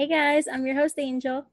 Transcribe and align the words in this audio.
Hey 0.00 0.06
guys, 0.06 0.48
I'm 0.50 0.64
your 0.66 0.76
host, 0.76 0.98
Angel. 0.98 1.44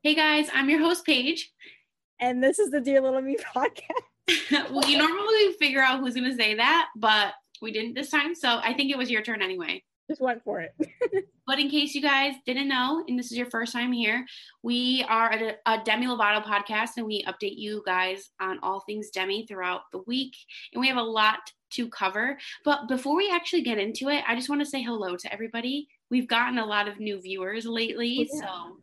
Hey 0.00 0.14
guys, 0.14 0.48
I'm 0.54 0.70
your 0.70 0.78
host, 0.78 1.04
Paige. 1.04 1.52
And 2.20 2.40
this 2.40 2.60
is 2.60 2.70
the 2.70 2.80
Dear 2.80 3.00
Little 3.00 3.20
Me 3.20 3.36
podcast. 3.36 4.70
well, 4.70 4.88
you 4.88 4.96
normally 4.96 5.54
figure 5.58 5.82
out 5.82 5.98
who's 5.98 6.14
going 6.14 6.30
to 6.30 6.36
say 6.36 6.54
that, 6.54 6.86
but 6.94 7.34
we 7.60 7.72
didn't 7.72 7.94
this 7.94 8.10
time. 8.10 8.36
So 8.36 8.60
I 8.62 8.74
think 8.74 8.92
it 8.92 8.96
was 8.96 9.10
your 9.10 9.22
turn 9.22 9.42
anyway. 9.42 9.82
Just 10.08 10.20
went 10.20 10.44
for 10.44 10.60
it. 10.60 10.72
but 11.48 11.58
in 11.58 11.68
case 11.68 11.96
you 11.96 12.00
guys 12.00 12.34
didn't 12.46 12.68
know, 12.68 13.04
and 13.08 13.18
this 13.18 13.32
is 13.32 13.36
your 13.36 13.50
first 13.50 13.72
time 13.72 13.90
here, 13.90 14.24
we 14.62 15.04
are 15.08 15.32
a, 15.32 15.56
a 15.66 15.82
Demi 15.84 16.06
Lovato 16.06 16.44
podcast 16.44 16.90
and 16.96 17.06
we 17.06 17.24
update 17.24 17.58
you 17.58 17.82
guys 17.84 18.30
on 18.40 18.60
all 18.62 18.84
things 18.86 19.10
Demi 19.10 19.46
throughout 19.46 19.80
the 19.90 20.02
week. 20.06 20.36
And 20.72 20.80
we 20.80 20.86
have 20.86 20.96
a 20.96 21.02
lot 21.02 21.40
to 21.72 21.88
cover. 21.88 22.38
But 22.64 22.86
before 22.86 23.16
we 23.16 23.32
actually 23.32 23.62
get 23.62 23.78
into 23.78 24.10
it, 24.10 24.22
I 24.28 24.36
just 24.36 24.48
want 24.48 24.60
to 24.60 24.66
say 24.66 24.80
hello 24.80 25.16
to 25.16 25.32
everybody. 25.32 25.88
We've 26.10 26.28
gotten 26.28 26.58
a 26.58 26.66
lot 26.66 26.88
of 26.88 27.00
new 27.00 27.20
viewers 27.20 27.66
lately. 27.66 28.28
Oh, 28.32 28.36
yeah. 28.36 28.40
So 28.40 28.76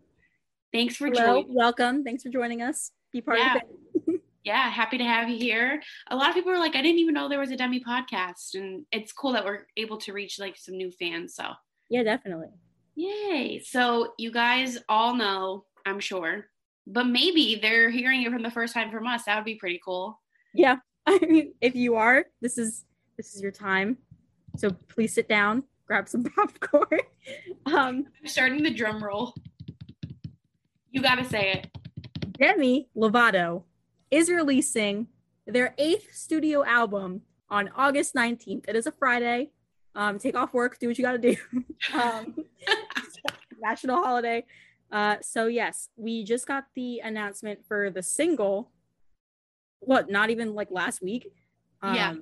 thanks 0.71 0.95
for 0.95 1.07
hello, 1.07 1.41
joining. 1.41 1.55
Welcome. 1.55 2.03
Thanks 2.03 2.23
for 2.23 2.29
joining 2.29 2.61
us. 2.61 2.91
Be 3.11 3.21
part 3.21 3.39
yeah. 3.39 3.55
of 3.55 3.61
it. 4.05 4.21
yeah, 4.43 4.69
happy 4.69 4.97
to 4.97 5.03
have 5.03 5.29
you 5.29 5.37
here. 5.37 5.81
A 6.09 6.15
lot 6.15 6.29
of 6.29 6.35
people 6.35 6.51
are 6.51 6.59
like, 6.59 6.75
I 6.75 6.81
didn't 6.81 6.99
even 6.99 7.13
know 7.13 7.29
there 7.29 7.39
was 7.39 7.51
a 7.51 7.57
Demi 7.57 7.79
podcast. 7.79 8.55
And 8.55 8.85
it's 8.91 9.13
cool 9.13 9.33
that 9.33 9.45
we're 9.45 9.65
able 9.77 9.97
to 9.99 10.13
reach 10.13 10.39
like 10.39 10.57
some 10.57 10.75
new 10.75 10.91
fans. 10.91 11.35
So 11.35 11.51
yeah, 11.89 12.03
definitely. 12.03 12.49
Yay. 12.95 13.61
So 13.65 14.13
you 14.17 14.31
guys 14.31 14.77
all 14.89 15.15
know, 15.15 15.65
I'm 15.85 15.99
sure, 15.99 16.45
but 16.85 17.05
maybe 17.05 17.59
they're 17.61 17.89
hearing 17.89 18.23
it 18.23 18.31
from 18.31 18.43
the 18.43 18.51
first 18.51 18.73
time 18.73 18.91
from 18.91 19.07
us. 19.07 19.23
That 19.23 19.35
would 19.35 19.45
be 19.45 19.55
pretty 19.55 19.79
cool. 19.83 20.19
Yeah. 20.53 20.77
I 21.05 21.19
mean, 21.19 21.53
if 21.61 21.75
you 21.75 21.95
are, 21.95 22.25
this 22.41 22.57
is 22.57 22.85
this 23.17 23.35
is 23.35 23.41
your 23.41 23.51
time. 23.51 23.97
So 24.57 24.69
please 24.89 25.13
sit 25.13 25.27
down, 25.27 25.63
grab 25.87 26.07
some 26.07 26.23
popcorn. 26.35 26.99
Um, 27.65 28.07
I'm 28.21 28.27
starting 28.27 28.63
the 28.63 28.73
drum 28.73 29.03
roll. 29.03 29.33
You 30.91 31.01
gotta 31.01 31.25
say 31.25 31.51
it. 31.53 31.67
Demi 32.37 32.89
Lovato 32.95 33.63
is 34.11 34.29
releasing 34.29 35.07
their 35.47 35.73
eighth 35.77 36.13
studio 36.13 36.63
album 36.63 37.21
on 37.49 37.69
August 37.75 38.15
19th. 38.15 38.65
It 38.67 38.75
is 38.75 38.87
a 38.87 38.91
Friday. 38.91 39.51
Um, 39.95 40.17
take 40.17 40.35
off 40.35 40.53
work, 40.53 40.79
do 40.79 40.87
what 40.87 40.97
you 40.97 41.03
gotta 41.03 41.17
do. 41.17 41.35
um, 41.93 42.35
national 43.61 44.03
holiday. 44.03 44.45
Uh, 44.91 45.17
so 45.21 45.47
yes, 45.47 45.89
we 45.95 46.23
just 46.23 46.47
got 46.47 46.65
the 46.75 46.99
announcement 46.99 47.65
for 47.67 47.89
the 47.89 48.03
single. 48.03 48.71
What? 49.79 50.09
Not 50.09 50.29
even 50.29 50.53
like 50.53 50.69
last 50.71 51.01
week. 51.01 51.31
Um, 51.81 51.95
yeah. 51.95 52.13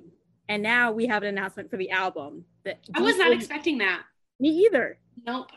And 0.48 0.62
now 0.62 0.92
we 0.92 1.06
have 1.06 1.22
an 1.22 1.28
announcement 1.28 1.70
for 1.70 1.76
the 1.76 1.90
album. 1.90 2.44
That 2.64 2.80
I 2.94 3.00
was 3.00 3.16
not 3.16 3.32
expecting 3.32 3.78
that. 3.78 4.02
Me 4.40 4.48
either. 4.48 4.98
Nope. 5.26 5.50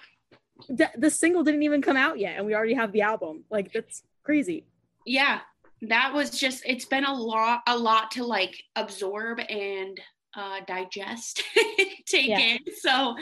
The, 0.70 0.90
the 0.98 1.10
single 1.10 1.44
didn't 1.44 1.64
even 1.64 1.82
come 1.82 1.98
out 1.98 2.18
yet, 2.20 2.38
and 2.38 2.46
we 2.46 2.56
already 2.56 2.74
have 2.74 2.92
the 2.92 3.02
album. 3.02 3.44
Like 3.50 3.74
that's 3.74 4.04
crazy. 4.24 4.66
Yeah, 5.06 5.42
that 5.84 6.14
was 6.14 6.30
just. 6.32 6.64
It's 6.66 6.86
been 6.86 7.06
a 7.06 7.14
lot, 7.14 7.62
a 7.68 7.78
lot 7.78 8.12
to 8.12 8.24
like 8.24 8.62
absorb 8.76 9.40
and 9.50 10.00
uh, 10.36 10.60
digest, 10.68 11.44
take 12.08 12.28
yeah. 12.28 12.40
in. 12.40 12.60
So 12.80 13.16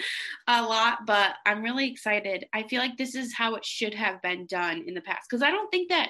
a 0.47 0.61
lot, 0.61 1.05
but 1.05 1.35
I'm 1.45 1.63
really 1.63 1.89
excited. 1.89 2.45
I 2.53 2.63
feel 2.63 2.79
like 2.79 2.97
this 2.97 3.15
is 3.15 3.33
how 3.33 3.55
it 3.55 3.65
should 3.65 3.93
have 3.93 4.21
been 4.21 4.45
done 4.47 4.83
in 4.87 4.93
the 4.93 5.01
past 5.01 5.27
because 5.29 5.43
I 5.43 5.51
don't 5.51 5.69
think 5.69 5.89
that 5.89 6.09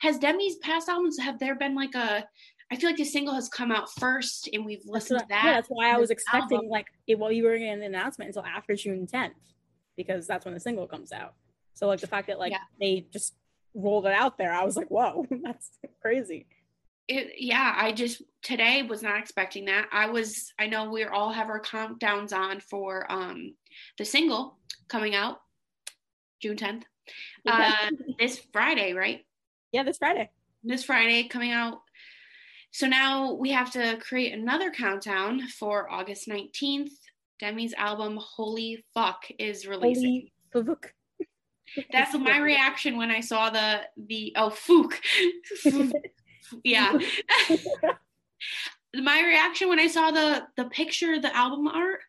has 0.00 0.18
Demi's 0.18 0.56
past 0.56 0.88
albums 0.88 1.18
have 1.18 1.38
there 1.38 1.54
been 1.54 1.74
like 1.74 1.94
a 1.94 2.24
I 2.70 2.76
feel 2.76 2.90
like 2.90 2.96
the 2.96 3.04
single 3.04 3.34
has 3.34 3.48
come 3.48 3.70
out 3.70 3.92
first 3.92 4.48
and 4.52 4.64
we've 4.64 4.82
listened 4.86 5.20
to 5.20 5.26
that. 5.28 5.44
Yeah, 5.44 5.52
that's 5.54 5.68
why 5.68 5.92
I 5.92 5.98
was 5.98 6.10
expecting 6.10 6.58
album. 6.58 6.70
like 6.70 6.86
it, 7.06 7.18
well, 7.18 7.30
you 7.30 7.44
were 7.44 7.56
getting 7.56 7.78
the 7.78 7.86
announcement 7.86 8.28
until 8.28 8.44
after 8.44 8.74
June 8.74 9.06
10th 9.06 9.34
because 9.96 10.26
that's 10.26 10.44
when 10.44 10.54
the 10.54 10.60
single 10.60 10.86
comes 10.86 11.12
out. 11.12 11.34
So 11.74 11.86
like 11.86 12.00
the 12.00 12.08
fact 12.08 12.26
that 12.26 12.38
like 12.38 12.52
yeah. 12.52 12.58
they 12.80 13.06
just 13.12 13.34
rolled 13.74 14.06
it 14.06 14.12
out 14.12 14.36
there, 14.36 14.52
I 14.52 14.64
was 14.64 14.76
like, 14.76 14.88
whoa, 14.88 15.26
that's 15.44 15.70
crazy. 16.02 16.46
It, 17.06 17.34
yeah, 17.38 17.72
I 17.76 17.92
just 17.92 18.20
today 18.42 18.82
was 18.82 19.00
not 19.00 19.20
expecting 19.20 19.66
that. 19.66 19.88
I 19.92 20.06
was 20.06 20.52
I 20.58 20.66
know 20.66 20.90
we 20.90 21.04
all 21.04 21.30
have 21.30 21.48
our 21.48 21.60
countdowns 21.60 22.32
on 22.32 22.58
for 22.58 23.10
um 23.10 23.54
the 23.96 24.04
single 24.04 24.58
coming 24.88 25.14
out 25.14 25.40
June 26.42 26.56
10th. 26.56 26.82
Uh 27.46 27.90
this 28.18 28.40
Friday, 28.52 28.92
right? 28.92 29.24
Yeah, 29.70 29.84
this 29.84 29.98
Friday. 29.98 30.30
This 30.64 30.82
Friday 30.82 31.28
coming 31.28 31.52
out 31.52 31.78
so 32.76 32.86
now 32.86 33.32
we 33.32 33.52
have 33.52 33.70
to 33.70 33.96
create 34.06 34.34
another 34.34 34.70
countdown 34.70 35.48
for 35.48 35.90
August 35.90 36.28
19th. 36.28 36.90
Demi's 37.40 37.72
album 37.72 38.18
Holy 38.20 38.84
Fuck 38.92 39.24
is 39.38 39.66
releasing. 39.66 40.28
Holy 40.52 40.66
fuck. 40.66 40.92
That's 41.90 42.12
my 42.12 42.38
reaction 42.38 42.98
when 42.98 43.10
I 43.10 43.20
saw 43.20 43.48
the 43.48 43.80
the 43.96 44.34
oh 44.36 44.50
Fook. 44.50 44.92
yeah. 46.64 46.98
my 48.94 49.22
reaction 49.22 49.70
when 49.70 49.80
I 49.80 49.86
saw 49.86 50.10
the 50.10 50.46
the 50.58 50.66
picture, 50.66 51.18
the 51.18 51.34
album 51.34 51.68
art. 51.68 52.00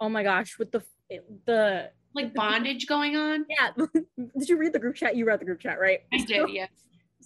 Oh 0.00 0.08
my 0.08 0.24
gosh, 0.24 0.58
with 0.58 0.72
the 0.72 0.82
the 1.46 1.92
like 2.16 2.34
bondage 2.34 2.88
going 2.88 3.14
on. 3.14 3.46
Yeah. 3.48 3.70
did 4.36 4.48
you 4.48 4.58
read 4.58 4.72
the 4.72 4.80
group 4.80 4.96
chat? 4.96 5.14
You 5.14 5.24
read 5.24 5.38
the 5.38 5.44
group 5.44 5.60
chat, 5.60 5.78
right? 5.78 6.00
I 6.12 6.18
did, 6.18 6.50
yes. 6.50 6.70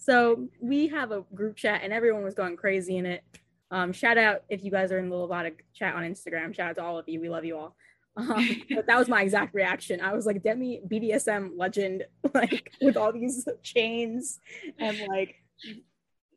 So 0.07 0.47
we 0.61 0.87
have 0.87 1.11
a 1.11 1.25
group 1.35 1.57
chat 1.57 1.81
and 1.83 1.91
everyone 1.91 2.23
was 2.23 2.33
going 2.33 2.55
crazy 2.55 2.95
in 2.95 3.05
it. 3.05 3.25
Um, 3.71 3.91
shout 3.91 4.17
out 4.17 4.43
if 4.47 4.63
you 4.63 4.71
guys 4.71 4.93
are 4.93 4.99
in 4.99 5.09
the 5.09 5.15
Lovato 5.17 5.53
chat 5.73 5.95
on 5.95 6.03
Instagram. 6.03 6.55
Shout 6.55 6.69
out 6.69 6.75
to 6.77 6.81
all 6.81 6.97
of 6.97 7.09
you. 7.09 7.19
We 7.19 7.27
love 7.27 7.43
you 7.43 7.57
all. 7.57 7.75
Um, 8.15 8.61
but 8.73 8.87
that 8.87 8.97
was 8.97 9.09
my 9.09 9.21
exact 9.21 9.53
reaction. 9.53 9.99
I 9.99 10.13
was 10.13 10.25
like, 10.25 10.41
Demi 10.43 10.79
BDSM 10.89 11.57
legend, 11.57 12.05
like 12.33 12.71
with 12.81 12.95
all 12.95 13.11
these 13.11 13.45
chains 13.63 14.39
and 14.79 14.97
like 15.09 15.35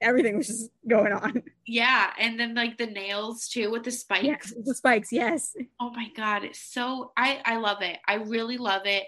everything 0.00 0.36
was 0.36 0.48
just 0.48 0.70
going 0.88 1.12
on. 1.12 1.40
Yeah, 1.64 2.10
and 2.18 2.40
then 2.40 2.56
like 2.56 2.76
the 2.76 2.86
nails 2.86 3.46
too 3.46 3.70
with 3.70 3.84
the 3.84 3.92
spikes. 3.92 4.24
Yes, 4.24 4.52
the 4.64 4.74
spikes, 4.74 5.12
yes. 5.12 5.54
Oh 5.78 5.90
my 5.90 6.08
god, 6.16 6.42
it's 6.42 6.58
so 6.58 7.12
I 7.16 7.40
I 7.44 7.58
love 7.58 7.82
it. 7.82 7.98
I 8.08 8.14
really 8.14 8.58
love 8.58 8.82
it. 8.86 9.04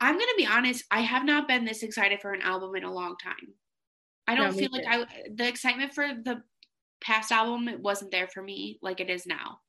I'm 0.00 0.14
gonna 0.14 0.26
be 0.36 0.46
honest. 0.46 0.84
I 0.88 1.00
have 1.00 1.24
not 1.24 1.48
been 1.48 1.64
this 1.64 1.82
excited 1.82 2.20
for 2.20 2.32
an 2.32 2.42
album 2.42 2.76
in 2.76 2.84
a 2.84 2.94
long 2.94 3.16
time. 3.16 3.54
I 4.28 4.34
don't 4.34 4.52
no, 4.52 4.58
feel 4.58 4.70
like 4.70 4.84
I 4.86 5.06
the 5.34 5.48
excitement 5.48 5.94
for 5.94 6.06
the 6.06 6.42
past 7.00 7.32
album 7.32 7.68
it 7.68 7.80
wasn't 7.80 8.10
there 8.10 8.28
for 8.28 8.42
me 8.42 8.78
like 8.82 9.00
it 9.00 9.10
is 9.10 9.26
now. 9.26 9.60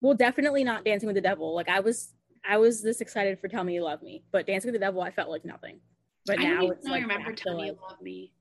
Well, 0.00 0.14
definitely 0.14 0.64
not 0.64 0.84
Dancing 0.84 1.06
with 1.06 1.16
the 1.16 1.22
Devil. 1.22 1.54
Like 1.54 1.68
I 1.68 1.80
was 1.80 2.14
I 2.48 2.58
was 2.58 2.82
this 2.82 3.00
excited 3.00 3.38
for 3.40 3.48
Tell 3.48 3.64
Me 3.64 3.74
You 3.74 3.82
Love 3.82 4.02
Me, 4.02 4.22
but 4.32 4.46
Dancing 4.46 4.70
with 4.70 4.80
the 4.80 4.84
Devil 4.84 5.02
I 5.02 5.10
felt 5.10 5.28
like 5.28 5.44
nothing. 5.44 5.80
But 6.26 6.38
I 6.38 6.44
now 6.44 6.66
it's 6.68 6.86
like 6.86 7.00
I 7.00 7.02
remember 7.02 7.32
Tell 7.32 7.56
Me 7.56 7.66
You 7.66 7.78
Love 7.82 8.00
Me. 8.00 8.32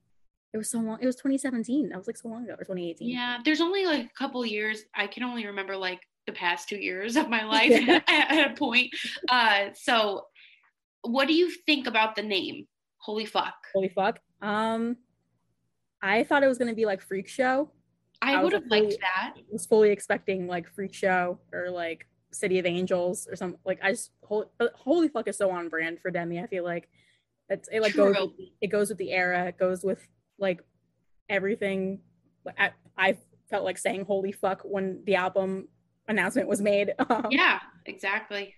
It 0.54 0.58
was 0.58 0.70
so 0.70 0.80
long. 0.80 1.00
It 1.02 1.06
was 1.06 1.16
2017. 1.16 1.90
That 1.90 1.98
was 1.98 2.08
like 2.08 2.18
so 2.18 2.28
long 2.28 2.44
ago, 2.44 2.54
or 2.54 2.64
2018. 2.66 3.10
Yeah, 3.10 3.38
there's 3.44 3.62
only 3.62 3.86
like 3.86 4.06
a 4.06 4.14
couple 4.18 4.46
years. 4.46 4.84
I 4.94 5.08
can 5.08 5.24
only 5.24 5.48
remember 5.48 5.78
like 5.78 6.02
the 6.28 6.34
past 6.34 6.68
two 6.68 6.78
years 6.78 7.16
of 7.16 7.30
my 7.30 7.46
life 7.46 7.70
yeah. 7.88 8.02
at 8.08 8.52
a 8.52 8.54
point. 8.56 8.94
Uh, 9.30 9.70
so, 9.74 10.26
what 11.04 11.28
do 11.28 11.34
you 11.34 11.50
think 11.66 11.88
about 11.88 12.16
the 12.16 12.22
name? 12.22 12.68
Holy 12.98 13.26
fuck! 13.26 13.56
Holy 13.74 13.90
fuck! 13.90 14.20
Um, 14.42 14.98
I 16.02 16.24
thought 16.24 16.44
it 16.44 16.48
was 16.48 16.58
going 16.58 16.70
to 16.70 16.76
be 16.76 16.86
like 16.86 17.02
Freak 17.02 17.28
Show. 17.28 17.72
I, 18.22 18.36
I 18.36 18.44
would 18.44 18.54
have 18.54 18.68
liked 18.68 18.98
that. 19.02 19.36
Was 19.52 19.66
fully 19.66 19.90
expecting 19.90 20.48
like 20.48 20.68
Freak 20.68 20.94
Show 20.94 21.40
or 21.52 21.70
like 21.70 22.08
City 22.32 22.60
of 22.60 22.66
Angels 22.66 23.28
or 23.30 23.36
something. 23.36 23.60
Like 23.66 23.80
I 23.82 23.92
just 23.92 24.12
holy, 24.24 24.48
holy 24.76 25.08
fuck 25.08 25.28
is 25.28 25.38
so 25.38 25.50
on 25.52 25.70
brand 25.70 26.00
for 26.00 26.12
Demi. 26.12 26.40
I 26.40 26.48
feel 26.48 26.64
like 26.64 26.90
it's 27.50 27.68
it 27.72 27.82
like 27.82 27.94
True. 27.94 28.14
goes 28.14 28.30
it 28.62 28.68
goes 28.68 28.90
with 28.90 28.98
the 28.98 29.12
era. 29.12 29.48
It 29.48 29.58
goes 29.58 29.84
with 29.84 30.08
like 30.38 30.62
everything. 31.30 32.02
I, 32.58 32.72
I 32.98 33.18
felt 33.50 33.66
like 33.66 33.78
saying 33.78 34.06
holy 34.06 34.32
fuck 34.32 34.62
when 34.64 35.04
the 35.06 35.16
album 35.16 35.68
announcement 36.08 36.48
was 36.48 36.62
made. 36.62 36.94
Um, 37.10 37.28
yeah, 37.30 37.60
exactly. 37.86 38.56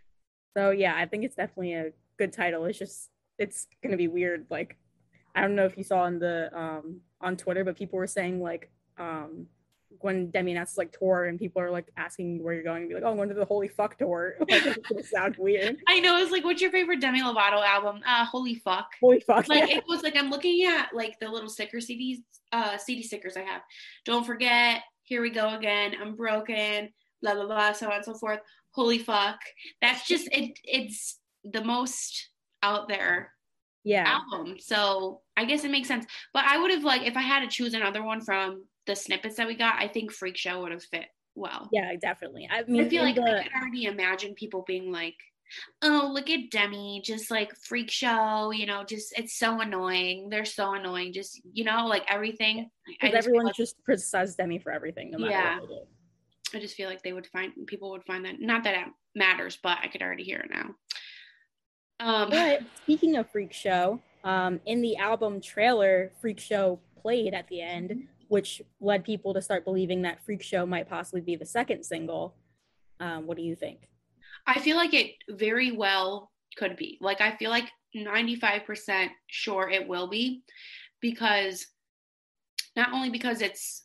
So 0.56 0.70
yeah, 0.72 0.96
I 0.96 1.06
think 1.06 1.24
it's 1.24 1.36
definitely 1.36 1.74
a 1.74 1.92
good 2.18 2.34
title. 2.34 2.66
It's 2.66 2.78
just 2.78 3.10
it's 3.40 3.68
gonna 3.82 3.98
be 3.98 4.08
weird. 4.08 4.46
Like 4.50 4.78
I 5.36 5.42
don't 5.42 5.56
know 5.56 5.66
if 5.66 5.78
you 5.78 5.84
saw 5.84 6.06
in 6.06 6.20
the 6.20 6.50
um 6.58 7.02
on 7.24 7.38
Twitter, 7.38 7.64
but 7.64 7.78
people 7.78 7.98
were 7.98 8.08
saying 8.08 8.42
like 8.42 8.70
um 9.00 9.48
when 10.00 10.30
Demi 10.32 10.52
announces 10.52 10.78
like 10.78 10.92
tour 10.98 11.26
and 11.26 11.40
people 11.40 11.62
are 11.62 11.72
like 11.72 11.88
asking 11.96 12.44
where 12.44 12.54
you're 12.54 12.64
going 12.64 12.82
and 12.82 12.90
be 12.90 12.96
like, 12.96 13.04
oh, 13.04 13.12
I'm 13.12 13.16
going 13.16 13.30
to 13.30 13.36
the 13.36 13.46
Holy 13.46 13.68
Fuck 13.68 13.98
tour. 13.98 14.36
like 14.50 14.66
it's 14.66 14.88
gonna 14.88 15.04
sound 15.04 15.38
weird. 15.38 15.78
I 15.88 16.00
know. 16.00 16.18
It's 16.18 16.32
like, 16.32 16.44
what's 16.44 16.62
your 16.62 16.72
favorite 16.72 17.00
Demi 17.00 17.22
Lovato 17.22 17.64
album? 17.66 18.02
Uh, 18.06 18.26
Holy 18.26 18.56
Fuck. 18.56 18.92
Holy 19.00 19.22
Fuck. 19.22 19.48
Like 19.48 19.70
yeah. 19.70 19.78
it 19.78 19.84
was 19.88 20.04
like 20.04 20.18
I'm 20.18 20.30
looking 20.30 20.66
at 20.66 20.90
like 20.94 21.20
the 21.20 21.30
little 21.30 21.50
sticker 21.50 21.78
CDs, 21.78 22.18
uh, 22.52 22.78
CD 22.78 23.02
stickers 23.04 23.38
I 23.38 23.42
have. 23.42 23.62
Don't 24.06 24.26
forget. 24.26 24.82
Here 25.04 25.22
we 25.22 25.30
go 25.30 25.56
again. 25.56 25.96
I'm 26.00 26.16
broken. 26.16 26.90
Blah 27.22 27.36
blah 27.36 27.46
blah. 27.46 27.72
So 27.72 27.88
on 27.88 27.94
and 27.94 28.06
so 28.06 28.16
forth. 28.16 28.40
Holy 28.72 29.00
fuck. 29.00 29.40
That's 29.82 30.08
just 30.08 30.28
it. 30.32 30.60
It's 30.64 31.20
the 31.44 31.64
most 31.64 32.30
out 32.62 32.88
there 32.88 33.32
yeah 33.84 34.06
album. 34.08 34.58
So 34.60 35.22
I 35.36 35.46
guess 35.46 35.64
it 35.64 35.72
makes 35.72 35.88
sense. 35.88 36.06
But 36.34 36.46
I 36.46 36.60
would 36.60 36.72
have 36.72 36.84
like 36.84 37.04
if 37.04 37.18
I 37.18 37.22
had 37.22 37.42
to 37.42 37.48
choose 37.48 37.74
another 37.74 38.04
one 38.04 38.22
from 38.22 38.66
the 38.86 38.96
snippets 38.96 39.38
that 39.38 39.48
we 39.48 39.56
got, 39.56 39.82
I 39.82 39.88
think 39.88 40.12
Freak 40.12 40.38
Show 40.38 40.62
would 40.62 40.72
have 40.72 40.84
fit 40.84 41.06
well. 41.36 41.70
Yeah, 41.72 41.92
definitely. 42.00 42.48
I 42.52 42.64
mean, 42.64 42.86
I 42.86 42.90
feel 42.90 43.04
like 43.04 43.16
the... 43.16 43.24
I 43.24 43.44
could 43.44 43.52
already 43.54 43.86
imagine 43.86 44.34
people 44.36 44.64
being 44.68 44.92
like, 44.92 45.16
oh, 45.82 46.10
look 46.14 46.30
at 46.30 46.52
Demi, 46.52 47.02
just 47.04 47.30
like 47.30 47.56
freak 47.64 47.92
show, 47.92 48.52
you 48.52 48.66
know, 48.66 48.84
just 48.84 49.18
it's 49.18 49.38
so 49.38 49.62
annoying. 49.62 50.30
They're 50.30 50.46
so 50.46 50.74
annoying. 50.74 51.14
Just, 51.14 51.42
you 51.52 51.64
know, 51.64 51.86
like 51.88 52.04
everything. 52.10 52.70
Because 52.88 53.14
everyone 53.16 53.46
like, 53.46 53.56
just 53.56 53.76
criticizes 53.84 54.36
Demi 54.36 54.60
for 54.60 54.72
everything, 54.72 55.12
no 55.12 55.20
matter 55.20 55.32
yeah. 55.32 55.60
I 56.56 56.60
just 56.60 56.76
feel 56.76 56.90
like 56.90 57.02
they 57.02 57.14
would 57.14 57.28
find 57.28 57.52
people 57.66 57.90
would 57.92 58.04
find 58.04 58.26
that 58.26 58.40
not 58.40 58.64
that 58.66 58.76
it 58.76 58.94
matters, 59.16 59.58
but 59.62 59.78
I 59.82 59.88
could 59.88 60.02
already 60.02 60.24
hear 60.24 60.40
it 60.40 60.52
now. 60.52 60.76
Um, 62.00 62.30
but 62.30 62.62
speaking 62.84 63.16
of 63.16 63.30
Freak 63.30 63.54
Show, 63.54 64.00
um, 64.24 64.60
in 64.66 64.82
the 64.82 64.98
album 64.98 65.42
trailer, 65.42 66.12
Freak 66.22 66.40
Show 66.40 66.80
played 67.02 67.34
at 67.34 67.48
the 67.50 67.62
end, 67.62 68.08
which 68.30 68.62
led 68.80 69.04
people 69.04 69.34
to 69.34 69.42
start 69.42 69.66
believing 69.66 70.04
that 70.04 70.24
Freak 70.26 70.42
Show 70.42 70.66
might 70.66 70.90
possibly 70.90 71.22
be 71.22 71.36
the 71.36 71.46
second 71.46 71.84
single. 71.84 72.36
Um, 73.00 73.28
what 73.28 73.38
do 73.38 73.44
you 73.44 73.56
think? 73.56 73.90
I 74.48 74.60
feel 74.60 74.78
like 74.78 74.94
it 74.94 75.12
very 75.30 75.72
well 75.72 76.32
could 76.58 76.76
be. 76.76 76.98
Like, 77.02 77.22
I 77.22 77.36
feel 77.36 77.50
like 77.50 77.70
95% 77.96 79.10
sure 79.28 79.70
it 79.70 79.88
will 79.88 80.08
be 80.08 80.44
because 81.02 81.68
not 82.76 82.94
only 82.94 83.10
because 83.10 83.42
it's 83.42 83.84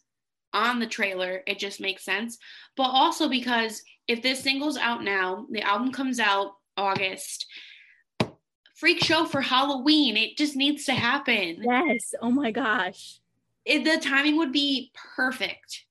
on 0.53 0.79
the 0.79 0.87
trailer, 0.87 1.43
it 1.47 1.59
just 1.59 1.81
makes 1.81 2.05
sense, 2.05 2.39
but 2.77 2.85
also 2.85 3.29
because 3.29 3.83
if 4.07 4.23
this 4.23 4.41
single's 4.41 4.79
out 4.79 5.05
now, 5.05 5.47
the 5.51 5.63
album 5.63 5.93
comes 5.93 6.19
out 6.19 6.53
August, 6.77 7.47
freak 8.79 9.03
show 9.03 9.25
for 9.25 9.41
Halloween, 9.41 10.17
it 10.17 10.37
just 10.37 10.57
needs 10.57 10.85
to 10.85 10.93
happen. 10.93 11.59
Yes. 11.63 12.15
Oh 12.23 12.31
my 12.31 12.51
gosh. 12.51 13.21
It, 13.65 13.85
the 13.85 13.99
timing 13.99 14.37
would 14.39 14.53
be 14.53 14.93
perfect. 15.17 15.85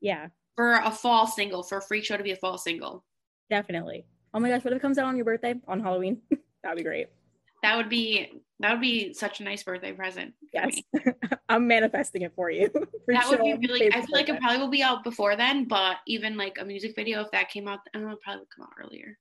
Yeah. 0.00 0.28
For 0.56 0.74
a 0.74 0.90
fall 0.90 1.26
single, 1.26 1.62
for 1.62 1.78
a 1.78 1.82
freak 1.82 2.04
show 2.04 2.16
to 2.16 2.22
be 2.22 2.32
a 2.32 2.36
fall 2.36 2.58
single. 2.58 3.04
Definitely. 3.48 4.04
Oh 4.34 4.40
my 4.40 4.48
gosh, 4.48 4.64
what 4.64 4.72
if 4.72 4.78
it 4.78 4.82
comes 4.82 4.98
out 4.98 5.06
on 5.06 5.16
your 5.16 5.24
birthday 5.24 5.54
on 5.68 5.80
Halloween? 5.80 6.20
That'd 6.62 6.78
be 6.78 6.84
great. 6.84 7.08
That 7.62 7.76
would 7.76 7.88
be 7.88 8.42
that 8.58 8.72
would 8.72 8.80
be 8.80 9.12
such 9.14 9.40
a 9.40 9.44
nice 9.44 9.62
birthday 9.62 9.92
present. 9.92 10.34
Yes. 10.52 10.80
I'm 11.48 11.66
manifesting 11.66 12.22
it 12.22 12.32
for 12.34 12.50
you. 12.50 12.70
that 13.08 13.28
would 13.28 13.40
be 13.40 13.54
really 13.68 13.92
I 13.92 14.00
feel 14.00 14.16
like 14.16 14.28
it 14.28 14.40
probably 14.40 14.58
will 14.58 14.68
be 14.68 14.82
out 14.82 15.04
before 15.04 15.36
then, 15.36 15.66
but 15.66 15.98
even 16.06 16.36
like 16.36 16.58
a 16.60 16.64
music 16.64 16.94
video, 16.96 17.20
if 17.20 17.30
that 17.30 17.50
came 17.50 17.68
out, 17.68 17.80
I 17.94 17.98
don't 17.98 18.08
know, 18.08 18.16
probably 18.22 18.40
would 18.40 18.50
come 18.50 18.64
out 18.64 18.72
earlier. 18.84 19.16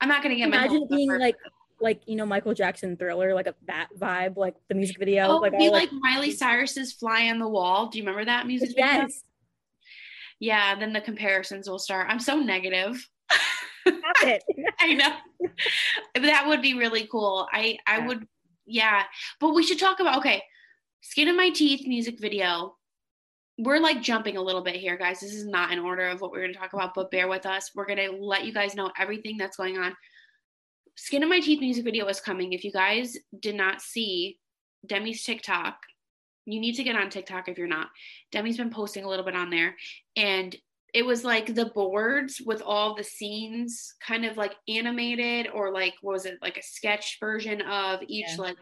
I'm 0.00 0.08
not 0.08 0.22
gonna 0.22 0.36
get 0.36 0.48
Imagine 0.48 0.86
my 0.90 0.96
being 0.96 1.18
like 1.18 1.36
like 1.82 2.02
you 2.06 2.16
know 2.16 2.24
Michael 2.24 2.54
Jackson 2.54 2.96
thriller, 2.96 3.34
like 3.34 3.46
a 3.46 3.54
that 3.66 3.88
vibe, 3.98 4.36
like 4.36 4.54
the 4.68 4.74
music 4.74 4.98
video. 4.98 5.26
Oh, 5.26 5.36
like 5.38 5.52
be 5.52 5.68
like, 5.68 5.90
like 5.90 6.00
Miley 6.00 6.30
Cyrus's 6.30 6.92
Fly 6.92 7.28
on 7.28 7.38
the 7.38 7.48
Wall. 7.48 7.88
Do 7.88 7.98
you 7.98 8.04
remember 8.04 8.24
that 8.24 8.46
music 8.46 8.70
video? 8.70 8.84
Yes. 8.84 9.24
Yeah, 10.40 10.78
then 10.78 10.92
the 10.92 11.00
comparisons 11.00 11.68
will 11.68 11.78
start. 11.78 12.08
I'm 12.08 12.20
so 12.20 12.38
negative. 12.38 13.06
I 13.86 14.94
know. 14.94 15.14
that 16.14 16.46
would 16.46 16.62
be 16.62 16.74
really 16.74 17.06
cool. 17.06 17.48
I 17.52 17.78
I 17.86 17.98
yeah. 17.98 18.06
would 18.06 18.26
yeah. 18.66 19.02
But 19.40 19.54
we 19.54 19.62
should 19.62 19.78
talk 19.78 20.00
about 20.00 20.18
okay, 20.18 20.42
Skin 21.00 21.28
of 21.28 21.36
My 21.36 21.50
Teeth 21.50 21.86
music 21.86 22.20
video. 22.20 22.76
We're 23.58 23.78
like 23.78 24.02
jumping 24.02 24.36
a 24.36 24.42
little 24.42 24.62
bit 24.62 24.76
here, 24.76 24.96
guys. 24.96 25.20
This 25.20 25.34
is 25.34 25.46
not 25.46 25.72
in 25.72 25.78
order 25.78 26.08
of 26.08 26.20
what 26.20 26.30
we're 26.30 26.40
going 26.40 26.54
to 26.54 26.58
talk 26.58 26.72
about, 26.72 26.94
but 26.94 27.10
bear 27.10 27.28
with 27.28 27.44
us. 27.44 27.70
We're 27.74 27.86
going 27.86 27.98
to 27.98 28.16
let 28.16 28.44
you 28.44 28.52
guys 28.52 28.74
know 28.74 28.90
everything 28.98 29.36
that's 29.36 29.56
going 29.56 29.76
on. 29.78 29.94
Skin 30.96 31.22
of 31.22 31.28
My 31.28 31.40
Teeth 31.40 31.60
music 31.60 31.84
video 31.84 32.06
is 32.06 32.20
coming. 32.20 32.52
If 32.52 32.64
you 32.64 32.72
guys 32.72 33.16
did 33.38 33.54
not 33.54 33.80
see 33.80 34.38
Demi's 34.86 35.24
TikTok, 35.24 35.76
you 36.44 36.60
need 36.60 36.74
to 36.74 36.84
get 36.84 36.96
on 36.96 37.10
TikTok 37.10 37.48
if 37.48 37.58
you're 37.58 37.66
not. 37.66 37.88
Demi's 38.30 38.56
been 38.56 38.70
posting 38.70 39.04
a 39.04 39.08
little 39.08 39.24
bit 39.24 39.36
on 39.36 39.50
there, 39.50 39.76
and 40.16 40.54
it 40.92 41.06
was 41.06 41.24
like 41.24 41.54
the 41.54 41.66
boards 41.66 42.42
with 42.44 42.62
all 42.62 42.94
the 42.94 43.04
scenes 43.04 43.94
kind 44.06 44.24
of 44.24 44.36
like 44.36 44.54
animated 44.68 45.48
or 45.52 45.72
like 45.72 45.94
was 46.02 46.26
it 46.26 46.38
like 46.42 46.58
a 46.58 46.62
sketch 46.62 47.16
version 47.18 47.62
of 47.62 48.00
each 48.06 48.26
yeah. 48.28 48.36
like 48.36 48.56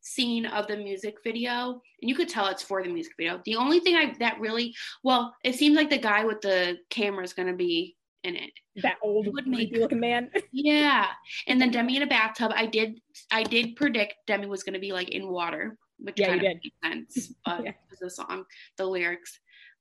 scene 0.00 0.46
of 0.46 0.66
the 0.68 0.76
music 0.76 1.16
video 1.24 1.80
and 2.00 2.08
you 2.08 2.14
could 2.14 2.28
tell 2.28 2.46
it's 2.46 2.62
for 2.62 2.82
the 2.82 2.88
music 2.88 3.12
video 3.16 3.40
the 3.44 3.56
only 3.56 3.80
thing 3.80 3.96
i 3.96 4.14
that 4.20 4.38
really 4.38 4.72
well 5.02 5.34
it 5.42 5.54
seems 5.56 5.76
like 5.76 5.90
the 5.90 5.98
guy 5.98 6.24
with 6.24 6.40
the 6.42 6.76
camera 6.90 7.24
is 7.24 7.32
going 7.32 7.48
to 7.48 7.56
be 7.56 7.96
in 8.24 8.36
it. 8.36 8.50
That 8.82 8.96
old 9.02 9.32
would 9.32 9.46
make 9.46 9.76
looking 9.76 10.00
man. 10.00 10.30
Yeah. 10.52 11.06
And 11.46 11.60
then 11.60 11.70
demi 11.70 11.96
in 11.96 12.02
a 12.02 12.06
bathtub. 12.06 12.52
I 12.54 12.66
did 12.66 13.00
i 13.30 13.42
did 13.42 13.76
predict 13.76 14.14
demi 14.26 14.46
was 14.46 14.62
going 14.62 14.74
to 14.74 14.80
be 14.80 14.92
like 14.92 15.10
in 15.10 15.28
water 15.28 15.78
which 15.98 16.20
yeah, 16.20 16.28
kind 16.28 16.40
of 16.40 16.46
did. 16.46 16.60
makes 16.62 16.76
sense 17.16 17.34
but 17.44 17.64
yeah. 17.64 17.72
the 18.00 18.10
song 18.10 18.44
the 18.76 18.86
lyrics. 18.86 19.38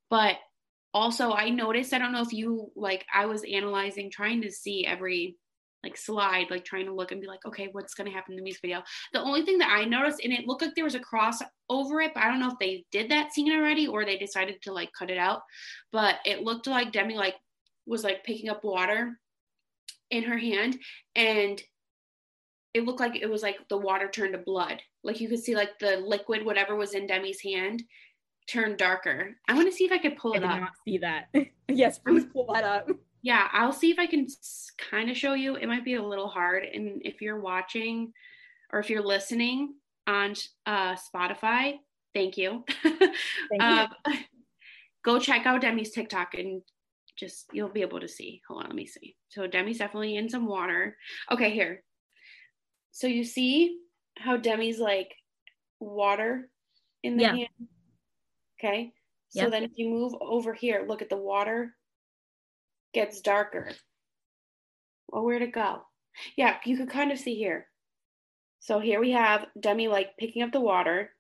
But 0.10 0.38
also 0.94 1.34
i 1.34 1.50
noticed 1.50 1.94
i 1.94 2.00
don't 2.00 2.14
know 2.14 2.22
if 2.22 2.32
you 2.32 2.72
like 2.74 3.06
i 3.14 3.26
was 3.26 3.44
analyzing 3.44 4.10
trying 4.10 4.42
to 4.42 4.50
see 4.50 4.86
every 4.86 5.36
like 5.84 5.98
slide 5.98 6.48
like 6.50 6.66
trying 6.66 6.86
to 6.86 6.94
look 6.94 7.12
and 7.12 7.22
be 7.22 7.28
like 7.28 7.46
okay 7.46 7.70
what's 7.74 7.94
going 7.94 8.10
to 8.10 8.16
happen 8.16 8.32
in 8.32 8.38
the 8.38 8.44
music 8.44 8.62
video? 8.62 8.82
The 9.14 9.22
only 9.22 9.44
thing 9.44 9.60
that 9.60 9.70
i 9.70 9.86
noticed 9.86 10.22
and 10.24 10.34
it 10.34 10.48
looked 10.48 10.64
like 10.64 10.74
there 10.74 10.84
was 10.84 10.96
a 10.96 11.00
cross 11.00 11.42
over 11.70 12.02
it 12.02 12.12
but 12.14 12.24
i 12.24 12.28
don't 12.28 12.40
know 12.40 12.50
if 12.50 12.60
they 12.60 12.86
did 12.92 13.12
that 13.12 13.34
scene 13.34 13.52
already 13.52 13.88
or 13.88 14.04
they 14.04 14.18
decided 14.18 14.62
to 14.64 14.74
like 14.74 14.90
cut 14.98 15.12
it 15.12 15.18
out 15.18 15.42
but 15.92 16.16
it 16.26 16.44
looked 16.44 16.66
like 16.66 16.92
demi 16.92 17.16
like 17.16 17.36
was 17.86 18.04
like 18.04 18.24
picking 18.24 18.50
up 18.50 18.64
water 18.64 19.20
in 20.12 20.24
her 20.24 20.38
hand 20.38 20.78
and 21.16 21.62
it 22.74 22.84
looked 22.84 23.00
like 23.00 23.16
it 23.16 23.30
was 23.30 23.42
like 23.42 23.58
the 23.70 23.78
water 23.78 24.08
turned 24.08 24.34
to 24.34 24.40
blood 24.40 24.82
like 25.04 25.20
you 25.20 25.30
could 25.30 25.40
see 25.40 25.56
like 25.56 25.78
the 25.80 25.98
liquid 25.98 26.46
whatever 26.46 26.76
was 26.76 26.94
in 26.94 27.08
demi's 27.08 27.42
hand 27.42 27.84
turned 28.48 28.78
darker. 28.78 29.36
I 29.48 29.54
want 29.54 29.70
to 29.70 29.76
see 29.76 29.86
if 29.86 29.92
I 29.92 29.98
could 29.98 30.18
pull 30.18 30.34
I 30.34 30.38
it 30.38 30.44
up. 30.44 30.60
Not 30.60 30.72
see 30.86 30.98
that. 31.00 31.28
yes, 31.68 32.00
please 32.00 32.26
pull 32.26 32.52
that 32.54 32.64
up. 32.64 32.90
Yeah, 33.22 33.48
I'll 33.52 33.74
see 33.74 33.90
if 33.90 33.98
I 33.98 34.06
can 34.06 34.28
kind 34.78 35.10
of 35.10 35.18
show 35.18 35.34
you. 35.34 35.56
It 35.56 35.68
might 35.68 35.84
be 35.84 35.96
a 35.96 36.04
little 36.04 36.28
hard, 36.28 36.64
and 36.64 37.02
if 37.04 37.22
you're 37.22 37.40
watching 37.40 38.14
or 38.72 38.80
if 38.80 38.90
you're 38.90 39.02
listening 39.02 39.76
on 40.06 40.34
uh, 40.66 40.96
Spotify, 40.96 41.80
thank 42.14 42.38
you. 42.38 42.64
Thank 42.84 43.62
um, 43.62 43.88
you. 44.08 44.14
go 45.04 45.20
check 45.20 45.46
out 45.46 45.62
Demi's 45.62 45.92
TikTok 45.92 46.34
and 46.36 46.62
just 47.18 47.46
you'll 47.54 47.70
be 47.70 47.82
able 47.82 48.00
to 48.00 48.08
see. 48.08 48.42
Hold 48.48 48.64
on, 48.64 48.70
let 48.70 48.76
me 48.76 48.86
see. 48.86 49.16
So 49.30 49.48
Demi's 49.48 49.78
definitely 49.78 50.16
in 50.16 50.30
some 50.30 50.48
water. 50.48 50.98
Okay, 51.32 51.52
here. 51.52 51.84
So 52.92 53.08
you 53.08 53.24
see 53.24 53.78
how 54.18 54.38
Demi's 54.38 54.80
like 54.80 55.14
water 55.80 56.50
in 57.04 57.18
the 57.18 57.24
yeah. 57.24 57.36
hand? 57.36 57.50
Okay. 58.60 58.94
So 59.30 59.50
then 59.50 59.64
if 59.64 59.72
you 59.76 59.90
move 59.90 60.14
over 60.22 60.54
here, 60.54 60.86
look 60.88 61.02
at 61.02 61.10
the 61.10 61.18
water 61.18 61.76
gets 62.94 63.20
darker. 63.20 63.70
Well, 65.10 65.26
where'd 65.26 65.42
it 65.42 65.52
go? 65.52 65.82
Yeah, 66.38 66.56
you 66.64 66.78
could 66.78 66.90
kind 66.90 67.12
of 67.12 67.20
see 67.20 67.36
here. 67.36 67.68
So 68.60 68.80
here 68.80 69.02
we 69.02 69.12
have 69.12 69.46
Demi 69.60 69.90
like 69.90 70.18
picking 70.18 70.42
up 70.42 70.54
the 70.54 70.62
water 70.62 71.12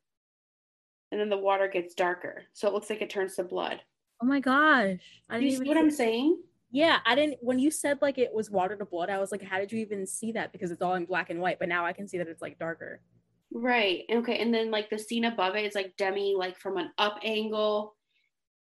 and 1.11 1.19
then 1.19 1.29
the 1.29 1.37
water 1.37 1.67
gets 1.67 1.93
darker. 1.93 2.43
So 2.53 2.67
it 2.67 2.73
looks 2.73 2.89
like 2.89 3.01
it 3.01 3.09
turns 3.09 3.35
to 3.35 3.43
blood. 3.43 3.81
Oh 4.25 4.27
my 4.27 4.39
gosh. 4.39 5.21
I 5.29 5.35
didn't 5.35 5.51
you 5.51 5.57
see 5.57 5.69
what 5.69 5.77
I'm 5.77 5.91
saying? 5.91 6.41
Yeah, 6.71 6.97
I 7.05 7.13
didn't 7.13 7.37
when 7.41 7.59
you 7.59 7.69
said 7.69 7.99
like 8.01 8.17
it 8.17 8.33
was 8.33 8.49
water 8.49 8.75
to 8.75 8.83
blood, 8.83 9.11
I 9.11 9.19
was 9.19 9.31
like, 9.31 9.43
how 9.43 9.59
did 9.59 9.71
you 9.71 9.77
even 9.77 10.07
see 10.07 10.31
that? 10.31 10.51
Because 10.51 10.71
it's 10.71 10.81
all 10.81 10.95
in 10.95 11.05
black 11.05 11.29
and 11.29 11.39
white, 11.39 11.59
but 11.59 11.69
now 11.69 11.85
I 11.85 11.93
can 11.93 12.07
see 12.07 12.17
that 12.17 12.27
it's 12.27 12.41
like 12.41 12.57
darker. 12.57 13.01
Right. 13.53 14.01
Okay. 14.11 14.39
And 14.39 14.51
then 14.51 14.71
like 14.71 14.89
the 14.89 14.97
scene 14.97 15.25
above 15.25 15.55
it 15.55 15.63
is 15.63 15.75
like 15.75 15.95
Demi 15.95 16.33
like 16.35 16.57
from 16.57 16.77
an 16.77 16.89
up 16.97 17.19
angle. 17.23 17.93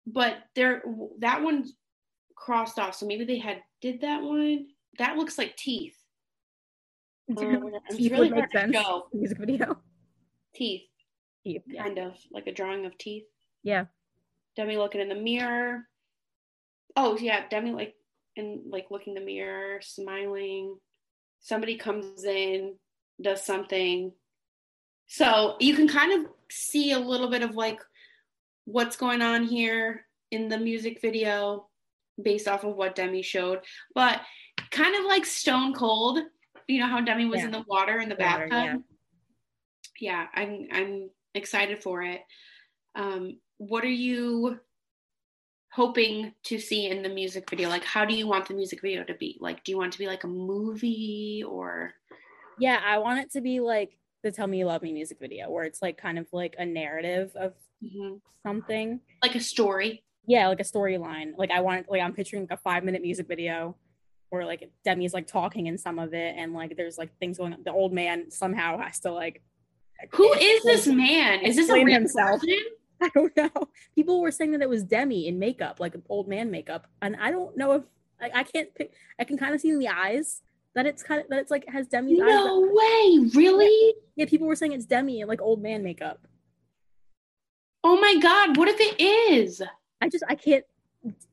But 0.06 0.37
there 0.54 0.83
that 1.21 1.42
one 1.42 1.64
crossed 2.37 2.78
off. 2.78 2.94
So 2.94 3.06
maybe 3.06 3.25
they 3.25 3.38
had 3.38 3.62
did 3.80 4.02
that 4.02 4.23
one. 4.23 4.66
That 4.99 5.16
looks 5.16 5.38
like 5.38 5.56
teeth. 5.56 5.97
Um, 7.38 7.73
teeth 7.90 8.12
really 8.12 8.30
would 8.30 8.37
make 8.37 8.52
sense. 8.52 8.76
Music 9.14 9.38
video. 9.38 9.78
Teeth. 10.54 10.83
Teeth. 11.42 11.62
Yeah. 11.66 11.85
Kind 11.85 11.99
of 11.99 12.18
like 12.30 12.47
a 12.49 12.52
drawing 12.52 12.85
of 12.85 12.99
teeth. 12.99 13.25
Yeah. 13.62 13.87
Demi 14.56 14.76
looking 14.76 15.00
in 15.00 15.08
the 15.08 15.14
mirror. 15.14 15.87
Oh 16.96 17.16
yeah, 17.18 17.49
Demi 17.49 17.73
like 17.73 17.94
and 18.37 18.61
like 18.70 18.87
looking 18.90 19.16
in 19.16 19.20
the 19.20 19.26
mirror, 19.26 19.80
smiling. 19.80 20.76
Somebody 21.40 21.76
comes 21.76 22.25
in, 22.25 22.76
does 23.20 23.44
something, 23.44 24.12
so 25.06 25.56
you 25.61 25.75
can 25.75 25.88
kind 25.88 26.12
of 26.12 26.30
see 26.50 26.92
a 26.92 26.99
little 26.99 27.28
bit 27.28 27.42
of 27.42 27.54
like 27.54 27.80
what's 28.64 28.96
going 28.96 29.23
on 29.23 29.44
here 29.44 30.06
in 30.30 30.49
the 30.49 30.58
music 30.58 31.00
video 31.00 31.68
based 32.23 32.49
off 32.49 32.64
of 32.64 32.76
what 32.76 32.94
Demi 32.94 33.23
showed, 33.23 33.61
but 33.94 34.20
kind 34.70 34.94
of 34.96 35.04
like 35.04 35.26
Stone 35.26 35.75
Cold. 35.75 36.20
You 36.66 36.80
know 36.80 36.87
how 36.87 37.00
Demi 37.00 37.26
was 37.26 37.40
yeah. 37.40 37.46
in 37.46 37.52
the 37.52 37.64
water 37.66 38.00
in 38.00 38.08
the 38.08 38.16
water, 38.18 38.49
bathtub. 38.49 38.82
Yeah. 40.00 40.26
yeah, 40.34 40.42
I'm 40.42 40.68
I'm 40.73 41.11
excited 41.34 41.82
for 41.82 42.02
it. 42.02 42.23
Um, 42.94 43.38
what 43.58 43.84
are 43.84 43.88
you 43.88 44.58
hoping 45.73 46.32
to 46.44 46.58
see 46.58 46.87
in 46.87 47.02
the 47.02 47.08
music 47.08 47.49
video? 47.50 47.68
Like, 47.68 47.84
how 47.84 48.04
do 48.04 48.14
you 48.14 48.26
want 48.26 48.46
the 48.46 48.54
music 48.54 48.80
video 48.80 49.04
to 49.04 49.14
be? 49.14 49.38
Like, 49.40 49.64
do 49.64 49.73
you 49.73 49.78
want 49.78 49.92
to 49.92 49.99
be 49.99 50.06
like 50.06 50.25
a 50.25 50.28
movie 50.28 51.44
or? 51.46 51.92
Yeah, 52.58 52.80
I 52.84 52.99
want 52.99 53.20
it 53.20 53.32
to 53.32 53.40
be 53.40 53.61
like 53.61 53.99
the 54.23 54.30
Tell 54.30 54.46
Me 54.46 54.58
You 54.58 54.66
Love 54.66 54.82
Me 54.82 54.92
music 54.92 55.18
video, 55.20 55.50
where 55.50 55.64
it's 55.64 55.82
like 55.82 55.99
kind 55.99 56.18
of 56.18 56.26
like 56.32 56.54
a 56.58 56.64
narrative 56.64 57.32
of 57.34 57.54
mm-hmm. 57.84 58.16
something. 58.46 59.00
Like 59.23 59.34
a 59.34 59.40
story. 59.40 60.04
Yeah, 60.26 60.49
like 60.49 60.61
a 60.61 60.64
storyline. 60.64 61.32
Like 61.37 61.50
I 61.50 61.61
want 61.61 61.87
like 61.90 62.00
I'm 62.00 62.14
picturing 62.14 62.44
like 62.44 62.58
a 62.58 62.62
five 62.62 62.84
minute 62.84 63.02
music 63.02 63.28
video 63.28 63.76
where 64.30 64.46
like 64.46 64.70
Demi's 64.84 65.12
like 65.12 65.26
talking 65.26 65.66
in 65.66 65.76
some 65.76 65.99
of 65.99 66.14
it, 66.14 66.34
and 66.37 66.54
like 66.54 66.76
there's 66.76 66.99
like 66.99 67.11
things 67.18 67.38
going. 67.38 67.52
on. 67.52 67.62
The 67.64 67.73
old 67.73 67.92
man 67.92 68.30
somehow 68.30 68.78
has 68.78 69.00
to 69.00 69.12
like. 69.12 69.42
Who 70.12 70.32
is 70.32 70.62
this 70.64 70.87
man? 70.87 71.40
Is 71.40 71.56
this 71.56 71.68
a 71.68 71.75
real 71.75 71.88
himself. 71.88 72.40
person? 72.40 72.58
I 73.02 73.10
don't 73.14 73.36
know. 73.36 73.50
People 73.94 74.20
were 74.20 74.30
saying 74.30 74.52
that 74.52 74.62
it 74.62 74.68
was 74.68 74.84
Demi 74.84 75.26
in 75.26 75.38
makeup, 75.38 75.80
like 75.80 75.94
old 76.08 76.28
man 76.28 76.50
makeup, 76.50 76.86
and 77.02 77.16
I 77.16 77.30
don't 77.30 77.56
know 77.56 77.72
if 77.72 77.82
I, 78.20 78.40
I 78.40 78.42
can't 78.44 78.74
pick. 78.74 78.92
I 79.18 79.24
can 79.24 79.36
kind 79.36 79.54
of 79.54 79.60
see 79.60 79.70
in 79.70 79.78
the 79.78 79.88
eyes 79.88 80.42
that 80.74 80.86
it's 80.86 81.02
kind 81.02 81.20
of 81.20 81.28
that 81.28 81.38
it's 81.38 81.50
like 81.50 81.68
has 81.68 81.86
Demi's 81.88 82.20
eyes. 82.20 82.26
No 82.26 82.60
way, 82.60 83.30
really? 83.34 83.94
Yeah, 84.16 84.26
people 84.26 84.46
were 84.46 84.56
saying 84.56 84.72
it's 84.72 84.86
Demi 84.86 85.20
in 85.20 85.28
like 85.28 85.42
old 85.42 85.62
man 85.62 85.82
makeup. 85.82 86.26
Oh 87.82 88.00
my 88.00 88.16
god, 88.20 88.56
what 88.56 88.68
if 88.68 88.76
it 88.80 89.00
is? 89.00 89.62
I 90.00 90.08
just 90.08 90.24
I 90.28 90.34
can't 90.34 90.64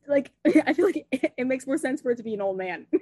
like 0.06 0.30
I 0.66 0.72
feel 0.72 0.86
like 0.86 1.06
it, 1.10 1.32
it 1.36 1.46
makes 1.46 1.66
more 1.66 1.78
sense 1.78 2.00
for 2.00 2.10
it 2.10 2.16
to 2.16 2.22
be 2.22 2.34
an 2.34 2.40
old 2.40 2.58
man. 2.58 2.86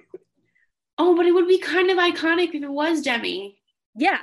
Oh, 1.03 1.17
but 1.17 1.25
it 1.25 1.33
would 1.33 1.49
be 1.49 1.57
kind 1.57 1.91
of 1.91 1.97
iconic 1.97 2.55
if 2.55 2.63
it 2.63 2.71
was 2.71 3.01
Demi. 3.01 3.59
yeah, 3.97 4.19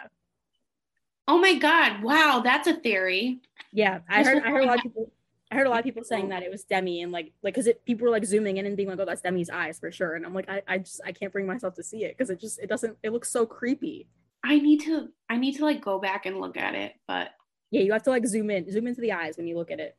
Oh 1.27 1.37
my 1.37 1.55
god, 1.55 2.01
wow, 2.03 2.41
that's 2.43 2.67
a 2.67 2.73
theory. 2.73 3.41
yeah. 3.73 3.99
I 4.09 4.23
heard 4.23 4.43
I 4.43 4.49
heard 4.49 4.63
a 4.63 4.67
lot 4.67 4.77
of 4.77 4.83
people. 4.83 5.11
I 5.49 5.55
heard 5.55 5.67
a 5.67 5.69
lot 5.69 5.79
of 5.79 5.85
people 5.85 6.03
saying 6.03 6.29
that 6.29 6.43
it 6.43 6.51
was 6.51 6.63
Demi 6.63 7.01
and 7.03 7.11
like 7.11 7.31
like 7.41 7.55
because 7.55 7.71
people 7.85 8.05
were 8.05 8.11
like 8.11 8.25
zooming 8.25 8.57
in 8.57 8.65
and 8.65 8.75
being 8.75 8.89
like, 8.89 8.99
oh, 8.99 9.05
that's 9.05 9.21
Demi's 9.21 9.49
eyes 9.49 9.79
for 9.79 9.91
sure. 9.91 10.15
And 10.15 10.25
I'm 10.25 10.33
like, 10.33 10.49
I, 10.49 10.61
I 10.67 10.77
just 10.79 10.99
I 11.05 11.11
can't 11.13 11.31
bring 11.31 11.47
myself 11.47 11.73
to 11.75 11.83
see 11.83 12.03
it 12.03 12.17
because 12.17 12.29
it 12.29 12.39
just 12.39 12.59
it 12.59 12.67
doesn't 12.67 12.97
it 13.03 13.11
looks 13.11 13.31
so 13.31 13.45
creepy. 13.45 14.07
I 14.43 14.59
need 14.59 14.81
to 14.81 15.09
I 15.29 15.37
need 15.37 15.55
to 15.57 15.63
like 15.65 15.81
go 15.81 15.99
back 15.99 16.25
and 16.25 16.39
look 16.39 16.57
at 16.57 16.75
it, 16.75 16.93
but 17.07 17.29
Yeah, 17.71 17.81
you 17.81 17.91
have 17.93 18.03
to 18.03 18.09
like 18.09 18.25
zoom 18.25 18.49
in, 18.49 18.69
zoom 18.71 18.87
into 18.87 19.01
the 19.01 19.13
eyes 19.13 19.37
when 19.37 19.47
you 19.47 19.55
look 19.57 19.71
at 19.71 19.79
it. 19.79 19.95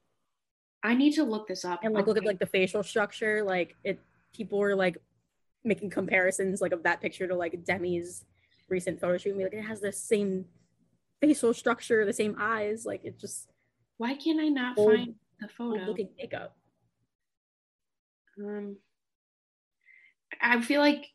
I 0.82 0.94
need 0.94 1.12
to 1.14 1.24
look 1.24 1.48
this 1.48 1.64
up. 1.64 1.80
and 1.82 1.92
like 1.94 2.06
look 2.06 2.16
at 2.18 2.24
like 2.24 2.38
the 2.38 2.46
facial 2.46 2.82
structure 2.82 3.42
like 3.42 3.74
it 3.84 3.98
people 4.34 4.58
were 4.58 4.76
like 4.76 4.96
making 5.64 5.90
comparisons 5.90 6.60
like 6.60 6.72
of 6.72 6.82
that 6.84 7.00
picture 7.00 7.26
to 7.26 7.34
like 7.34 7.64
demi's 7.64 8.24
recent 8.68 9.00
photo 9.00 9.16
shoot 9.18 9.30
and 9.30 9.38
be 9.38 9.44
like 9.44 9.54
it 9.54 9.62
has 9.62 9.80
the 9.80 9.90
same 9.92 10.44
facial 11.20 11.52
structure 11.54 12.04
the 12.04 12.12
same 12.12 12.36
eyes 12.38 12.84
like 12.86 13.04
it 13.04 13.18
just 13.18 13.48
Why 13.96 14.14
can't 14.14 14.40
I 14.40 14.48
not 14.48 14.78
Old- 14.78 14.94
find 14.94 15.14
the 15.40 15.48
photo? 15.48 15.84
looking 15.84 16.10
makeup 16.18 16.56
Um, 18.38 18.76
I 20.40 20.60
feel 20.60 20.80
like 20.80 21.06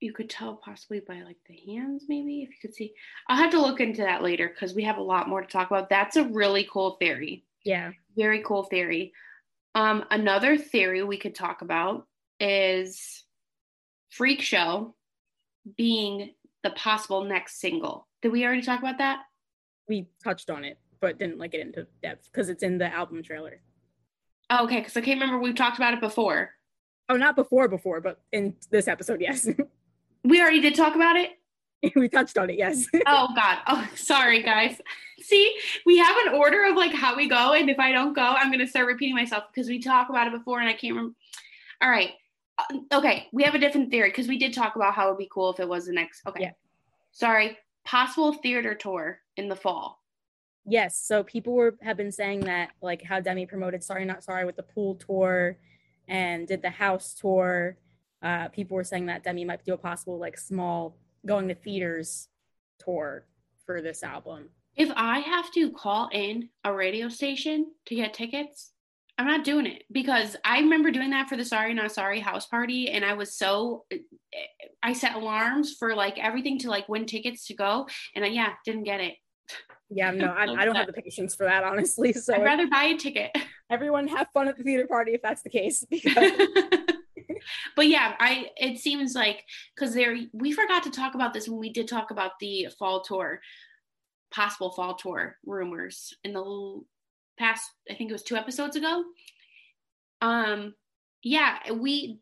you 0.00 0.12
could 0.12 0.28
tell 0.28 0.56
possibly 0.56 1.00
by 1.00 1.22
like 1.22 1.38
the 1.48 1.56
hands, 1.72 2.04
maybe 2.08 2.42
if 2.42 2.50
you 2.50 2.56
could 2.60 2.74
see. 2.74 2.92
I'll 3.28 3.36
have 3.36 3.52
to 3.52 3.60
look 3.60 3.80
into 3.80 4.02
that 4.02 4.22
later 4.22 4.48
because 4.48 4.74
we 4.74 4.82
have 4.84 4.98
a 4.98 5.02
lot 5.02 5.28
more 5.28 5.40
to 5.40 5.46
talk 5.46 5.70
about. 5.70 5.88
That's 5.88 6.16
a 6.16 6.24
really 6.24 6.68
cool 6.70 6.96
theory. 7.00 7.44
yeah 7.64 7.92
Very 8.16 8.42
cool 8.42 8.64
theory. 8.64 9.12
Um, 9.76 10.04
another 10.10 10.56
theory 10.58 11.02
we 11.04 11.16
could 11.16 11.34
talk 11.34 11.62
about 11.62 12.06
is 12.40 13.24
Freak 14.10 14.40
Show 14.42 14.94
being 15.76 16.34
the 16.64 16.70
possible 16.70 17.24
next 17.24 17.60
single. 17.60 18.06
Did 18.24 18.32
we 18.32 18.42
already 18.46 18.62
talk 18.62 18.80
about 18.80 18.96
that? 18.98 19.24
we 19.86 20.08
touched 20.24 20.48
on 20.48 20.64
it 20.64 20.78
but 20.98 21.18
didn't 21.18 21.36
like 21.36 21.50
get 21.52 21.60
into 21.60 21.86
depth 22.02 22.30
because 22.32 22.48
it's 22.48 22.62
in 22.62 22.78
the 22.78 22.86
album 22.90 23.22
trailer 23.22 23.60
Oh, 24.48 24.64
okay, 24.64 24.78
because 24.78 24.96
I 24.96 25.02
can't 25.02 25.20
remember 25.20 25.38
we've 25.42 25.54
talked 25.54 25.76
about 25.76 25.92
it 25.92 26.00
before. 26.00 26.52
oh 27.10 27.16
not 27.16 27.36
before 27.36 27.68
before 27.68 28.00
but 28.00 28.22
in 28.32 28.54
this 28.70 28.88
episode 28.88 29.20
yes 29.20 29.46
We 30.24 30.40
already 30.40 30.62
did 30.62 30.74
talk 30.74 30.94
about 30.94 31.16
it. 31.16 31.32
we 31.96 32.08
touched 32.08 32.38
on 32.38 32.48
it 32.48 32.56
yes 32.56 32.86
Oh 33.06 33.28
God. 33.36 33.58
Oh, 33.66 33.86
sorry, 33.94 34.42
guys. 34.42 34.80
See, 35.20 35.54
we 35.84 35.98
have 35.98 36.16
an 36.26 36.32
order 36.34 36.64
of 36.64 36.76
like 36.76 36.94
how 36.94 37.14
we 37.14 37.28
go, 37.28 37.52
and 37.52 37.68
if 37.68 37.78
I 37.78 37.92
don't 37.92 38.14
go, 38.14 38.22
I'm 38.22 38.50
gonna 38.50 38.66
start 38.66 38.86
repeating 38.86 39.14
myself 39.14 39.44
because 39.52 39.68
we 39.68 39.80
talked 39.80 40.08
about 40.08 40.26
it 40.28 40.32
before, 40.32 40.60
and 40.60 40.68
I 40.70 40.72
can't 40.72 40.94
remember. 40.94 41.14
All 41.82 41.90
right. 41.90 42.12
Uh, 42.58 42.78
Okay, 42.90 43.26
we 43.32 43.42
have 43.42 43.54
a 43.54 43.58
different 43.58 43.90
theory 43.90 44.08
because 44.08 44.28
we 44.28 44.38
did 44.38 44.54
talk 44.54 44.76
about 44.76 44.94
how 44.94 45.08
it 45.08 45.10
would 45.10 45.18
be 45.18 45.28
cool 45.30 45.50
if 45.52 45.60
it 45.60 45.68
was 45.68 45.84
the 45.84 45.92
next. 45.92 46.22
Okay. 46.26 46.44
Yeah. 46.44 46.50
Sorry. 47.12 47.58
Possible 47.84 48.32
theater 48.32 48.74
tour 48.74 49.20
in 49.36 49.48
the 49.48 49.56
fall. 49.56 50.02
Yes, 50.66 50.96
so 50.96 51.22
people 51.22 51.52
were 51.52 51.76
have 51.82 51.96
been 51.96 52.12
saying 52.12 52.40
that 52.40 52.70
like 52.80 53.02
how 53.02 53.20
Demi 53.20 53.46
promoted 53.46 53.84
Sorry 53.84 54.04
Not 54.04 54.24
Sorry 54.24 54.44
with 54.44 54.56
the 54.56 54.62
pool 54.62 54.94
tour 54.94 55.58
and 56.08 56.48
did 56.48 56.62
the 56.62 56.70
house 56.70 57.14
tour. 57.14 57.76
Uh 58.22 58.48
people 58.48 58.76
were 58.76 58.84
saying 58.84 59.06
that 59.06 59.22
Demi 59.22 59.44
might 59.44 59.64
do 59.64 59.74
a 59.74 59.78
possible 59.78 60.18
like 60.18 60.38
small 60.38 60.96
going 61.26 61.48
to 61.48 61.54
theaters 61.54 62.28
tour 62.78 63.26
for 63.66 63.82
this 63.82 64.02
album. 64.02 64.48
If 64.76 64.90
I 64.96 65.20
have 65.20 65.52
to 65.52 65.70
call 65.70 66.08
in 66.12 66.48
a 66.64 66.72
radio 66.72 67.08
station 67.08 67.72
to 67.86 67.94
get 67.94 68.14
tickets, 68.14 68.72
I'm 69.16 69.26
not 69.26 69.44
doing 69.44 69.66
it 69.66 69.84
because 69.92 70.36
I 70.44 70.58
remember 70.58 70.90
doing 70.90 71.10
that 71.10 71.28
for 71.28 71.36
the 71.36 71.44
Sorry 71.44 71.72
Not 71.72 71.92
Sorry 71.92 72.20
house 72.20 72.46
party, 72.46 72.90
and 72.90 73.04
I 73.04 73.14
was 73.14 73.36
so 73.36 73.84
I 74.82 74.92
set 74.92 75.14
alarms 75.14 75.74
for 75.78 75.94
like 75.94 76.18
everything 76.18 76.58
to 76.60 76.70
like 76.70 76.88
win 76.88 77.06
tickets 77.06 77.46
to 77.46 77.54
go, 77.54 77.86
and 78.16 78.24
I, 78.24 78.28
yeah, 78.28 78.54
didn't 78.64 78.84
get 78.84 79.00
it. 79.00 79.14
Yeah, 79.90 80.10
no, 80.10 80.26
I, 80.26 80.44
I 80.44 80.64
don't 80.64 80.74
have 80.74 80.86
the 80.86 80.92
patience 80.92 81.34
for 81.34 81.44
that 81.44 81.62
honestly. 81.62 82.12
So 82.12 82.34
I'd 82.34 82.42
rather 82.42 82.66
buy 82.66 82.84
a 82.84 82.96
ticket. 82.96 83.30
everyone 83.70 84.08
have 84.08 84.28
fun 84.34 84.48
at 84.48 84.56
the 84.56 84.64
theater 84.64 84.86
party 84.86 85.12
if 85.12 85.22
that's 85.22 85.42
the 85.42 85.50
case 85.50 85.84
because 85.90 86.32
but 87.76 87.88
yeah, 87.88 88.14
I 88.18 88.50
it 88.56 88.78
seems 88.78 89.14
like 89.14 89.44
because 89.74 89.94
there 89.94 90.16
we 90.32 90.52
forgot 90.52 90.82
to 90.84 90.90
talk 90.90 91.14
about 91.14 91.34
this 91.34 91.48
when 91.48 91.58
we 91.58 91.72
did 91.72 91.88
talk 91.88 92.10
about 92.10 92.32
the 92.40 92.68
fall 92.78 93.02
tour, 93.02 93.40
possible 94.32 94.70
fall 94.70 94.94
tour 94.94 95.36
rumors 95.44 96.12
in 96.24 96.32
the 96.32 96.80
past. 97.38 97.70
I 97.90 97.94
think 97.94 98.10
it 98.10 98.14
was 98.14 98.22
two 98.22 98.36
episodes 98.36 98.76
ago. 98.76 99.04
Um, 100.20 100.74
yeah, 101.22 101.58
we 101.72 102.20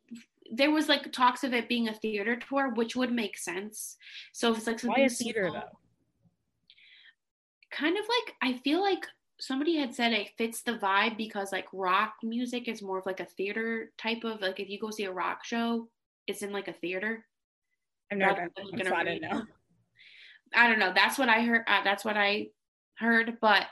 there 0.53 0.71
was 0.71 0.89
like 0.89 1.13
talks 1.13 1.45
of 1.45 1.55
it 1.55 1.69
being 1.69 1.89
a 1.89 1.95
theater 1.95 2.37
tour, 2.37 2.73
which 2.75 2.95
would 2.95 3.13
make 3.13 3.39
sense. 3.39 3.97
So 4.33 4.53
if 4.53 4.59
it's 4.59 4.67
like 4.67 4.81
something 4.81 5.03
why 5.03 5.07
a 5.07 5.11
theater 5.11 5.49
small- 5.49 5.61
though? 5.61 5.79
kind 7.71 7.97
of 7.97 8.05
like 8.05 8.35
I 8.43 8.59
feel 8.59 8.83
like 8.83 9.07
somebody 9.41 9.77
had 9.77 9.95
said 9.95 10.13
it 10.13 10.31
fits 10.39 10.63
the 10.63 10.75
vibe 10.75 11.17
because 11.17 11.51
like 11.53 11.67
rock 11.73 12.15
music 12.23 12.69
is 12.69 12.83
more 12.83 12.99
of 12.99 13.07
like 13.07 13.19
a 13.19 13.25
theater 13.25 13.91
type 13.99 14.23
of 14.25 14.41
like 14.41 14.61
if 14.61 14.69
you 14.69 14.79
go 14.79 14.91
see 14.91 15.05
a 15.05 15.13
rock 15.13 15.45
show, 15.45 15.89
it's 16.27 16.43
in 16.43 16.53
like 16.53 16.69
a 16.69 16.73
theater. 16.73 17.25
I've 18.11 18.19
never 18.19 18.35
been 18.35 18.51
than 18.57 18.67
to 18.67 18.71
in 18.73 18.79
one, 18.79 18.87
a 18.87 18.91
so 18.91 18.95
I 18.95 19.05
didn't 19.05 19.23
know. 19.23 19.43
I 20.55 20.69
don't 20.69 20.79
know. 20.79 20.93
That's 20.95 21.19
what 21.19 21.31
I 21.31 21.41
heard. 21.43 21.65
Uh, 21.67 21.83
that's 21.83 22.05
what 22.05 22.17
I 22.17 22.49
heard. 22.99 23.39
But 23.41 23.67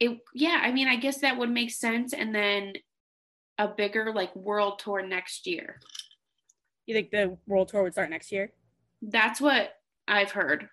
it, 0.00 0.18
yeah, 0.34 0.60
I 0.62 0.72
mean, 0.72 0.88
I 0.88 0.96
guess 0.96 1.18
that 1.20 1.38
would 1.38 1.50
make 1.50 1.70
sense. 1.70 2.12
And 2.12 2.34
then 2.34 2.74
a 3.58 3.68
bigger 3.68 4.12
like 4.12 4.34
world 4.34 4.78
tour 4.78 5.06
next 5.06 5.46
year. 5.46 5.80
You 6.86 6.94
think 6.94 7.10
the 7.10 7.38
world 7.46 7.68
tour 7.68 7.82
would 7.82 7.92
start 7.92 8.10
next 8.10 8.32
year? 8.32 8.52
That's 9.00 9.40
what 9.40 9.74
I've 10.06 10.32
heard. 10.32 10.68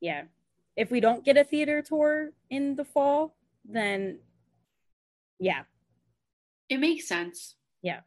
Yeah. 0.00 0.24
If 0.76 0.90
we 0.90 1.00
don't 1.00 1.24
get 1.24 1.36
a 1.36 1.44
theater 1.44 1.82
tour 1.82 2.30
in 2.48 2.74
the 2.74 2.84
fall, 2.84 3.36
then 3.64 4.18
yeah, 5.38 5.62
It 6.68 6.78
makes 6.80 7.08
sense. 7.08 7.56
Yeah. 7.82 8.00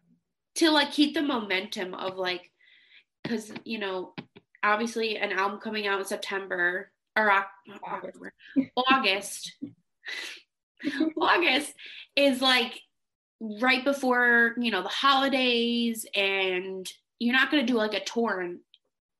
To 0.56 0.70
like 0.70 0.92
keep 0.92 1.14
the 1.14 1.22
momentum 1.22 1.94
of 1.94 2.18
like, 2.18 2.52
because 3.24 3.52
you 3.64 3.80
know, 3.80 4.14
obviously 4.64 5.18
an 5.18 5.32
album 5.32 5.60
coming 5.60 5.88
out 5.88 6.00
in 6.00 6.06
September 6.06 6.92
or 7.16 7.32
Oc- 7.32 7.46
August. 7.84 8.16
October, 8.16 8.34
August. 8.92 9.56
August 11.22 11.74
is 12.16 12.42
like 12.42 12.80
right 13.40 13.84
before 13.84 14.56
you 14.58 14.72
know 14.72 14.82
the 14.82 14.90
holidays, 14.90 16.06
and 16.16 16.88
you're 17.20 17.36
not 17.36 17.52
gonna 17.52 17.66
do 17.66 17.76
like 17.76 17.94
a 17.94 18.04
tour 18.04 18.42
in, 18.42 18.60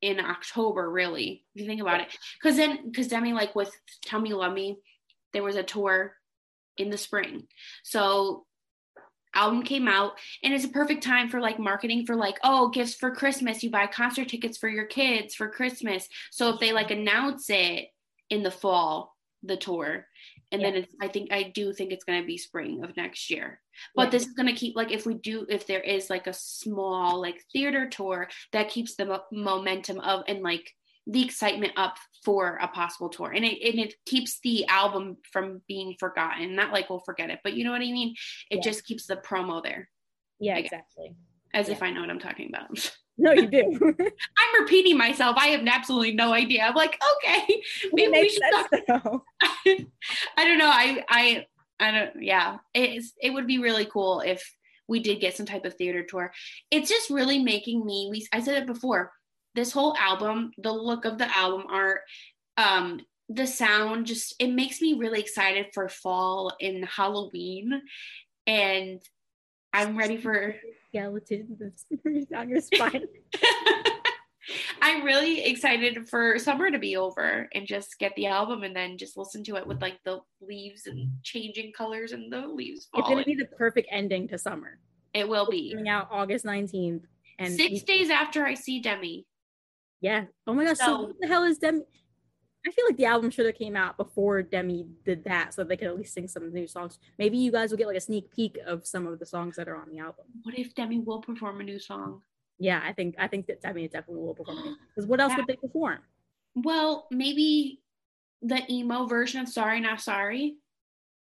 in 0.02 0.20
October, 0.20 0.90
really, 0.90 1.46
if 1.56 1.62
you 1.62 1.68
think 1.68 1.82
about 1.82 2.02
it. 2.02 2.08
Because 2.42 2.58
then, 2.58 2.90
because 2.90 3.08
Demi, 3.08 3.34
like 3.34 3.56
with 3.56 3.72
Tell 4.06 4.20
Me 4.20 4.34
Love 4.34 4.54
Me, 4.54 4.78
there 5.32 5.44
was 5.44 5.56
a 5.56 5.64
tour 5.64 6.16
in 6.78 6.90
the 6.90 6.98
spring, 6.98 7.48
so 7.84 8.46
album 9.36 9.64
came 9.64 9.88
out 9.88 10.12
and 10.44 10.54
it's 10.54 10.66
a 10.66 10.70
perfect 10.70 11.02
time 11.02 11.28
for 11.28 11.40
like 11.40 11.58
marketing 11.58 12.06
for 12.06 12.16
like 12.16 12.40
oh 12.44 12.70
gifts 12.70 12.94
for 12.94 13.10
christmas. 13.10 13.64
You 13.64 13.72
buy 13.72 13.88
concert 13.88 14.30
tickets 14.30 14.58
for 14.58 14.70
your 14.70 14.86
kids 14.86 15.34
for 15.34 15.50
christmas. 15.50 16.08
So 16.32 16.50
if 16.50 16.60
they 16.60 16.72
like 16.72 16.92
announce 16.92 17.50
it 17.50 17.88
in 18.30 18.44
the 18.44 18.52
fall 18.52 19.16
the 19.44 19.58
tour 19.58 20.08
and 20.54 20.64
then 20.64 20.76
it's 20.76 20.94
i 21.02 21.08
think 21.08 21.32
i 21.34 21.44
do 21.44 21.74
think 21.74 21.92
it's 21.92 22.04
going 22.06 22.22
to 22.22 22.26
be 22.28 22.38
spring 22.38 22.84
of 22.84 22.96
next 22.96 23.30
year. 23.30 23.60
But 23.96 24.06
Yeah. 24.06 24.10
this 24.12 24.28
is 24.28 24.34
going 24.34 24.48
to 24.48 24.54
keep 24.62 24.76
like 24.76 24.92
if 24.92 25.06
we 25.06 25.16
do 25.16 25.46
if 25.50 25.66
there 25.68 25.82
is 25.82 26.10
like 26.10 26.28
a 26.28 26.34
small 26.34 27.20
like 27.20 27.44
theater 27.52 27.90
tour 27.90 28.30
that 28.52 28.70
keeps 28.70 28.96
the 28.96 29.06
mo- 29.06 29.24
momentum 29.32 30.00
of 30.00 30.24
and 30.28 30.42
like 30.44 30.72
the 31.08 31.24
excitement 31.26 31.74
up 31.76 31.98
for 32.24 32.58
a 32.62 32.68
possible 32.70 33.10
tour. 33.10 33.30
And 33.36 33.44
it, 33.44 33.62
and 33.70 33.78
it 33.78 33.94
keeps 34.06 34.40
the 34.40 34.66
album 34.70 35.18
from 35.34 35.62
being 35.68 35.96
forgotten. 36.00 36.56
Not 36.56 36.72
like 36.72 36.90
we'll 36.90 37.00
forget 37.10 37.30
it 37.30 37.40
but 37.44 37.54
you 37.56 37.64
know 37.66 37.72
what 37.72 37.82
i 37.82 37.92
mean? 37.92 38.16
It 38.50 38.58
Yeah. 38.58 38.62
just 38.62 38.86
keeps 38.86 39.06
the 39.08 39.18
promo 39.18 39.62
there. 39.62 39.90
Yeah, 40.40 40.58
exactly. 40.58 41.16
as 41.54 41.70
if 41.70 41.84
i 41.84 41.90
know 41.92 42.02
what 42.02 42.10
i'm 42.10 42.20
talking 42.20 42.50
about. 42.54 42.70
No, 43.16 43.32
you 43.32 43.46
do. 43.48 43.96
i'm 44.40 44.62
repeating 44.62 44.98
myself. 44.98 45.36
I 45.40 45.50
have 45.50 45.68
absolutely 45.68 46.14
no 46.16 46.34
idea. 46.34 46.64
I'm 46.64 46.74
like 46.74 47.00
okay 47.14 47.62
maybe 47.94 48.12
we 48.12 48.30
should 48.30 48.42
though. 48.88 49.24
i 50.38 50.46
don't 50.46 50.58
know 50.58 50.70
i 50.70 51.04
i 51.10 51.46
i 51.80 51.92
don't 51.92 52.22
yeah 52.22 52.58
it's 52.74 53.14
it 53.22 53.32
would 53.32 53.48
be 53.48 53.60
really 53.60 53.86
cool 53.86 54.22
if 54.22 54.44
we 54.88 55.00
did 55.00 55.22
get 55.22 55.36
some 55.36 55.46
type 55.46 55.66
of 55.66 55.76
theater 55.76 56.04
tour. 56.04 56.32
It's 56.72 56.90
just 56.90 57.10
really 57.10 57.40
making 57.40 57.86
me. 57.86 58.08
We 58.12 58.28
I 58.34 58.42
said 58.42 58.62
it 58.62 58.68
before. 58.68 59.12
This 59.56 59.72
whole 59.72 59.96
album, 59.98 60.52
the 60.58 60.72
look 60.72 61.06
of 61.06 61.18
the 61.18 61.36
album 61.36 61.66
art, 61.70 62.02
um, 62.58 63.02
the 63.30 63.48
sound, 63.48 64.08
just 64.08 64.36
it 64.40 64.52
makes 64.52 64.82
me 64.82 64.96
really 64.96 65.20
excited 65.20 65.68
for 65.74 65.88
fall 65.90 66.54
and 66.60 66.86
Halloween, 66.86 67.82
and 68.48 69.00
I'm 69.72 69.98
ready 69.98 70.18
for 70.18 70.56
skeleton 70.90 71.58
on 72.36 72.50
your 72.50 72.62
spine. 72.62 73.06
I'm 74.82 75.04
really 75.04 75.44
excited 75.46 76.10
for 76.10 76.38
summer 76.38 76.70
to 76.70 76.80
be 76.80 76.98
over 76.98 77.48
and 77.54 77.66
just 77.66 77.98
get 78.00 78.16
the 78.16 78.28
album 78.28 78.64
and 78.64 78.76
then 78.76 78.98
just 78.98 79.18
listen 79.18 79.44
to 79.46 79.56
it 79.56 79.66
with 79.66 79.82
like 79.82 80.00
the 80.04 80.20
leaves 80.42 80.88
and 80.88 81.10
changing 81.24 81.72
colors 81.74 82.12
and 82.12 82.32
the 82.32 82.48
leaves. 82.48 82.88
Falling. 82.92 83.06
It's 83.06 83.10
gonna 83.10 83.26
be 83.26 83.36
the 83.36 83.56
perfect 83.58 83.88
ending 83.92 84.28
to 84.30 84.38
summer. 84.38 84.80
It 85.14 85.28
will 85.28 85.50
be 85.50 85.72
coming 85.72 85.90
out 85.90 86.08
August 86.12 86.46
19th. 86.46 87.04
And 87.40 87.54
six 87.54 87.84
days 87.84 88.10
after 88.10 88.46
I 88.46 88.54
see 88.54 88.80
Demi. 88.80 89.26
Yeah. 90.02 90.26
Oh 90.46 90.54
my 90.54 90.66
gosh. 90.66 90.78
So, 90.78 90.86
so 90.86 91.02
what 91.04 91.16
the 91.20 91.28
hell 91.28 91.44
is 91.44 91.58
Demi? 91.58 91.84
I 92.66 92.72
feel 92.72 92.86
like 92.88 92.98
the 92.98 93.06
album 93.06 93.30
should 93.30 93.46
have 93.46 93.56
came 93.56 93.76
out 93.76 93.98
before 93.98 94.42
Demi 94.42 94.86
did 95.04 95.26
that, 95.26 95.54
so 95.54 95.64
they 95.64 95.76
could 95.76 95.88
at 95.88 95.98
least 95.98 96.14
sing 96.14 96.30
some 96.30 96.54
new 96.54 96.66
songs. 96.66 96.98
Maybe 97.20 97.38
you 97.38 97.52
guys 97.52 97.72
will 97.72 97.78
get 97.78 97.88
like 97.88 97.98
a 97.98 98.02
sneak 98.02 98.32
peek 98.34 98.58
of 98.66 98.88
some 98.88 99.06
of 99.06 99.20
the 99.20 99.26
songs 99.26 99.58
that 99.58 99.68
are 99.68 99.76
on 99.76 99.90
the 99.90 100.00
album. 100.00 100.26
What 100.44 100.58
if 100.58 100.74
Demi 100.74 101.00
will 101.00 101.20
perform 101.20 101.60
a 101.60 101.64
new 101.64 101.78
song? 101.78 102.22
Yeah, 102.64 102.82
I 102.82 102.94
think 102.94 103.16
I 103.20 103.28
think 103.28 103.48
that 103.48 103.62
Demi 103.62 103.90
definitely 103.90 104.24
will 104.24 104.34
perform 104.34 104.78
Because 104.88 105.06
what 105.06 105.20
else 105.20 105.32
yeah. 105.32 105.38
would 105.40 105.48
they 105.48 105.58
perform? 105.58 106.00
Well, 106.56 107.08
maybe 107.12 107.82
the 108.42 108.62
emo 108.72 109.06
version 109.06 109.42
of 109.42 109.50
Sorry 109.50 109.82
Not 109.82 110.00
Sorry. 110.00 110.56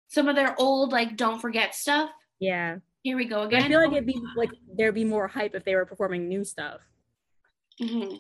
Some 0.08 0.26
of 0.26 0.34
their 0.34 0.56
old 0.58 0.90
like 0.90 1.16
Don't 1.16 1.38
Forget 1.38 1.76
stuff. 1.76 2.10
Yeah. 2.40 2.78
Here 3.04 3.16
we 3.16 3.24
go 3.26 3.42
again. 3.42 3.62
I 3.62 3.68
feel 3.68 3.80
like 3.80 3.92
it'd 3.92 4.04
be 4.04 4.20
like 4.36 4.50
there'd 4.76 4.96
be 4.96 5.04
more 5.04 5.28
hype 5.28 5.54
if 5.54 5.64
they 5.64 5.76
were 5.76 5.86
performing 5.86 6.26
new 6.26 6.44
stuff. 6.44 6.80
Mm-hmm. 7.80 8.16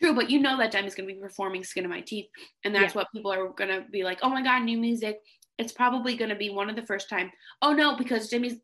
True, 0.00 0.14
but 0.14 0.30
you 0.30 0.38
know 0.38 0.56
that 0.58 0.70
Demi's 0.70 0.94
gonna 0.94 1.08
be 1.08 1.14
performing 1.14 1.64
Skin 1.64 1.84
of 1.84 1.90
My 1.90 2.02
Teeth, 2.02 2.28
and 2.64 2.72
that's 2.72 2.94
yeah. 2.94 3.00
what 3.00 3.08
people 3.12 3.32
are 3.32 3.48
gonna 3.48 3.84
be 3.90 4.04
like. 4.04 4.20
Oh 4.22 4.28
my 4.28 4.44
god, 4.44 4.62
new 4.62 4.78
music! 4.78 5.18
It's 5.58 5.72
probably 5.72 6.16
gonna 6.16 6.36
be 6.36 6.50
one 6.50 6.70
of 6.70 6.76
the 6.76 6.86
first 6.86 7.08
time. 7.08 7.32
Oh 7.60 7.72
no, 7.72 7.96
because 7.96 8.28
Jimmy's 8.28 8.58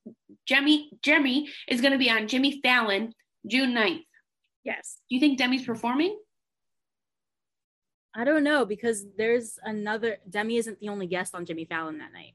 Jimmy 0.46 0.90
Jimmy 1.02 1.48
is 1.68 1.80
gonna 1.80 1.98
be 1.98 2.10
on 2.10 2.28
Jimmy 2.28 2.60
Fallon 2.62 3.12
June 3.46 3.74
9th. 3.74 4.04
Yes. 4.64 5.00
Do 5.08 5.14
you 5.14 5.20
think 5.20 5.38
Demi's 5.38 5.64
performing? 5.64 6.18
I 8.16 8.24
don't 8.24 8.44
know 8.44 8.64
because 8.64 9.04
there's 9.18 9.58
another 9.64 10.18
Demi 10.30 10.56
isn't 10.56 10.78
the 10.78 10.88
only 10.88 11.06
guest 11.06 11.34
on 11.34 11.44
Jimmy 11.44 11.64
Fallon 11.64 11.98
that 11.98 12.12
night. 12.12 12.34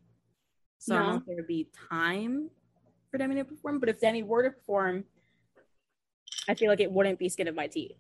So 0.77 0.93
no. 0.93 0.99
I 0.99 1.03
don't 1.03 1.11
know 1.11 1.17
if 1.19 1.25
there 1.25 1.35
would 1.37 1.47
be 1.47 1.69
time 1.89 2.49
for 3.09 3.17
Demi 3.17 3.35
to 3.35 3.45
perform. 3.45 3.79
But 3.79 3.89
if 3.89 3.99
Demi 3.99 4.23
were 4.23 4.43
to 4.43 4.51
perform, 4.51 5.05
I 6.47 6.53
feel 6.55 6.69
like 6.69 6.81
it 6.81 6.91
wouldn't 6.91 7.17
be 7.17 7.29
Skin 7.29 7.47
of 7.47 7.55
My 7.55 7.67
Teeth. 7.67 7.97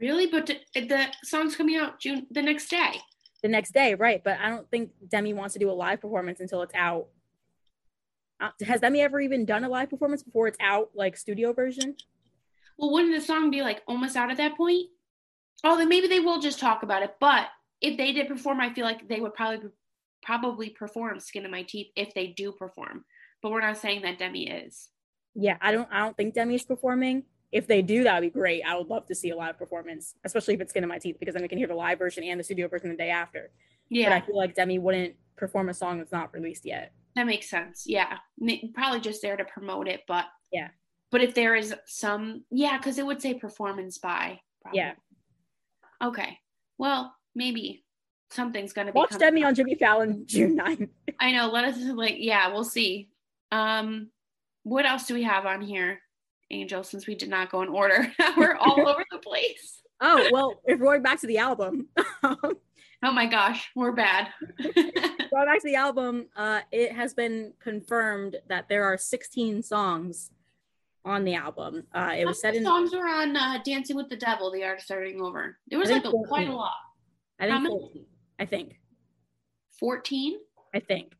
Really? 0.00 0.26
But 0.26 0.46
the 0.74 1.06
song's 1.22 1.54
coming 1.54 1.76
out 1.76 2.00
June 2.00 2.26
the 2.30 2.42
next 2.42 2.68
day. 2.68 2.94
The 3.42 3.48
next 3.48 3.72
day, 3.72 3.94
right? 3.94 4.22
But 4.22 4.38
I 4.38 4.50
don't 4.50 4.70
think 4.70 4.90
Demi 5.08 5.32
wants 5.32 5.54
to 5.54 5.58
do 5.58 5.70
a 5.70 5.72
live 5.72 6.00
performance 6.00 6.40
until 6.40 6.62
it's 6.62 6.74
out. 6.74 7.06
Uh, 8.40 8.50
has 8.66 8.80
Demi 8.80 9.00
ever 9.00 9.20
even 9.20 9.44
done 9.44 9.64
a 9.64 9.68
live 9.68 9.90
performance 9.90 10.22
before 10.22 10.46
it's 10.46 10.58
out, 10.60 10.90
like 10.94 11.16
studio 11.16 11.52
version? 11.52 11.96
Well, 12.78 12.92
wouldn't 12.92 13.14
the 13.14 13.20
song 13.20 13.50
be 13.50 13.62
like 13.62 13.82
almost 13.86 14.16
out 14.16 14.30
at 14.30 14.38
that 14.38 14.56
point? 14.56 14.88
Oh, 15.62 15.76
then 15.76 15.88
maybe 15.88 16.08
they 16.08 16.20
will 16.20 16.40
just 16.40 16.58
talk 16.58 16.82
about 16.82 17.02
it. 17.02 17.14
But 17.20 17.48
if 17.80 17.96
they 17.96 18.12
did 18.12 18.28
perform, 18.28 18.60
I 18.60 18.72
feel 18.72 18.84
like 18.84 19.08
they 19.08 19.20
would 19.20 19.34
probably 19.34 19.68
probably 20.22 20.70
perform 20.70 21.20
"Skin 21.20 21.44
of 21.44 21.50
My 21.50 21.62
Teeth" 21.62 21.88
if 21.96 22.14
they 22.14 22.28
do 22.28 22.52
perform. 22.52 23.04
But 23.42 23.52
we're 23.52 23.60
not 23.60 23.78
saying 23.78 24.02
that 24.02 24.18
Demi 24.18 24.48
is. 24.48 24.88
Yeah, 25.34 25.56
I 25.60 25.72
don't. 25.72 25.88
I 25.92 26.00
don't 26.00 26.16
think 26.16 26.34
Demi 26.34 26.54
is 26.54 26.64
performing 26.64 27.24
if 27.52 27.66
they 27.66 27.82
do, 27.82 28.04
that 28.04 28.14
would 28.14 28.32
be 28.32 28.38
great. 28.38 28.62
I 28.62 28.76
would 28.76 28.88
love 28.88 29.06
to 29.06 29.14
see 29.14 29.30
a 29.30 29.36
live 29.36 29.58
performance, 29.58 30.14
especially 30.24 30.54
if 30.54 30.60
it's 30.60 30.70
Skin 30.70 30.84
of 30.84 30.88
My 30.88 30.98
Teeth, 30.98 31.16
because 31.18 31.34
then 31.34 31.42
we 31.42 31.48
can 31.48 31.58
hear 31.58 31.66
the 31.66 31.74
live 31.74 31.98
version 31.98 32.22
and 32.24 32.38
the 32.38 32.44
studio 32.44 32.68
version 32.68 32.90
the 32.90 32.96
day 32.96 33.10
after. 33.10 33.50
Yeah. 33.88 34.08
But 34.10 34.12
I 34.14 34.26
feel 34.26 34.36
like 34.36 34.54
Demi 34.54 34.78
wouldn't 34.78 35.14
perform 35.36 35.68
a 35.68 35.74
song 35.74 35.98
that's 35.98 36.12
not 36.12 36.32
released 36.32 36.64
yet. 36.64 36.92
That 37.16 37.26
makes 37.26 37.50
sense. 37.50 37.84
Yeah. 37.86 38.18
Probably 38.74 39.00
just 39.00 39.20
there 39.20 39.36
to 39.36 39.44
promote 39.44 39.88
it, 39.88 40.02
but 40.06 40.26
yeah. 40.52 40.68
But 41.10 41.22
if 41.22 41.34
there 41.34 41.56
is 41.56 41.74
some, 41.86 42.44
yeah, 42.50 42.78
because 42.78 42.98
it 42.98 43.06
would 43.06 43.20
say 43.20 43.34
performance 43.34 43.98
by. 43.98 44.40
Probably. 44.62 44.78
Yeah. 44.78 44.92
Okay. 46.02 46.38
Well, 46.78 47.12
maybe 47.34 47.84
something's 48.30 48.72
gonna 48.72 48.92
be. 48.92 48.96
Watch 48.96 49.18
Demi 49.18 49.42
on 49.42 49.56
Jimmy 49.56 49.74
Fallon 49.74 50.24
June 50.26 50.56
9th. 50.56 50.88
I 51.20 51.32
know. 51.32 51.50
Let 51.50 51.64
us 51.64 51.78
like, 51.78 52.16
yeah, 52.18 52.52
we'll 52.52 52.64
see. 52.64 53.08
Um, 53.50 54.10
what 54.62 54.86
else 54.86 55.06
do 55.06 55.14
we 55.14 55.24
have 55.24 55.46
on 55.46 55.62
here? 55.62 56.00
Angel 56.50 56.82
since 56.82 57.06
we 57.06 57.14
did 57.14 57.28
not 57.28 57.50
go 57.50 57.62
in 57.62 57.68
order. 57.68 58.12
We're 58.36 58.56
all 58.56 58.80
over 58.88 59.04
the 59.10 59.18
place. 59.18 59.82
Oh, 60.00 60.28
well, 60.32 60.60
if 60.64 60.78
we're 60.80 60.86
going 60.86 61.02
back 61.02 61.20
to 61.20 61.26
the 61.26 61.36
album. 61.36 61.88
oh 62.24 62.54
my 63.02 63.26
gosh, 63.26 63.68
we're 63.76 63.92
bad. 63.92 64.28
going 64.58 65.44
back 65.44 65.60
to 65.60 65.68
the 65.68 65.74
album, 65.74 66.28
uh, 66.34 66.60
it 66.72 66.92
has 66.92 67.12
been 67.12 67.52
confirmed 67.60 68.36
that 68.48 68.66
there 68.70 68.84
are 68.84 68.96
16 68.96 69.62
songs 69.62 70.30
on 71.04 71.24
the 71.24 71.34
album. 71.34 71.84
Uh, 71.94 72.14
it 72.16 72.24
was 72.24 72.40
said 72.40 72.54
in 72.54 72.64
songs 72.64 72.94
were 72.94 73.06
on 73.06 73.36
uh, 73.36 73.58
Dancing 73.62 73.94
with 73.94 74.08
the 74.08 74.16
Devil. 74.16 74.50
The 74.50 74.64
Art 74.64 74.78
of 74.78 74.84
Starting 74.84 75.20
Over. 75.20 75.58
There 75.68 75.78
was 75.78 75.90
like 75.90 76.06
a, 76.06 76.10
quite 76.10 76.48
a 76.48 76.54
lot. 76.54 76.72
I 77.38 77.46
think 77.46 77.68
14. 77.68 78.06
I 78.38 78.44
think 78.46 78.80
14. 79.78 80.38
I 80.74 80.80
think. 80.80 81.12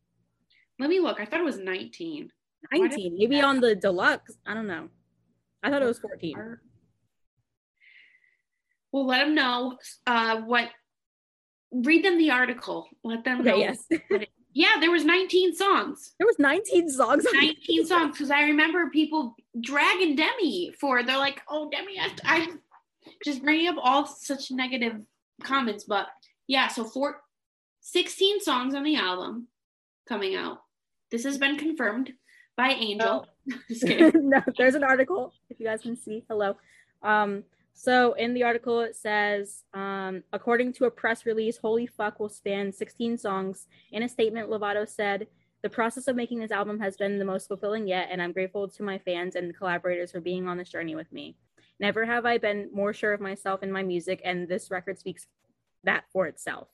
Let 0.78 0.88
me 0.88 1.00
look. 1.00 1.20
I 1.20 1.26
thought 1.26 1.40
it 1.40 1.44
was 1.44 1.58
19. 1.58 2.30
19, 2.72 3.16
maybe 3.18 3.40
on 3.40 3.60
the 3.60 3.74
deluxe. 3.74 4.36
I 4.46 4.54
don't 4.54 4.66
know. 4.66 4.88
I 5.62 5.70
thought 5.70 5.82
it 5.82 5.86
was 5.86 5.98
14. 5.98 6.58
Well, 8.92 9.06
let 9.06 9.24
them 9.24 9.34
know 9.34 9.78
uh, 10.06 10.40
what. 10.40 10.70
Read 11.72 12.04
them 12.04 12.18
the 12.18 12.32
article. 12.32 12.88
Let 13.04 13.24
them 13.24 13.40
okay, 13.40 13.50
know. 13.50 13.56
Yes. 13.56 13.86
yeah, 14.52 14.76
there 14.80 14.90
was 14.90 15.04
19 15.04 15.54
songs. 15.54 16.14
There 16.18 16.26
was 16.26 16.38
19 16.40 16.88
songs. 16.88 17.24
19 17.32 17.86
songs 17.86 18.12
because 18.12 18.30
I 18.30 18.42
remember 18.42 18.90
people 18.90 19.36
dragging 19.60 20.16
Demi 20.16 20.72
for. 20.80 21.04
They're 21.04 21.16
like, 21.16 21.40
"Oh, 21.48 21.70
Demi, 21.70 22.00
I, 22.00 22.10
I 22.24 22.48
just 23.24 23.44
bringing 23.44 23.68
up 23.68 23.76
all 23.80 24.06
such 24.06 24.50
negative 24.50 24.94
comments." 25.44 25.84
But 25.84 26.08
yeah, 26.48 26.66
so 26.66 26.84
four, 26.84 27.20
16 27.82 28.40
songs 28.40 28.74
on 28.74 28.82
the 28.82 28.96
album 28.96 29.46
coming 30.08 30.34
out. 30.34 30.58
This 31.12 31.22
has 31.22 31.38
been 31.38 31.56
confirmed 31.56 32.12
by 32.60 32.74
Angel. 32.74 33.26
Oh. 33.26 34.10
no, 34.14 34.42
there's 34.58 34.74
an 34.74 34.84
article 34.84 35.32
if 35.48 35.58
you 35.58 35.66
guys 35.66 35.80
can 35.80 35.96
see. 35.96 36.24
Hello. 36.28 36.56
Um, 37.02 37.44
so 37.72 38.12
in 38.12 38.34
the 38.34 38.42
article 38.42 38.80
it 38.80 38.94
says, 38.94 39.64
um, 39.72 40.22
according 40.34 40.74
to 40.74 40.84
a 40.84 40.90
press 40.90 41.24
release, 41.24 41.56
Holy 41.56 41.86
Fuck 41.86 42.20
will 42.20 42.28
span 42.28 42.70
16 42.70 43.16
songs. 43.16 43.66
In 43.92 44.02
a 44.02 44.08
statement, 44.08 44.50
Lovato 44.50 44.86
said, 44.86 45.26
the 45.62 45.70
process 45.70 46.06
of 46.06 46.16
making 46.16 46.40
this 46.40 46.50
album 46.50 46.78
has 46.80 46.98
been 46.98 47.18
the 47.18 47.24
most 47.24 47.48
fulfilling 47.48 47.86
yet, 47.86 48.08
and 48.10 48.20
I'm 48.20 48.32
grateful 48.32 48.68
to 48.68 48.82
my 48.82 48.98
fans 48.98 49.36
and 49.36 49.56
collaborators 49.56 50.10
for 50.10 50.20
being 50.20 50.46
on 50.46 50.58
this 50.58 50.70
journey 50.70 50.94
with 50.94 51.10
me. 51.12 51.36
Never 51.78 52.04
have 52.04 52.26
I 52.26 52.36
been 52.36 52.68
more 52.74 52.92
sure 52.92 53.14
of 53.14 53.20
myself 53.22 53.60
and 53.62 53.72
my 53.72 53.82
music, 53.82 54.20
and 54.22 54.48
this 54.48 54.70
record 54.70 54.98
speaks 54.98 55.26
that 55.84 56.04
for 56.12 56.26
itself. 56.26 56.68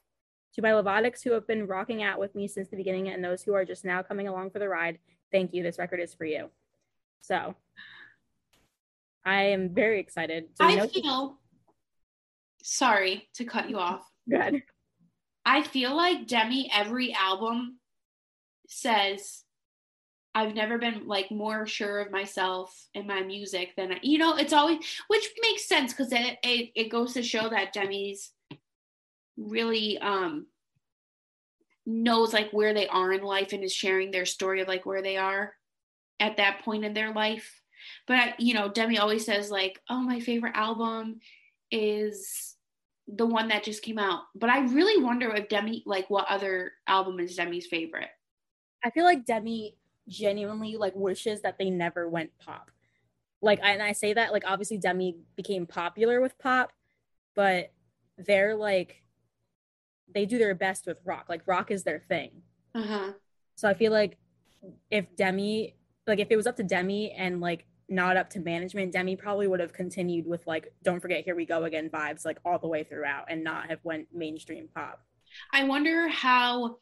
To 0.55 0.63
my 0.63 0.71
Lovatics 0.71 1.23
who 1.23 1.33
have 1.33 1.47
been 1.47 1.67
rocking 1.67 2.03
out 2.03 2.19
with 2.19 2.35
me 2.35 2.49
since 2.49 2.69
the 2.69 2.77
beginning 2.77 3.09
and 3.09 3.23
those 3.23 3.43
who 3.43 3.55
are 3.55 3.65
just 3.65 3.85
now 3.85 4.03
coming 4.03 4.27
along 4.27 4.51
for 4.51 4.59
the 4.59 4.69
ride, 4.69 4.99
thank 5.33 5.55
you. 5.55 5.63
This 5.63 5.79
record 5.79 6.01
is 6.01 6.15
for 6.15 6.25
you. 6.25 6.51
So 7.23 7.55
I 9.25 9.43
am 9.47 9.75
very 9.75 10.01
excited. 10.01 10.45
I 10.61 10.87
feel 10.87 11.39
sorry 12.63 13.29
to 13.35 13.45
cut 13.45 13.69
you 13.71 13.79
off. 13.79 14.09
Good. 14.29 14.63
I 15.45 15.63
feel 15.63 15.97
like 15.97 16.27
Demi 16.27 16.71
every 16.75 17.15
album 17.15 17.79
says 18.69 19.45
I've 20.35 20.55
never 20.55 20.77
been 20.77 21.07
like 21.07 21.31
more 21.31 21.67
sure 21.67 22.01
of 22.01 22.11
myself 22.13 22.89
and 22.95 23.07
my 23.07 23.23
music 23.23 23.73
than 23.77 23.93
I, 23.93 23.99
you 24.03 24.19
know. 24.19 24.37
It's 24.37 24.53
always 24.53 24.79
which 25.09 25.31
makes 25.41 25.67
sense 25.67 25.93
because 25.93 26.13
it, 26.13 26.39
it 26.43 26.71
it 26.75 26.91
goes 26.91 27.15
to 27.15 27.23
show 27.23 27.49
that 27.49 27.73
Demi's 27.73 28.33
really 29.39 29.99
um 29.99 30.47
knows 31.87 32.33
like 32.33 32.51
where 32.51 32.75
they 32.75 32.89
are 32.89 33.13
in 33.13 33.23
life 33.23 33.53
and 33.53 33.63
is 33.63 33.73
sharing 33.73 34.11
their 34.11 34.27
story 34.27 34.61
of 34.61 34.69
like 34.69 34.85
where 34.85 35.03
they 35.03 35.17
are 35.17 35.55
at 36.19 36.37
that 36.39 36.63
point 36.65 36.85
in 36.85 36.93
their 36.93 37.13
life. 37.13 37.63
But 38.07 38.41
you 38.41 38.55
know, 38.55 38.69
Demi 38.69 38.99
always 38.99 39.25
says 39.25 39.51
like, 39.51 39.81
"Oh, 39.89 40.01
my 40.01 40.21
favorite 40.21 40.57
album 40.57 41.21
is 41.71 42.57
the 43.07 43.27
one 43.27 43.49
that 43.49 43.63
just 43.63 43.83
came 43.83 43.99
out." 43.99 44.23
But 44.35 44.51
I 44.51 44.61
really 44.61 45.03
wonder 45.03 45.33
if 45.33 45.49
Demi 45.49 45.85
like 45.87 46.11
what 46.11 46.27
other 46.29 46.73
album 46.87 47.21
is 47.21 47.37
Demi's 47.37 47.67
favorite. 47.67 48.09
I 48.85 48.91
feel 48.91 49.05
like 49.05 49.25
Demi 49.25 49.77
genuinely 50.09 50.77
like 50.77 50.95
wishes 50.97 51.43
that 51.43 51.59
they 51.59 51.71
never 51.71 52.09
went 52.09 52.31
pop. 52.39 52.71
Like 53.41 53.61
and 53.63 53.83
I 53.83 53.93
say 53.93 54.15
that 54.15 54.33
like 54.33 54.45
obviously 54.47 54.79
Demi 54.79 55.17
became 55.37 55.67
popular 55.67 56.21
with 56.21 56.39
pop, 56.39 56.73
but 57.35 57.73
they're 58.19 58.57
like 58.57 59.03
they 60.15 60.27
do 60.27 60.39
their 60.39 60.55
best 60.55 60.87
with 60.87 60.99
rock. 61.05 61.27
Like 61.29 61.43
rock 61.47 61.71
is 61.71 61.85
their 61.85 62.01
thing. 62.01 62.43
Uh-huh. 62.75 63.13
So 63.57 63.69
I 63.69 63.75
feel 63.75 63.93
like 63.93 64.19
if 64.91 65.05
Demi 65.17 65.75
like 66.07 66.19
if 66.21 66.29
it 66.31 66.37
was 66.37 66.47
up 66.47 66.57
to 66.57 66.63
Demi 66.63 67.11
and 67.13 67.41
like 67.41 67.67
not 67.89 68.17
up 68.17 68.31
to 68.31 68.41
management, 68.41 68.93
Demi 68.93 69.17
probably 69.17 69.47
would 69.47 69.61
have 69.61 69.73
continued 69.73 70.27
with 70.27 70.47
like 70.47 70.73
"Don't 70.83 71.01
forget, 71.01 71.25
here 71.25 71.35
we 71.37 71.47
go 71.47 71.65
again" 71.65 71.89
vibes 71.89 72.25
like 72.25 72.39
all 72.45 72.59
the 72.59 72.69
way 72.69 72.85
throughout, 72.85 73.27
and 73.29 73.43
not 73.45 73.71
have 73.71 73.81
went 73.85 74.09
mainstream 74.13 74.69
pop. 74.75 75.01
I 75.53 75.65
wonder 75.65 76.09
how 76.09 76.79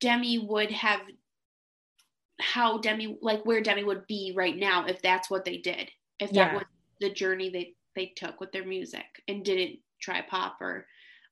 Demi 0.00 0.38
would 0.38 0.70
have 0.70 1.00
how 2.40 2.78
Demi 2.78 3.18
like 3.20 3.44
where 3.44 3.60
Demi 3.60 3.84
would 3.84 4.06
be 4.06 4.32
right 4.36 4.56
now 4.56 4.86
if 4.86 5.00
that's 5.02 5.30
what 5.30 5.44
they 5.44 5.58
did. 5.58 5.90
If 6.18 6.30
that 6.32 6.52
Yeah. 6.52 6.54
was 6.54 6.64
the 7.00 7.10
journey 7.10 7.50
they 7.50 7.74
they 7.94 8.12
took 8.16 8.40
with 8.40 8.52
their 8.52 8.64
music 8.64 9.04
and 9.28 9.44
didn't 9.44 9.80
try 10.00 10.22
pop 10.22 10.60
or 10.60 10.86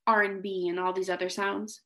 R&B 0.07 0.67
and 0.69 0.79
all 0.79 0.93
these 0.93 1.09
other 1.09 1.29
sounds. 1.29 1.81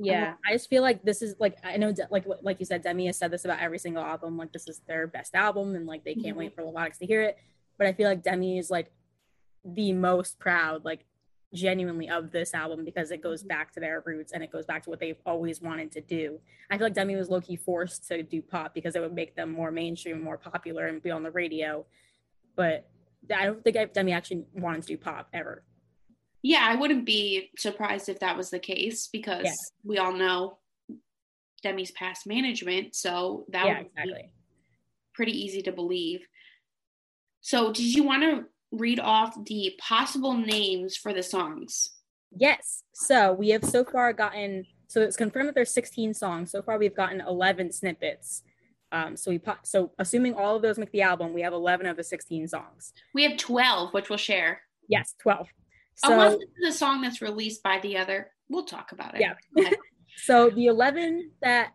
Yeah, 0.00 0.34
I 0.46 0.52
just 0.52 0.70
feel 0.70 0.82
like 0.82 1.02
this 1.02 1.22
is 1.22 1.34
like 1.40 1.56
I 1.64 1.76
know 1.76 1.90
De- 1.90 2.06
like 2.10 2.24
like 2.42 2.60
you 2.60 2.66
said, 2.66 2.82
Demi 2.82 3.06
has 3.06 3.18
said 3.18 3.32
this 3.32 3.44
about 3.44 3.58
every 3.58 3.80
single 3.80 4.04
album. 4.04 4.36
Like 4.36 4.52
this 4.52 4.68
is 4.68 4.80
their 4.86 5.08
best 5.08 5.34
album, 5.34 5.74
and 5.74 5.86
like 5.88 6.04
they 6.04 6.14
can't 6.14 6.36
Mhm. 6.36 6.38
wait 6.38 6.54
for 6.54 6.62
Lovatics 6.62 6.98
to 6.98 7.06
hear 7.06 7.22
it. 7.22 7.36
But 7.78 7.88
I 7.88 7.92
feel 7.92 8.08
like 8.08 8.22
Demi 8.22 8.58
is 8.58 8.70
like 8.70 8.92
the 9.64 9.92
most 9.92 10.38
proud, 10.38 10.84
like 10.84 11.04
genuinely 11.52 12.08
of 12.08 12.30
this 12.30 12.54
album 12.54 12.84
because 12.84 13.10
it 13.10 13.22
goes 13.22 13.42
back 13.42 13.72
to 13.72 13.80
their 13.80 14.00
roots 14.06 14.32
and 14.32 14.44
it 14.44 14.52
goes 14.52 14.66
back 14.66 14.84
to 14.84 14.90
what 14.90 15.00
they've 15.00 15.20
always 15.26 15.60
wanted 15.60 15.90
to 15.92 16.00
do. 16.00 16.38
I 16.70 16.76
feel 16.78 16.86
like 16.86 16.94
Demi 16.94 17.16
was 17.16 17.28
low 17.28 17.40
key 17.40 17.56
forced 17.56 18.06
to 18.08 18.22
do 18.22 18.40
pop 18.40 18.74
because 18.74 18.94
it 18.94 19.00
would 19.00 19.14
make 19.14 19.34
them 19.34 19.50
more 19.50 19.72
mainstream, 19.72 20.20
more 20.22 20.38
popular, 20.38 20.86
and 20.86 21.02
be 21.02 21.10
on 21.10 21.24
the 21.24 21.30
radio. 21.32 21.86
But 22.54 22.88
I 23.34 23.46
don't 23.46 23.64
think 23.64 23.92
Demi 23.94 24.12
actually 24.12 24.44
wanted 24.54 24.82
to 24.82 24.88
do 24.88 24.96
pop 24.98 25.28
ever. 25.32 25.64
Yeah, 26.42 26.60
I 26.62 26.76
wouldn't 26.76 27.04
be 27.04 27.50
surprised 27.58 28.08
if 28.08 28.20
that 28.20 28.36
was 28.36 28.50
the 28.50 28.58
case 28.58 29.08
because 29.08 29.44
Yeah. 29.44 29.52
we 29.84 29.98
all 29.98 30.12
know 30.12 30.58
Demi's 31.62 31.90
past 31.90 32.26
management, 32.26 32.94
so 32.94 33.44
that 33.48 33.66
yeah, 33.66 33.78
would 33.78 33.86
exactly. 33.88 34.12
be 34.22 34.30
pretty 35.14 35.32
easy 35.32 35.62
to 35.62 35.72
believe. 35.72 36.26
So, 37.40 37.72
did 37.72 37.94
you 37.94 38.04
want 38.04 38.22
to 38.22 38.46
read 38.70 39.00
off 39.00 39.36
the 39.46 39.74
possible 39.80 40.34
names 40.34 40.96
for 40.96 41.12
the 41.12 41.22
songs? 41.22 41.90
Yes. 42.36 42.84
So 42.92 43.32
we 43.32 43.48
have 43.50 43.64
so 43.64 43.84
far 43.84 44.12
gotten, 44.12 44.66
so 44.86 45.00
it's 45.00 45.16
confirmed 45.16 45.48
that 45.48 45.54
there's 45.54 45.72
16 45.72 46.12
songs. 46.14 46.50
So 46.50 46.62
far 46.62 46.78
we've 46.78 46.94
gotten 46.94 47.20
11 47.22 47.72
snippets. 47.72 48.42
Um, 48.92 49.16
so 49.16 49.30
we, 49.30 49.38
po- 49.38 49.56
so 49.62 49.92
assuming 49.98 50.34
all 50.34 50.56
of 50.56 50.62
those 50.62 50.78
make 50.78 50.92
the 50.92 51.02
album, 51.02 51.32
we 51.32 51.40
have 51.42 51.52
11 51.52 51.86
of 51.86 51.96
the 51.96 52.04
16 52.04 52.48
songs. 52.48 52.92
We 53.14 53.22
have 53.24 53.36
12, 53.38 53.92
which 53.94 54.08
we'll 54.10 54.18
share. 54.18 54.60
Yes, 54.88 55.14
12. 55.20 55.48
So, 55.98 56.12
Unless 56.12 56.34
it's 56.34 56.76
a 56.76 56.78
song 56.78 57.02
that's 57.02 57.20
released 57.20 57.62
by 57.62 57.80
the 57.80 57.96
other, 57.96 58.30
we'll 58.48 58.64
talk 58.64 58.92
about 58.92 59.16
it. 59.18 59.20
Yeah. 59.20 59.70
so 60.16 60.48
the 60.48 60.66
11 60.66 61.32
that 61.42 61.72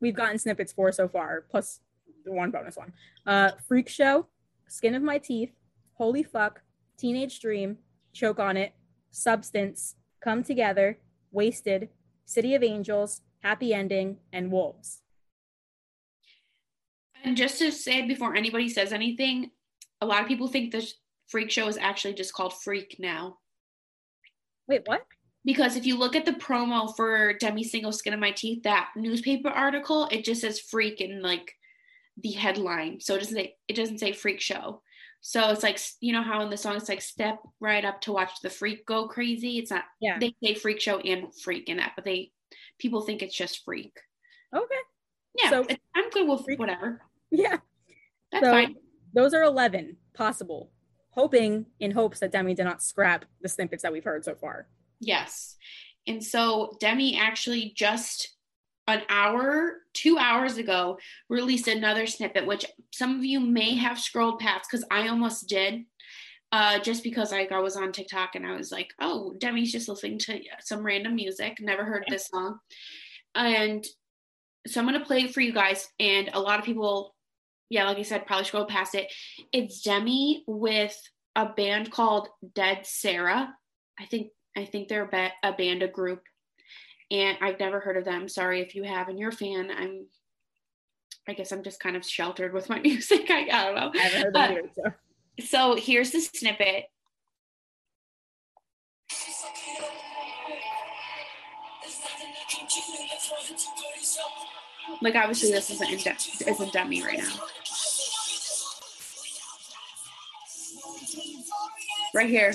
we've 0.00 0.14
gotten 0.14 0.38
snippets 0.38 0.72
for 0.72 0.90
so 0.90 1.06
far, 1.06 1.44
plus 1.50 1.80
the 2.24 2.32
one 2.32 2.50
bonus 2.50 2.76
one, 2.76 2.94
uh, 3.26 3.50
Freak 3.68 3.90
Show, 3.90 4.26
Skin 4.68 4.94
of 4.94 5.02
My 5.02 5.18
Teeth, 5.18 5.52
Holy 5.94 6.22
Fuck, 6.22 6.62
Teenage 6.96 7.40
Dream, 7.40 7.76
Choke 8.14 8.40
on 8.40 8.56
It, 8.56 8.72
Substance, 9.10 9.96
Come 10.22 10.42
Together, 10.42 10.98
Wasted, 11.30 11.90
City 12.24 12.54
of 12.54 12.62
Angels, 12.62 13.20
Happy 13.40 13.74
Ending, 13.74 14.16
and 14.32 14.50
Wolves. 14.50 15.02
And 17.22 17.36
just 17.36 17.58
to 17.58 17.70
say 17.70 18.06
before 18.06 18.34
anybody 18.34 18.70
says 18.70 18.94
anything, 18.94 19.50
a 20.00 20.06
lot 20.06 20.22
of 20.22 20.28
people 20.28 20.48
think 20.48 20.72
the 20.72 20.90
Freak 21.28 21.50
Show 21.50 21.68
is 21.68 21.76
actually 21.76 22.14
just 22.14 22.32
called 22.32 22.54
Freak 22.62 22.96
now. 22.98 23.38
Wait, 24.68 24.82
what? 24.86 25.02
Because 25.44 25.76
if 25.76 25.84
you 25.86 25.96
look 25.98 26.14
at 26.14 26.24
the 26.24 26.32
promo 26.32 26.94
for 26.96 27.32
Demi 27.34 27.64
single 27.64 27.92
Skin 27.92 28.12
of 28.14 28.20
My 28.20 28.30
Teeth, 28.30 28.62
that 28.62 28.90
newspaper 28.96 29.48
article, 29.48 30.08
it 30.12 30.24
just 30.24 30.40
says 30.40 30.60
freak 30.60 31.00
in 31.00 31.20
like 31.22 31.52
the 32.22 32.30
headline. 32.32 33.00
So 33.00 33.14
it 33.16 33.18
doesn't 33.20 33.34
say 33.34 33.56
it 33.68 33.74
doesn't 33.74 33.98
say 33.98 34.12
freak 34.12 34.40
show. 34.40 34.82
So 35.20 35.50
it's 35.50 35.62
like 35.62 35.80
you 36.00 36.12
know 36.12 36.22
how 36.22 36.42
in 36.42 36.50
the 36.50 36.56
song 36.56 36.76
it's 36.76 36.88
like 36.88 37.00
step 37.00 37.38
right 37.60 37.84
up 37.84 38.00
to 38.02 38.12
watch 38.12 38.32
the 38.42 38.50
freak 38.50 38.86
go 38.86 39.08
crazy. 39.08 39.58
It's 39.58 39.70
not 39.70 39.84
Yeah. 40.00 40.18
they 40.18 40.34
say 40.42 40.54
freak 40.54 40.80
show 40.80 40.98
and 40.98 41.32
freak 41.42 41.68
in 41.68 41.76
that, 41.78 41.92
but 41.96 42.04
they 42.04 42.32
people 42.78 43.00
think 43.02 43.22
it's 43.22 43.36
just 43.36 43.64
freak. 43.64 43.96
Okay. 44.54 44.74
Yeah, 45.42 45.50
So- 45.50 45.66
I'm 45.94 46.10
good 46.10 46.28
with 46.28 46.44
Freak- 46.44 46.58
whatever. 46.58 47.00
Yeah. 47.30 47.58
That's 48.30 48.44
so 48.44 48.50
fine. 48.50 48.76
those 49.14 49.32
are 49.32 49.42
11 49.44 49.96
possible, 50.14 50.70
hoping 51.12 51.66
in 51.78 51.92
hopes 51.92 52.20
that 52.20 52.32
Demi 52.32 52.54
did 52.54 52.64
not 52.64 52.82
scrap 52.82 53.24
the 53.40 53.48
snippets 53.48 53.82
that 53.82 53.92
we've 53.92 54.04
heard 54.04 54.24
so 54.24 54.34
far. 54.34 54.66
Yes. 55.00 55.56
And 56.06 56.22
so 56.22 56.76
Demi 56.80 57.16
actually 57.16 57.72
just 57.76 58.36
an 58.88 59.02
hour, 59.08 59.74
two 59.94 60.18
hours 60.18 60.56
ago, 60.56 60.98
released 61.28 61.68
another 61.68 62.06
snippet, 62.06 62.46
which 62.46 62.66
some 62.92 63.16
of 63.16 63.24
you 63.24 63.40
may 63.40 63.76
have 63.76 63.98
scrolled 63.98 64.40
past 64.40 64.68
because 64.70 64.84
I 64.90 65.08
almost 65.08 65.48
did. 65.48 65.84
Uh, 66.50 66.78
just 66.80 67.02
because 67.02 67.32
like 67.32 67.50
I 67.50 67.60
was 67.60 67.78
on 67.78 67.92
TikTok 67.92 68.34
and 68.34 68.46
I 68.46 68.54
was 68.54 68.70
like, 68.70 68.92
oh, 69.00 69.34
Demi's 69.38 69.72
just 69.72 69.88
listening 69.88 70.18
to 70.18 70.38
some 70.60 70.84
random 70.84 71.14
music, 71.14 71.56
never 71.60 71.82
heard 71.82 72.04
this 72.08 72.26
song. 72.26 72.58
And 73.34 73.82
so 74.66 74.78
I'm 74.78 74.86
gonna 74.86 75.02
play 75.02 75.22
it 75.22 75.32
for 75.32 75.40
you 75.40 75.54
guys. 75.54 75.88
And 75.98 76.28
a 76.34 76.40
lot 76.40 76.58
of 76.58 76.66
people, 76.66 77.11
yeah, 77.72 77.84
like 77.86 77.96
I 77.96 78.02
said, 78.02 78.26
probably 78.26 78.44
scroll 78.44 78.66
past 78.66 78.94
it. 78.94 79.10
It's 79.50 79.80
Demi 79.80 80.44
with 80.46 80.94
a 81.34 81.46
band 81.48 81.90
called 81.90 82.28
Dead 82.54 82.80
Sara. 82.84 83.54
I 83.98 84.04
think 84.04 84.28
I 84.54 84.66
think 84.66 84.88
they're 84.88 85.04
a, 85.04 85.08
ba- 85.08 85.32
a 85.42 85.52
band, 85.54 85.82
a 85.82 85.88
group, 85.88 86.22
and 87.10 87.38
I've 87.40 87.58
never 87.58 87.80
heard 87.80 87.96
of 87.96 88.04
them. 88.04 88.28
Sorry 88.28 88.60
if 88.60 88.74
you 88.74 88.82
have 88.84 89.08
and 89.08 89.18
you're 89.18 89.30
a 89.30 89.32
fan. 89.32 89.70
I'm, 89.70 90.06
I 91.26 91.32
guess 91.32 91.50
I'm 91.50 91.62
just 91.62 91.80
kind 91.80 91.96
of 91.96 92.04
sheltered 92.04 92.52
with 92.52 92.68
my 92.68 92.78
music. 92.84 93.30
I, 93.30 93.48
I 93.50 93.64
don't 93.64 93.74
know. 93.74 93.90
I 93.98 94.02
haven't 94.04 94.22
heard 94.22 94.36
Uh, 94.36 94.46
them 94.48 94.52
either. 94.58 94.70
So. 94.74 94.92
So 95.46 95.76
here's 95.76 96.10
the 96.10 96.20
snippet. 96.20 96.84
Like 105.00 105.14
obviously 105.16 105.50
this 105.52 105.70
isn't 105.70 105.90
in 105.90 105.98
de- 105.98 106.50
isn't 106.50 106.72
Demi 106.72 107.02
right 107.02 107.18
now. 107.18 107.34
Right 112.14 112.28
here. 112.28 112.54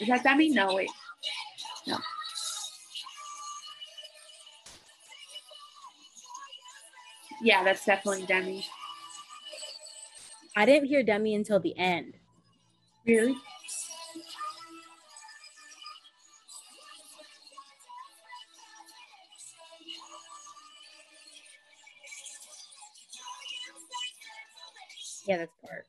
Is 0.00 0.08
that 0.08 0.22
Demi? 0.22 0.48
No, 0.50 0.74
wait. 0.74 0.90
No. 1.86 1.98
Yeah, 7.42 7.64
that's 7.64 7.84
definitely 7.84 8.26
Demi. 8.26 8.64
I 10.56 10.64
didn't 10.64 10.88
hear 10.88 11.02
Demi 11.02 11.34
until 11.34 11.60
the 11.60 11.76
end. 11.76 12.14
Really? 13.06 13.36
Yeah, 25.30 25.36
that's 25.36 25.52
part. 25.64 25.86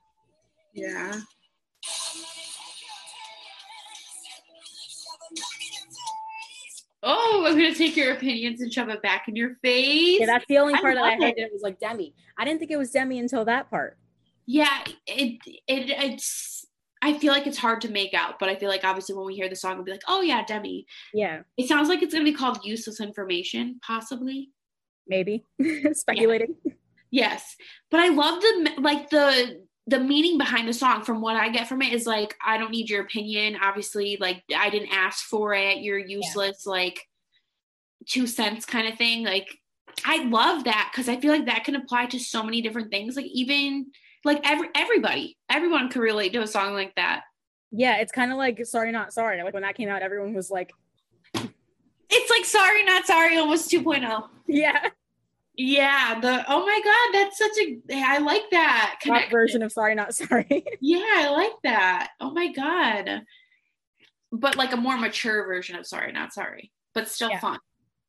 Yeah. 0.76 1.20
Oh, 7.04 7.46
I'm 7.48 7.54
gonna 7.56 7.74
take 7.74 7.96
your 7.98 8.14
opinions 8.14 8.62
and 8.62 8.72
shove 8.72 8.90
it 8.90 9.02
back 9.02 9.28
in 9.28 9.36
your 9.36 9.56
face. 9.64 10.20
Yeah, 10.20 10.28
that's 10.28 10.46
the 10.48 10.60
only 10.60 10.76
I 10.76 10.82
part 10.82 10.94
that 10.96 11.04
I 11.04 11.10
love 11.16 11.20
heard 11.20 11.30
it. 11.38 11.40
it 11.40 11.50
was 11.52 11.64
like 11.64 11.80
Demi. 11.80 12.14
I 12.38 12.46
didn't 12.46 12.60
think 12.60 12.70
it 12.70 12.78
was 12.78 12.92
Demi 12.92 13.18
until 13.18 13.44
that 13.46 13.70
part. 13.72 13.98
yeah, 14.46 14.84
it 15.08 15.40
it 15.68 15.90
it's. 15.90 16.66
I 17.02 17.18
feel 17.18 17.34
like 17.34 17.48
it's 17.48 17.58
hard 17.58 17.82
to 17.82 17.90
make 17.90 18.14
out, 18.14 18.38
but 18.38 18.48
I 18.50 18.56
feel 18.56 18.70
like 18.70 18.84
obviously 18.84 19.16
when 19.16 19.26
we 19.26 19.34
hear 19.34 19.50
the 19.50 19.56
song, 19.56 19.76
we'll 19.78 19.86
be 19.86 19.92
like, 19.92 20.04
"Oh 20.08 20.22
yeah, 20.22 20.46
Demi." 20.46 20.86
Yeah, 21.16 21.42
It 21.58 21.68
sounds 21.68 21.90
like 21.90 22.04
it's 22.04 22.14
gonna 22.14 22.24
be 22.24 22.34
called 22.34 22.64
"Useless 22.64 23.02
Information," 23.02 23.80
possibly. 23.84 24.52
maybe. 25.08 25.44
Speculating. 25.94 26.56
Yes, 27.12 27.56
but 27.90 28.00
I 28.00 28.08
love 28.08 28.42
the 28.42 28.72
like 28.80 29.10
the 29.10 29.62
the 29.88 30.00
meaning 30.00 30.38
behind 30.38 30.68
the 30.68 30.74
song. 30.74 31.04
From 31.04 31.22
what 31.22 31.36
I 31.36 31.50
get 31.50 31.68
from 31.68 31.82
it 31.82 31.94
is 31.94 32.06
like, 32.06 32.36
I 32.46 32.58
don't 32.58 32.72
need 32.72 32.90
your 32.90 33.02
opinion. 33.02 33.58
Obviously, 33.62 34.18
like 34.20 34.44
I 34.56 34.70
didn't 34.70 34.94
ask 34.94 35.26
for 35.26 35.54
it. 35.54 35.80
You're 35.80 36.00
useless. 36.00 36.66
Like 36.66 37.02
two 38.08 38.28
cents 38.28 38.66
kind 38.66 38.88
of 38.88 38.98
thing. 38.98 39.24
Like 39.24 39.48
I 40.06 40.24
love 40.24 40.64
that 40.64 40.90
because 40.92 41.10
I 41.10 41.20
feel 41.20 41.32
like 41.32 41.46
that 41.46 41.64
can 41.64 41.76
apply 41.76 42.08
to 42.08 42.20
so 42.20 42.44
many 42.44 42.62
different 42.62 42.92
things. 42.92 43.16
Like 43.16 43.26
even 43.26 43.88
like 44.24 44.42
every 44.44 44.70
everybody, 44.76 45.38
everyone 45.50 45.90
can 45.90 46.02
relate 46.02 46.34
to 46.34 46.42
a 46.42 46.48
song 46.48 46.74
like 46.74 46.96
that. 46.96 47.24
Yeah, 47.72 47.98
it's 47.98 48.12
kind 48.12 48.32
of 48.32 48.38
like 48.38 48.66
Sorry 48.66 48.92
Not 48.92 49.14
Sorry. 49.14 49.42
Like 49.44 49.54
when 49.54 49.64
that 49.64 49.76
came 49.76 49.90
out, 49.90 50.02
everyone 50.02 50.34
was 50.34 50.52
like, 50.52 50.72
It's 51.34 52.30
like 52.30 52.46
sorry, 52.46 52.84
not 52.84 53.06
sorry, 53.06 53.38
almost 53.38 53.72
2.0. 53.72 54.28
yeah, 54.48 54.90
Yeah, 55.64 56.20
the 56.20 56.44
oh 56.48 56.66
my 56.66 56.82
god, 56.84 57.20
that's 57.20 57.38
such 57.38 57.52
a 57.62 58.02
I 58.04 58.18
like 58.18 58.50
that 58.50 58.94
pop 58.94 59.02
connection. 59.02 59.30
version 59.32 59.62
of 59.64 59.72
Sorry 59.72 59.94
Not 59.94 60.16
Sorry. 60.16 60.66
Yeah, 60.82 61.04
I 61.06 61.30
like 61.30 61.52
that. 61.64 62.10
Oh 62.20 62.32
my 62.32 62.52
god. 62.52 63.22
but 64.32 64.56
like 64.56 64.74
a 64.74 64.78
more 64.78 64.98
mature 64.98 65.46
version 65.46 65.76
of 65.76 65.86
Sorry 65.86 66.12
Not 66.12 66.34
Sorry, 66.34 66.72
but 66.96 67.08
still 67.08 67.30
Yeah. 67.30 67.40
fun. 67.40 67.60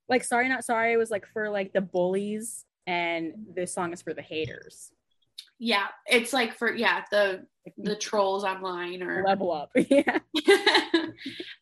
Like 0.09 0.25
Sorry 0.25 0.49
Not 0.49 0.65
Sorry 0.65 0.97
was 0.97 1.11
like 1.11 1.27
for 1.27 1.51
like 1.51 1.73
the 1.75 1.83
bullies 1.83 2.65
and 2.87 3.35
this 3.55 3.75
song 3.75 3.93
is 3.93 4.01
for 4.01 4.15
the 4.15 4.23
haters. 4.23 4.91
Yeah, 5.59 5.89
it's 6.07 6.33
like 6.33 6.55
for 6.55 6.75
yeah 6.75 7.03
the 7.11 7.45
the 7.77 7.97
trolls 7.97 8.45
online 8.45 9.03
or 9.03 9.23
Level 9.27 9.53
up. 9.53 9.71
yeah. 9.77 10.21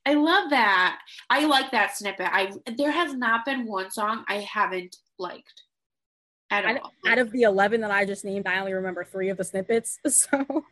I 0.07 0.14
love 0.14 0.50
that. 0.50 1.00
I 1.29 1.46
like 1.46 1.72
that 1.72 1.96
snippet. 1.96 2.29
I 2.31 2.53
there 2.76 2.92
has 2.92 3.12
not 3.14 3.44
been 3.44 3.66
one 3.66 3.90
song 3.90 4.24
I 4.29 4.37
haven't 4.37 4.96
liked 5.18 5.62
at 6.50 6.64
Out 6.64 6.80
all. 6.82 6.92
out 7.06 7.18
of 7.18 7.30
the 7.30 7.42
11 7.42 7.80
that 7.82 7.90
I 7.90 8.04
just 8.04 8.24
named, 8.24 8.46
I 8.46 8.58
only 8.58 8.72
remember 8.72 9.04
three 9.04 9.28
of 9.28 9.36
the 9.36 9.44
snippets. 9.44 9.98
So 10.08 10.64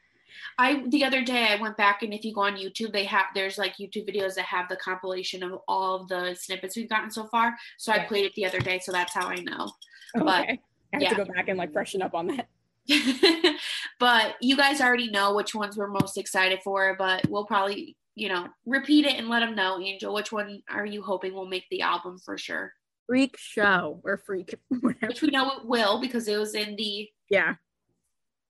I 0.59 0.85
the 0.89 1.05
other 1.05 1.23
day 1.23 1.49
I 1.49 1.61
went 1.61 1.77
back 1.77 2.03
and 2.03 2.13
if 2.13 2.25
you 2.25 2.35
go 2.35 2.43
on 2.43 2.57
YouTube, 2.57 2.93
they 2.93 3.05
have 3.05 3.27
there's 3.35 3.59
like 3.59 3.77
YouTube 3.77 4.09
videos 4.09 4.35
that 4.35 4.45
have 4.45 4.69
the 4.69 4.77
compilation 4.77 5.43
of 5.43 5.61
all 5.67 6.03
of 6.03 6.09
the 6.09 6.35
snippets 6.35 6.77
we've 6.77 6.89
gotten 6.89 7.11
so 7.11 7.27
far. 7.27 7.57
So 7.79 7.93
I 7.93 8.05
played 8.05 8.27
it 8.27 8.35
the 8.35 8.47
other 8.47 8.61
day, 8.61 8.79
so 8.79 8.93
that's 8.93 9.15
how 9.15 9.27
I 9.27 9.37
know. 9.37 9.73
But, 10.15 10.43
okay. 10.43 10.61
I 10.93 10.97
have 10.97 11.03
yeah. 11.03 11.09
to 11.11 11.17
go 11.17 11.25
back 11.25 11.49
and 11.49 11.59
like 11.59 11.73
freshen 11.73 12.03
up 12.03 12.15
on 12.15 12.29
that. 12.29 12.49
but 14.01 14.37
you 14.41 14.57
guys 14.57 14.81
already 14.81 15.11
know 15.11 15.35
which 15.35 15.55
ones 15.55 15.77
we're 15.77 15.89
most 15.89 16.17
excited 16.17 16.61
for, 16.65 16.97
but 16.99 17.29
we'll 17.29 17.45
probably, 17.45 17.97
you 18.15 18.29
know, 18.29 18.49
repeat 18.65 19.05
it 19.05 19.17
and 19.17 19.29
let 19.29 19.41
them 19.41 19.55
know, 19.55 19.79
Angel, 19.79 20.15
which 20.15 20.33
one 20.33 20.63
are 20.71 20.87
you 20.87 21.03
hoping 21.03 21.35
will 21.35 21.47
make 21.47 21.69
the 21.71 21.83
album 21.83 22.19
for 22.19 22.39
sure? 22.39 22.73
Freak 23.09 23.37
show 23.39 24.01
or 24.05 24.19
freak, 24.19 24.55
whatever. 24.69 25.07
Which 25.09 25.23
we 25.23 25.31
know 25.31 25.51
it 25.53 25.65
will 25.65 25.99
because 26.01 26.29
it 26.29 26.37
was 26.39 26.55
in 26.55 26.77
the 26.77 27.09
Yeah. 27.31 27.55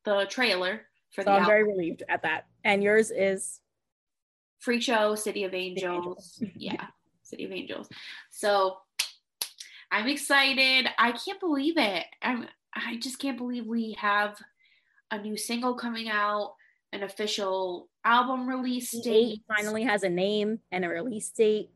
the 0.04 0.26
trailer 0.28 0.82
for 1.14 1.22
So 1.22 1.26
the 1.26 1.30
I'm 1.30 1.42
album. 1.42 1.46
very 1.48 1.64
relieved 1.64 2.02
at 2.08 2.22
that. 2.22 2.46
And 2.64 2.82
yours 2.82 3.10
is 3.12 3.60
Freak 4.58 4.82
Show, 4.82 5.14
City 5.14 5.44
of 5.44 5.50
of 5.50 5.54
Angels. 5.54 6.42
yeah, 6.56 6.86
City 7.22 7.44
of 7.44 7.52
Angels. 7.52 7.88
So 8.30 8.78
I'm 9.92 10.08
excited. 10.08 10.88
I 10.98 11.12
can't 11.12 11.38
believe 11.38 11.78
it. 11.78 12.04
I'm 12.20 12.48
I 12.74 12.96
just 12.98 13.20
can't 13.20 13.38
believe 13.38 13.64
we 13.66 13.96
have 13.98 14.36
a 15.12 15.18
new 15.22 15.36
single 15.36 15.74
coming 15.74 16.08
out, 16.10 16.54
an 16.92 17.04
official 17.04 17.88
album 18.04 18.48
release 18.48 18.90
date. 19.02 19.42
finally 19.46 19.84
has 19.84 20.02
a 20.02 20.08
name 20.10 20.58
and 20.72 20.84
a 20.84 20.88
release 20.88 21.30
date. 21.30 21.70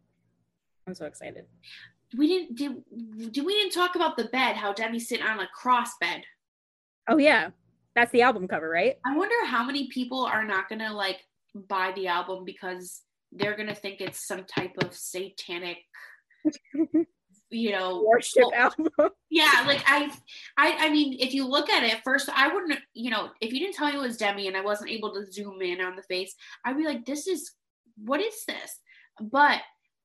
I'm 0.86 0.94
so 0.94 1.06
excited. 1.06 1.46
We 2.16 2.28
didn't 2.28 2.56
did, 2.56 3.32
did 3.32 3.44
we 3.44 3.54
didn't 3.54 3.72
talk 3.72 3.94
about 3.94 4.16
the 4.16 4.24
bed, 4.24 4.56
how 4.56 4.72
Demi's 4.72 5.08
sitting 5.08 5.26
on 5.26 5.40
a 5.40 5.48
cross 5.54 5.90
bed. 6.00 6.22
Oh 7.08 7.18
yeah. 7.18 7.50
That's 7.94 8.12
the 8.12 8.22
album 8.22 8.48
cover, 8.48 8.68
right? 8.68 8.96
I 9.04 9.16
wonder 9.16 9.44
how 9.44 9.64
many 9.64 9.88
people 9.88 10.24
are 10.24 10.44
not 10.44 10.68
gonna 10.68 10.92
like 10.92 11.20
buy 11.54 11.92
the 11.94 12.08
album 12.08 12.44
because 12.44 13.02
they're 13.32 13.56
gonna 13.56 13.74
think 13.74 14.00
it's 14.00 14.26
some 14.26 14.44
type 14.44 14.76
of 14.82 14.94
satanic, 14.94 15.78
you 17.50 17.72
know, 17.72 18.04
Worship 18.06 18.44
well, 18.52 18.54
album. 18.54 19.10
yeah 19.30 19.64
like 19.66 19.82
I, 19.86 20.10
I 20.56 20.86
i 20.86 20.90
mean 20.90 21.16
if 21.20 21.34
you 21.34 21.46
look 21.46 21.68
at 21.68 21.82
it 21.82 22.00
first 22.02 22.28
i 22.34 22.52
wouldn't 22.52 22.80
you 22.94 23.10
know 23.10 23.30
if 23.40 23.52
you 23.52 23.60
didn't 23.60 23.74
tell 23.74 23.88
me 23.88 23.96
it 23.96 24.00
was 24.00 24.16
demi 24.16 24.48
and 24.48 24.56
i 24.56 24.62
wasn't 24.62 24.90
able 24.90 25.12
to 25.14 25.30
zoom 25.30 25.60
in 25.60 25.80
on 25.80 25.96
the 25.96 26.02
face 26.02 26.34
i'd 26.64 26.76
be 26.76 26.84
like 26.84 27.04
this 27.04 27.26
is 27.26 27.52
what 27.96 28.20
is 28.20 28.44
this 28.46 28.78
but 29.20 29.60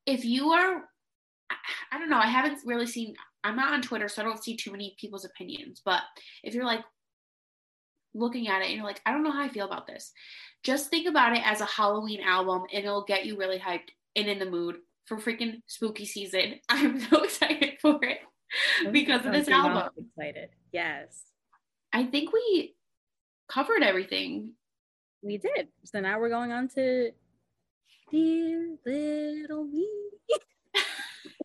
if 0.05 0.25
you 0.25 0.51
are 0.51 0.83
I- 1.91 1.99
don't 1.99 2.09
know 2.09 2.17
i 2.17 2.27
haven't 2.27 2.59
really 2.65 2.87
seen 2.87 3.15
i'm 3.43 3.55
not 3.55 3.73
on 3.73 3.81
twitter 3.81 4.07
so 4.07 4.21
i 4.21 4.25
don't 4.25 4.43
see 4.43 4.55
too 4.55 4.71
many 4.71 4.95
people's 4.99 5.25
opinions 5.25 5.81
but 5.83 6.01
if 6.43 6.53
you're 6.53 6.65
like 6.65 6.83
looking 8.13 8.47
at 8.47 8.61
it 8.61 8.67
and 8.67 8.75
you're 8.75 8.85
like 8.85 9.01
i 9.05 9.11
don't 9.11 9.23
know 9.23 9.31
how 9.31 9.43
i 9.43 9.49
feel 9.49 9.65
about 9.65 9.87
this 9.87 10.11
just 10.63 10.89
think 10.89 11.07
about 11.07 11.35
it 11.35 11.41
as 11.45 11.61
a 11.61 11.65
halloween 11.65 12.21
album 12.21 12.63
and 12.73 12.85
it'll 12.85 13.05
get 13.05 13.25
you 13.25 13.37
really 13.37 13.59
hyped 13.59 13.89
and 14.15 14.27
in 14.27 14.39
the 14.39 14.45
mood 14.45 14.77
for 15.05 15.17
freaking 15.17 15.61
spooky 15.67 16.05
season 16.05 16.55
i'm 16.69 16.99
so 16.99 17.23
excited 17.23 17.73
for 17.81 17.99
it 18.03 18.19
because 18.91 19.25
of 19.25 19.31
this 19.31 19.47
album. 19.47 19.89
Excited. 19.97 20.49
Yes. 20.71 21.23
I 21.93 22.05
think 22.05 22.31
we 22.33 22.75
covered 23.47 23.83
everything. 23.83 24.51
We 25.21 25.37
did. 25.37 25.69
So 25.83 25.99
now 25.99 26.19
we're 26.19 26.29
going 26.29 26.51
on 26.51 26.69
to 26.69 27.11
Dear 28.11 28.77
Little 28.85 29.65
Me. 29.65 29.87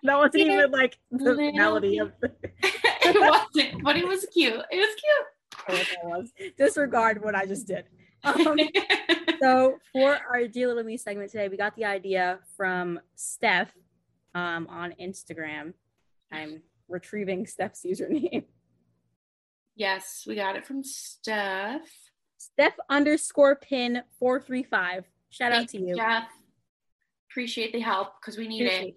that 0.03 0.19
wasn't 0.19 0.37
even 0.37 0.71
like 0.71 0.99
the 1.11 1.25
Little 1.25 1.53
melody 1.53 1.99
of 1.99 2.13
the 2.21 2.33
it 2.63 3.21
wasn't, 3.21 3.83
but 3.83 3.97
it 3.97 4.07
was 4.07 4.27
cute. 4.33 4.63
It 4.71 4.77
was 5.69 5.69
cute. 5.69 6.05
was. 6.05 6.33
Disregard 6.59 7.23
what 7.23 7.35
I 7.35 7.47
just 7.47 7.67
did. 7.67 7.85
Um, 8.25 8.59
so 9.41 9.79
for 9.93 10.19
our 10.31 10.47
Dear 10.49 10.69
Little 10.69 10.85
Me 10.85 10.97
segment 10.97 11.31
today, 11.31 11.49
we 11.49 11.57
got 11.57 11.77
the 11.77 11.85
idea 11.85 12.41
from 12.57 13.01
Steph 13.15 13.73
um, 14.35 14.67
on 14.69 14.95
Instagram. 15.01 15.75
I'm 16.31 16.63
retrieving 16.89 17.47
Steph's 17.47 17.85
username. 17.85 18.45
yes, 19.77 20.25
we 20.27 20.35
got 20.35 20.57
it 20.57 20.67
from 20.67 20.83
Steph. 20.83 21.89
Steph 22.39 22.77
underscore 22.89 23.57
pin 23.57 24.03
435. 24.19 25.05
Shout 25.31 25.53
out 25.53 25.69
to 25.69 25.81
you. 25.81 25.97
Jeff. 25.97 26.25
Appreciate 27.31 27.73
the 27.73 27.81
help 27.81 28.21
because 28.21 28.37
we 28.37 28.47
need 28.47 28.67
it. 28.67 28.95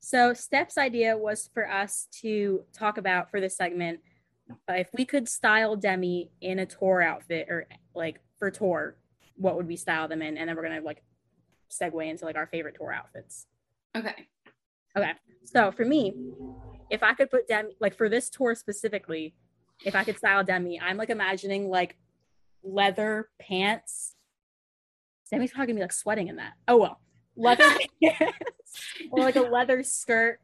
So 0.00 0.32
Steph's 0.34 0.78
idea 0.78 1.16
was 1.16 1.48
for 1.52 1.70
us 1.70 2.08
to 2.20 2.64
talk 2.72 2.98
about 2.98 3.30
for 3.30 3.40
this 3.40 3.56
segment 3.56 4.00
uh, 4.68 4.74
if 4.74 4.88
we 4.96 5.04
could 5.04 5.28
style 5.28 5.76
Demi 5.76 6.30
in 6.40 6.58
a 6.58 6.66
tour 6.66 7.02
outfit 7.02 7.48
or 7.48 7.66
like 7.94 8.20
for 8.38 8.50
tour, 8.50 8.96
what 9.36 9.56
would 9.56 9.66
we 9.66 9.76
style 9.76 10.08
them 10.08 10.22
in? 10.22 10.36
And 10.36 10.48
then 10.48 10.56
we're 10.56 10.62
gonna 10.62 10.80
like 10.80 11.02
segue 11.70 12.08
into 12.08 12.24
like 12.24 12.36
our 12.36 12.46
favorite 12.46 12.76
tour 12.76 12.92
outfits. 12.92 13.46
Okay. 13.96 14.26
Okay. 14.96 15.12
So 15.44 15.70
for 15.70 15.84
me, 15.84 16.14
if 16.90 17.02
I 17.02 17.14
could 17.14 17.30
put 17.30 17.48
Demi 17.48 17.76
like 17.80 17.96
for 17.96 18.08
this 18.08 18.28
tour 18.28 18.54
specifically, 18.54 19.34
if 19.84 19.94
I 19.94 20.04
could 20.04 20.18
style 20.18 20.44
Demi, 20.44 20.80
I'm 20.80 20.96
like 20.96 21.10
imagining 21.10 21.68
like 21.68 21.96
leather 22.62 23.28
pants. 23.40 24.14
Demi's 25.30 25.52
probably 25.52 25.68
gonna 25.68 25.78
be 25.78 25.82
like 25.82 25.92
sweating 25.92 26.28
in 26.28 26.36
that. 26.36 26.54
Oh 26.66 26.76
well. 26.76 27.00
Leather 27.36 27.70
pants 28.02 28.36
or 29.10 29.20
like 29.20 29.36
a 29.36 29.40
leather 29.40 29.82
skirt 29.82 30.40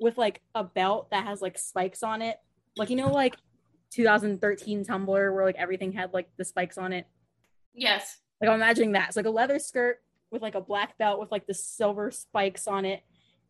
with 0.00 0.16
like 0.18 0.40
a 0.54 0.64
belt 0.64 1.10
that 1.10 1.24
has 1.26 1.42
like 1.42 1.58
spikes 1.58 2.02
on 2.02 2.22
it. 2.22 2.36
Like 2.76 2.90
you 2.90 2.96
know, 2.96 3.12
like 3.12 3.36
2013 3.90 4.84
Tumblr 4.84 5.06
where 5.06 5.44
like 5.44 5.56
everything 5.56 5.92
had 5.92 6.12
like 6.12 6.28
the 6.36 6.44
spikes 6.44 6.78
on 6.78 6.92
it. 6.92 7.06
Yes. 7.74 8.18
Like 8.40 8.50
I'm 8.50 8.56
imagining 8.56 8.92
that. 8.92 9.08
It's 9.08 9.16
like 9.16 9.26
a 9.26 9.30
leather 9.30 9.58
skirt 9.58 10.00
with 10.30 10.42
like 10.42 10.54
a 10.54 10.60
black 10.60 10.96
belt 10.98 11.20
with 11.20 11.30
like 11.30 11.46
the 11.46 11.54
silver 11.54 12.10
spikes 12.10 12.66
on 12.66 12.84
it, 12.84 13.02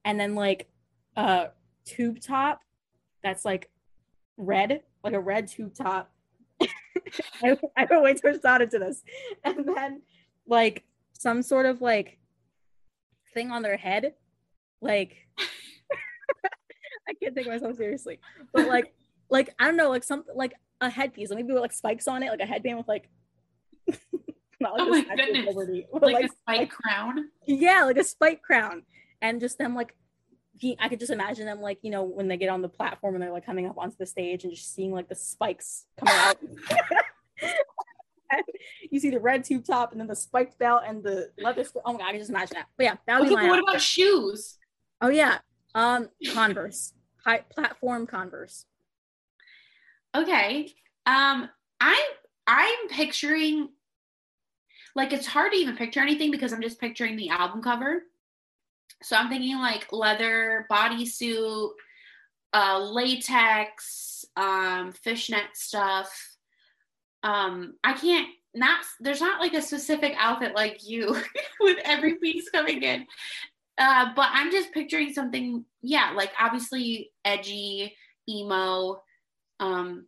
and 0.04 0.18
then 0.18 0.34
like 0.34 0.68
a 1.16 1.48
tube 1.84 2.20
top 2.20 2.60
that's 3.22 3.44
like 3.44 3.70
red, 4.36 4.82
like 5.04 5.12
a 5.12 5.20
red 5.20 5.46
tube 5.48 5.74
top. 5.74 6.10
I, 7.42 7.58
I 7.76 7.84
don't 7.84 8.02
wait 8.02 8.18
to 8.18 8.28
respond 8.28 8.62
into 8.62 8.78
this. 8.78 9.02
And 9.44 9.66
then 9.66 10.02
like 10.46 10.84
some 11.12 11.42
sort 11.42 11.66
of 11.66 11.80
like 11.80 12.18
thing 13.34 13.50
on 13.50 13.62
their 13.62 13.76
head. 13.76 14.14
Like 14.80 15.16
I 17.08 17.12
can't 17.22 17.34
take 17.34 17.46
myself 17.46 17.76
seriously. 17.76 18.20
But 18.52 18.66
like 18.68 18.92
like 19.28 19.54
I 19.58 19.66
don't 19.66 19.76
know, 19.76 19.90
like 19.90 20.04
something 20.04 20.34
like 20.36 20.54
a 20.80 20.88
headpiece, 20.90 21.30
maybe 21.30 21.52
with 21.52 21.62
like 21.62 21.72
spikes 21.72 22.08
on 22.08 22.22
it, 22.22 22.30
like 22.30 22.40
a 22.40 22.46
headband 22.46 22.78
with 22.78 22.88
like 22.88 23.08
not 24.60 24.72
like 24.72 24.80
Oh 24.82 24.88
my 24.88 25.16
goodness. 25.16 25.46
Liberty, 25.46 25.86
Like, 25.92 26.02
like, 26.02 26.24
a 26.26 26.28
spike 26.28 26.58
like- 26.58 26.70
crown. 26.70 27.28
yeah, 27.46 27.84
like 27.84 27.96
a 27.98 28.04
spike 28.04 28.42
crown, 28.42 28.82
and 29.22 29.40
just 29.40 29.58
them 29.58 29.74
like, 29.74 29.94
he, 30.58 30.76
I 30.78 30.88
could 30.88 31.00
just 31.00 31.12
imagine 31.12 31.46
them 31.46 31.60
like 31.60 31.78
you 31.82 31.90
know 31.90 32.02
when 32.04 32.28
they 32.28 32.36
get 32.36 32.48
on 32.50 32.60
the 32.62 32.68
platform 32.68 33.14
and 33.14 33.22
they're 33.22 33.32
like 33.32 33.46
coming 33.46 33.66
up 33.66 33.78
onto 33.78 33.96
the 33.98 34.06
stage 34.06 34.44
and 34.44 34.52
just 34.54 34.74
seeing 34.74 34.92
like 34.92 35.08
the 35.08 35.14
spikes 35.14 35.86
coming 35.98 36.14
out. 36.14 36.36
You 38.90 39.00
see 39.00 39.10
the 39.10 39.18
red 39.18 39.42
tube 39.44 39.64
top 39.64 39.90
and 39.92 40.00
then 40.00 40.06
the 40.06 40.14
spiked 40.14 40.56
belt 40.58 40.82
and 40.86 41.02
the 41.02 41.30
leather. 41.38 41.64
Oh 41.84 41.92
my 41.92 41.98
god, 41.98 42.08
I 42.08 42.10
can 42.12 42.20
just 42.20 42.30
imagine 42.30 42.54
that. 42.58 42.66
But 42.76 42.84
yeah, 42.84 42.96
that 43.06 43.18
would 43.20 43.26
Okay, 43.26 43.34
be 43.36 43.42
my. 43.42 43.48
what 43.48 43.58
outfit. 43.58 43.68
about 43.70 43.82
shoes? 43.82 44.56
Oh 45.00 45.08
yeah, 45.08 45.38
um, 45.74 46.08
Converse, 46.32 46.92
high 47.24 47.38
platform 47.38 48.06
Converse. 48.06 48.66
Okay. 50.14 50.72
Um, 51.06 51.48
I'm 51.80 52.04
I'm 52.46 52.88
picturing 52.88 53.68
like 54.96 55.12
it's 55.12 55.26
hard 55.26 55.52
to 55.52 55.58
even 55.58 55.76
picture 55.76 56.00
anything 56.00 56.30
because 56.30 56.52
I'm 56.52 56.62
just 56.62 56.80
picturing 56.80 57.16
the 57.16 57.30
album 57.30 57.62
cover. 57.62 58.02
So 59.02 59.16
I'm 59.16 59.28
thinking 59.28 59.56
like 59.58 59.92
leather 59.92 60.66
bodysuit, 60.70 61.70
uh, 62.52 62.78
latex, 62.80 64.24
um, 64.36 64.92
fishnet 64.92 65.54
stuff. 65.54 66.10
Um, 67.22 67.74
I 67.84 67.92
can't 67.94 68.28
not 68.52 68.80
there's 68.98 69.20
not 69.20 69.40
like 69.40 69.54
a 69.54 69.62
specific 69.62 70.14
outfit 70.18 70.56
like 70.56 70.80
you 70.84 71.16
with 71.60 71.78
every 71.84 72.16
piece 72.16 72.50
coming 72.50 72.82
in. 72.82 73.06
Uh, 73.80 74.10
but 74.14 74.28
I'm 74.30 74.52
just 74.52 74.72
picturing 74.72 75.12
something, 75.12 75.64
yeah, 75.82 76.12
like 76.14 76.30
obviously 76.38 77.10
edgy, 77.24 77.96
emo, 78.28 79.02
um 79.60 80.06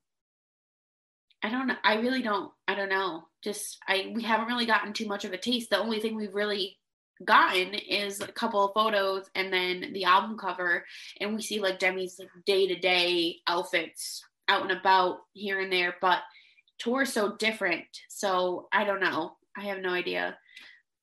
i 1.44 1.50
don't 1.50 1.66
know 1.66 1.76
i 1.84 1.96
really 1.96 2.22
don't 2.22 2.50
i 2.66 2.74
don't 2.74 2.88
know. 2.88 3.24
Just 3.44 3.78
i 3.86 4.10
we 4.14 4.22
haven't 4.22 4.46
really 4.46 4.66
gotten 4.66 4.92
too 4.92 5.06
much 5.06 5.24
of 5.24 5.32
a 5.32 5.38
taste. 5.38 5.70
The 5.70 5.78
only 5.78 6.00
thing 6.00 6.16
we've 6.16 6.34
really 6.34 6.78
gotten 7.24 7.74
is 7.74 8.20
a 8.20 8.28
couple 8.28 8.64
of 8.64 8.74
photos 8.74 9.26
and 9.34 9.52
then 9.52 9.92
the 9.92 10.04
album 10.04 10.38
cover. 10.38 10.84
And 11.20 11.34
we 11.34 11.42
see 11.42 11.60
like 11.60 11.78
Demi's 11.78 12.18
like 12.18 12.28
day-to-day 12.46 13.36
outfits 13.46 14.24
out 14.48 14.62
and 14.62 14.72
about 14.72 15.18
here 15.32 15.60
and 15.60 15.72
there 15.72 15.94
but 16.00 16.20
tour 16.78 17.02
is 17.02 17.12
so 17.12 17.36
different. 17.36 17.84
So 18.08 18.68
I 18.72 18.84
don't 18.84 19.00
know. 19.00 19.36
I 19.56 19.64
have 19.64 19.78
no 19.80 19.90
idea. 19.90 20.38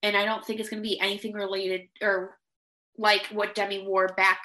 And 0.01 0.15
I 0.15 0.25
don't 0.25 0.43
think 0.45 0.59
it's 0.59 0.69
to 0.69 0.81
be 0.81 0.99
anything 0.99 1.33
related 1.33 1.89
or 2.01 2.38
like 2.99 3.25
what 3.27 3.55
Demi 3.55 3.87
wore 3.87 4.09
back 4.09 4.39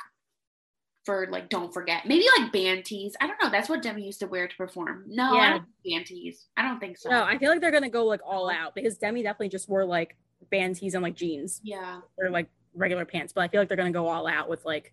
for 1.05 1.29
like 1.31 1.49
don't 1.49 1.73
forget. 1.73 2.07
Maybe 2.07 2.27
like 2.39 2.53
band 2.53 2.85
tees 2.85 3.15
i 3.21 3.27
don't 3.27 3.43
know. 3.43 3.51
That's 3.51 3.69
what 3.69 3.83
demi 3.83 4.05
used 4.05 4.21
to 4.21 4.27
wear 4.27 4.49
to 4.49 4.57
perform. 4.57 5.05
No 5.07 5.35
yeah. 5.35 5.59
band 5.85 6.07
tees 6.07 6.47
i 6.57 6.63
don't 6.63 6.81
think 6.81 6.97
so. 6.99 7.11
No 7.11 7.25
i 7.25 7.39
feel 7.39 7.51
like 7.51 7.61
they're 7.61 7.71
gonna 7.71 7.91
go 7.91 8.05
like 8.07 8.21
all 8.25 8.51
out 8.51 8.75
because 8.75 8.97
demi 8.97 9.23
definitely 9.23 9.51
just 9.51 9.69
wore 9.69 9.85
like 9.85 10.17
band 10.51 10.77
tees 10.77 10.95
and 10.95 11.03
like 11.03 11.15
jeans 11.15 11.61
yeah. 11.63 12.01
or 12.19 12.31
like 12.31 12.49
regular 12.75 13.05
pants 13.05 13.33
but 13.33 13.43
i 13.43 13.49
feel 13.49 13.61
like 13.61 13.69
they're 13.69 13.77
gonna 13.77 13.91
go 13.91 14.09
all 14.09 14.27
out 14.27 14.49
with 14.49 14.65
like 14.65 14.93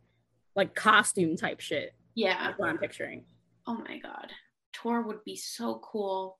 like 0.55 0.75
costume 0.75 1.37
type 1.37 1.61
shit. 1.61 1.93
Yeah. 2.15 2.47
That's 2.47 2.59
what 2.59 2.69
i'm 2.69 2.77
picturing. 2.77 3.23
Oh 3.67 3.75
my 3.75 3.97
god. 3.99 4.31
Tour 4.73 5.01
would 5.03 5.23
be 5.23 5.35
so 5.35 5.79
cool. 5.83 6.39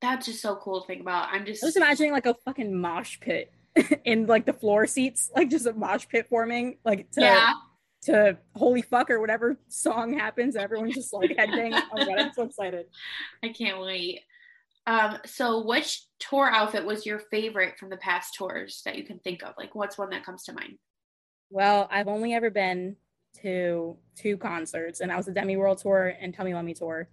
That's 0.00 0.26
just 0.26 0.40
so 0.40 0.56
cool 0.56 0.82
to 0.82 0.86
think 0.86 1.00
about. 1.00 1.28
I'm 1.32 1.44
just 1.44 1.62
i 1.62 1.66
was 1.66 1.76
imagining 1.76 2.12
like 2.12 2.26
a 2.26 2.34
fucking 2.34 2.74
mosh 2.74 3.20
pit 3.20 3.52
in 4.04 4.26
like 4.26 4.46
the 4.46 4.52
floor 4.52 4.86
seats 4.86 5.30
like 5.36 5.50
just 5.50 5.66
a 5.66 5.72
mosh 5.72 6.06
pit 6.08 6.26
forming 6.28 6.78
like 6.84 7.10
to, 7.10 7.20
yeah 7.20 7.52
to 8.06 8.38
holy 8.54 8.82
fuck 8.82 9.10
or 9.10 9.20
whatever 9.20 9.58
song 9.68 10.16
happens 10.16 10.54
everyone's 10.54 10.94
just 10.94 11.12
like 11.12 11.30
headbanging. 11.30 11.80
oh 11.92 11.96
my 11.96 12.04
god, 12.04 12.18
I'm 12.18 12.32
so 12.32 12.44
excited. 12.44 12.86
I 13.42 13.48
can't 13.48 13.80
wait. 13.80 14.20
Um, 14.86 15.18
so 15.26 15.66
which 15.66 16.04
tour 16.20 16.48
outfit 16.48 16.86
was 16.86 17.04
your 17.04 17.18
favorite 17.18 17.76
from 17.78 17.90
the 17.90 17.96
past 17.96 18.34
tours 18.34 18.82
that 18.84 18.96
you 18.96 19.04
can 19.04 19.18
think 19.18 19.42
of? 19.42 19.54
Like 19.58 19.74
what's 19.74 19.98
one 19.98 20.10
that 20.10 20.24
comes 20.24 20.44
to 20.44 20.52
mind? 20.52 20.78
Well, 21.50 21.88
I've 21.90 22.06
only 22.06 22.34
ever 22.34 22.50
been 22.50 22.96
to 23.42 23.96
two 24.14 24.36
concerts 24.38 25.00
and 25.00 25.10
that 25.10 25.16
was 25.16 25.26
the 25.26 25.32
Demi 25.32 25.56
World 25.56 25.78
Tour 25.78 26.14
and 26.20 26.32
Tell 26.32 26.44
Me 26.44 26.54
Love 26.54 26.64
Me 26.64 26.74
Tour. 26.74 27.08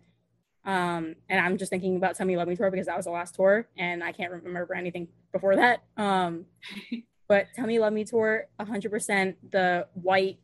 Um, 0.66 1.16
and 1.30 1.40
I'm 1.40 1.58
just 1.58 1.70
thinking 1.70 1.98
about 1.98 2.16
Tell 2.16 2.26
Me 2.26 2.38
Love 2.38 2.48
Me 2.48 2.56
Tour 2.56 2.72
because 2.72 2.86
that 2.88 2.96
was 2.96 3.06
the 3.06 3.12
last 3.12 3.36
tour 3.36 3.68
and 3.78 4.04
I 4.04 4.14
can't 4.14 4.32
remember 4.32 4.74
anything 4.74 5.10
before 5.32 5.56
that. 5.58 5.84
Um, 5.98 6.46
but 7.28 7.48
Tell 7.56 7.68
Me 7.68 7.80
Love 7.80 7.94
Me 7.94 8.06
Tour, 8.06 8.48
100% 8.60 9.36
the 9.52 9.88
white 9.94 10.40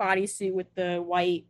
bodysuit 0.00 0.52
with 0.52 0.66
the 0.74 0.98
white 0.98 1.46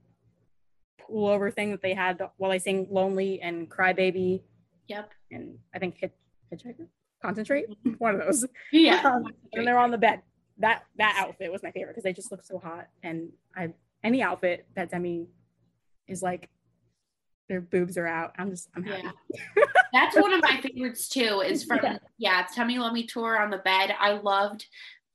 pullover 1.00 1.52
thing 1.52 1.70
that 1.70 1.82
they 1.82 1.94
had 1.94 2.20
while 2.36 2.50
I 2.50 2.58
sing 2.58 2.86
Lonely 2.90 3.40
and 3.40 3.68
Crybaby. 3.68 4.42
Yep. 4.88 5.10
And 5.30 5.58
I 5.74 5.78
think 5.78 5.96
Hit 5.98 6.14
Hitchhiker? 6.52 6.86
Concentrate? 7.22 7.70
Mm-hmm. 7.70 7.92
One 7.92 8.14
of 8.14 8.20
those. 8.20 8.46
Yeah. 8.72 9.02
Um, 9.04 9.24
and 9.52 9.66
they're 9.66 9.78
on 9.78 9.90
the 9.90 9.98
bed. 9.98 10.22
That 10.58 10.84
that 10.96 11.16
outfit 11.18 11.52
was 11.52 11.62
my 11.62 11.70
favorite 11.70 11.92
because 11.92 12.04
they 12.04 12.12
just 12.12 12.30
look 12.30 12.42
so 12.42 12.58
hot. 12.58 12.86
And 13.02 13.30
I 13.54 13.74
any 14.02 14.22
outfit 14.22 14.66
that 14.74 14.90
Demi 14.90 15.28
is 16.08 16.22
like 16.22 16.48
their 17.48 17.60
boobs 17.60 17.96
are 17.96 18.06
out. 18.06 18.34
I'm 18.38 18.50
just 18.50 18.68
I'm 18.74 18.82
happy. 18.82 19.08
Yeah. 19.34 19.64
That's 19.92 20.16
one 20.16 20.32
of 20.32 20.42
my 20.42 20.60
favorites 20.62 21.08
too, 21.08 21.42
is 21.46 21.64
from 21.64 21.80
yeah, 21.82 21.98
yeah 22.18 22.80
Love 22.80 22.92
Me 22.92 23.06
Tour 23.06 23.38
on 23.38 23.50
the 23.50 23.58
bed. 23.58 23.94
I 23.98 24.12
loved 24.12 24.66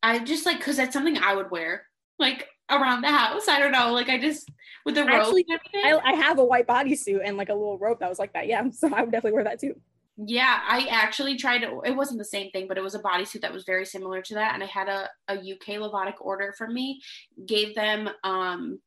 I 0.04 0.20
just 0.20 0.46
like 0.46 0.58
because 0.58 0.78
that's 0.78 0.94
something 0.94 1.18
I 1.18 1.36
would 1.36 1.52
wear. 1.52 1.86
Like 2.18 2.48
around 2.70 3.02
the 3.02 3.10
house. 3.10 3.48
I 3.48 3.60
don't 3.60 3.72
know. 3.72 3.94
Like 3.94 4.10
I 4.10 4.20
just 4.20 4.50
with 4.86 4.96
the 4.96 5.06
rope. 5.06 5.36
I, 5.84 6.00
I, 6.04 6.14
have 6.14 6.40
a 6.40 6.46
white 6.46 6.68
bodysuit 6.68 7.22
and 7.24 7.38
like 7.38 7.50
a 7.50 7.54
little 7.54 7.78
rope 7.78 8.00
that 8.00 8.10
was 8.10 8.20
like 8.20 8.34
that. 8.34 8.48
Yeah, 8.48 8.70
so 8.72 8.94
I 8.94 9.02
would 9.02 9.12
definitely 9.12 9.34
wear 9.34 9.44
that 9.44 9.60
too. 9.60 9.76
Yeah, 10.18 10.60
I 10.68 10.88
actually 10.90 11.38
tried 11.38 11.60
to. 11.60 11.82
It 11.82 11.96
wasn't 11.96 12.20
the 12.20 12.26
same 12.26 12.52
thing, 12.52 12.68
but 12.68 12.78
it 12.78 12.84
was 12.84 12.96
a 12.96 13.00
bodysuit 13.00 13.42
that 13.42 13.54
was 13.54 13.64
very 13.64 13.86
similar 13.86 14.22
to 14.24 14.34
that. 14.36 14.54
And 14.54 14.64
I 14.64 14.68
had 14.68 14.88
a 14.88 15.10
a 15.28 15.36
UK 15.36 15.80
Lovatic 15.80 16.16
order 16.20 16.54
from 16.58 16.74
me. 16.74 17.02
Gave 17.46 17.76
them. 17.76 18.10
Um, 18.24 18.80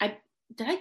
I 0.00 0.18
did 0.54 0.68
I. 0.68 0.78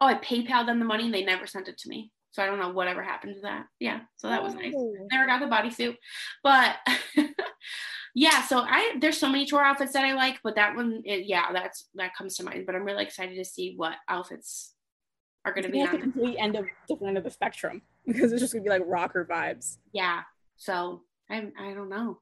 Oh, 0.00 0.06
I 0.06 0.14
PayPal 0.14 0.66
them 0.66 0.78
the 0.78 0.84
money 0.84 1.04
and 1.04 1.14
they 1.14 1.24
never 1.24 1.46
sent 1.46 1.68
it 1.68 1.78
to 1.78 1.88
me. 1.88 2.10
So 2.32 2.42
I 2.42 2.46
don't 2.46 2.60
know 2.60 2.70
whatever 2.70 3.02
happened 3.02 3.34
to 3.34 3.40
that. 3.42 3.66
Yeah, 3.80 4.00
so 4.16 4.28
that 4.28 4.42
was 4.42 4.54
nice. 4.54 4.72
Oh. 4.76 4.94
Never 5.10 5.26
got 5.26 5.40
the 5.40 5.46
bodysuit, 5.46 5.96
but 6.42 6.76
yeah 8.14 8.42
so 8.42 8.60
i 8.60 8.96
there's 9.00 9.18
so 9.18 9.28
many 9.28 9.46
tour 9.46 9.62
outfits 9.62 9.92
that 9.92 10.04
i 10.04 10.12
like 10.14 10.38
but 10.42 10.56
that 10.56 10.74
one 10.74 11.02
it, 11.04 11.26
yeah 11.26 11.52
that's 11.52 11.88
that 11.94 12.14
comes 12.14 12.36
to 12.36 12.42
mind 12.42 12.66
but 12.66 12.74
i'm 12.74 12.84
really 12.84 13.04
excited 13.04 13.36
to 13.36 13.44
see 13.44 13.74
what 13.76 13.94
outfits 14.08 14.74
are 15.44 15.52
going 15.52 15.64
to 15.64 15.70
be 15.70 15.80
on 15.80 15.92
the 15.92 15.98
complete 15.98 16.36
end 16.38 16.56
of 16.56 16.66
different 16.88 17.08
end 17.08 17.18
of 17.18 17.24
the 17.24 17.30
spectrum 17.30 17.82
because 18.06 18.32
it's 18.32 18.40
just 18.40 18.52
going 18.52 18.62
to 18.62 18.68
be 18.68 18.72
like 18.72 18.82
rocker 18.86 19.26
vibes 19.30 19.78
yeah 19.92 20.22
so 20.56 21.02
i 21.30 21.46
i 21.58 21.72
don't 21.72 21.88
know 21.88 22.18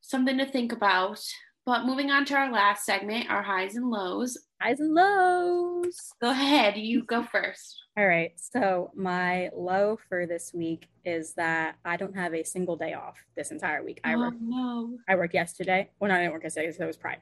something 0.00 0.38
to 0.38 0.46
think 0.46 0.72
about 0.72 1.20
but 1.68 1.84
moving 1.84 2.10
on 2.10 2.24
to 2.24 2.34
our 2.34 2.50
last 2.50 2.86
segment 2.86 3.28
our 3.28 3.42
highs 3.42 3.76
and 3.76 3.90
lows 3.90 4.38
highs 4.58 4.80
and 4.80 4.94
lows 4.94 6.14
go 6.18 6.30
ahead 6.30 6.78
you 6.78 7.02
go 7.02 7.22
first 7.22 7.82
all 7.98 8.06
right. 8.06 8.30
So 8.36 8.92
my 8.94 9.50
low 9.56 9.98
for 10.08 10.24
this 10.24 10.52
week 10.54 10.86
is 11.04 11.34
that 11.34 11.74
I 11.84 11.96
don't 11.96 12.14
have 12.14 12.32
a 12.32 12.44
single 12.44 12.76
day 12.76 12.92
off 12.92 13.16
this 13.34 13.50
entire 13.50 13.82
week. 13.82 14.00
I 14.04 14.14
work. 14.14 14.34
Oh, 14.36 14.40
no. 14.40 14.98
I 15.08 15.16
worked 15.16 15.34
yesterday. 15.34 15.90
Well, 15.98 16.08
no, 16.08 16.14
I 16.14 16.18
didn't 16.20 16.32
work 16.32 16.44
yesterday 16.44 16.68
because 16.68 16.80
it 16.80 16.86
was 16.86 16.96
Pride. 16.96 17.18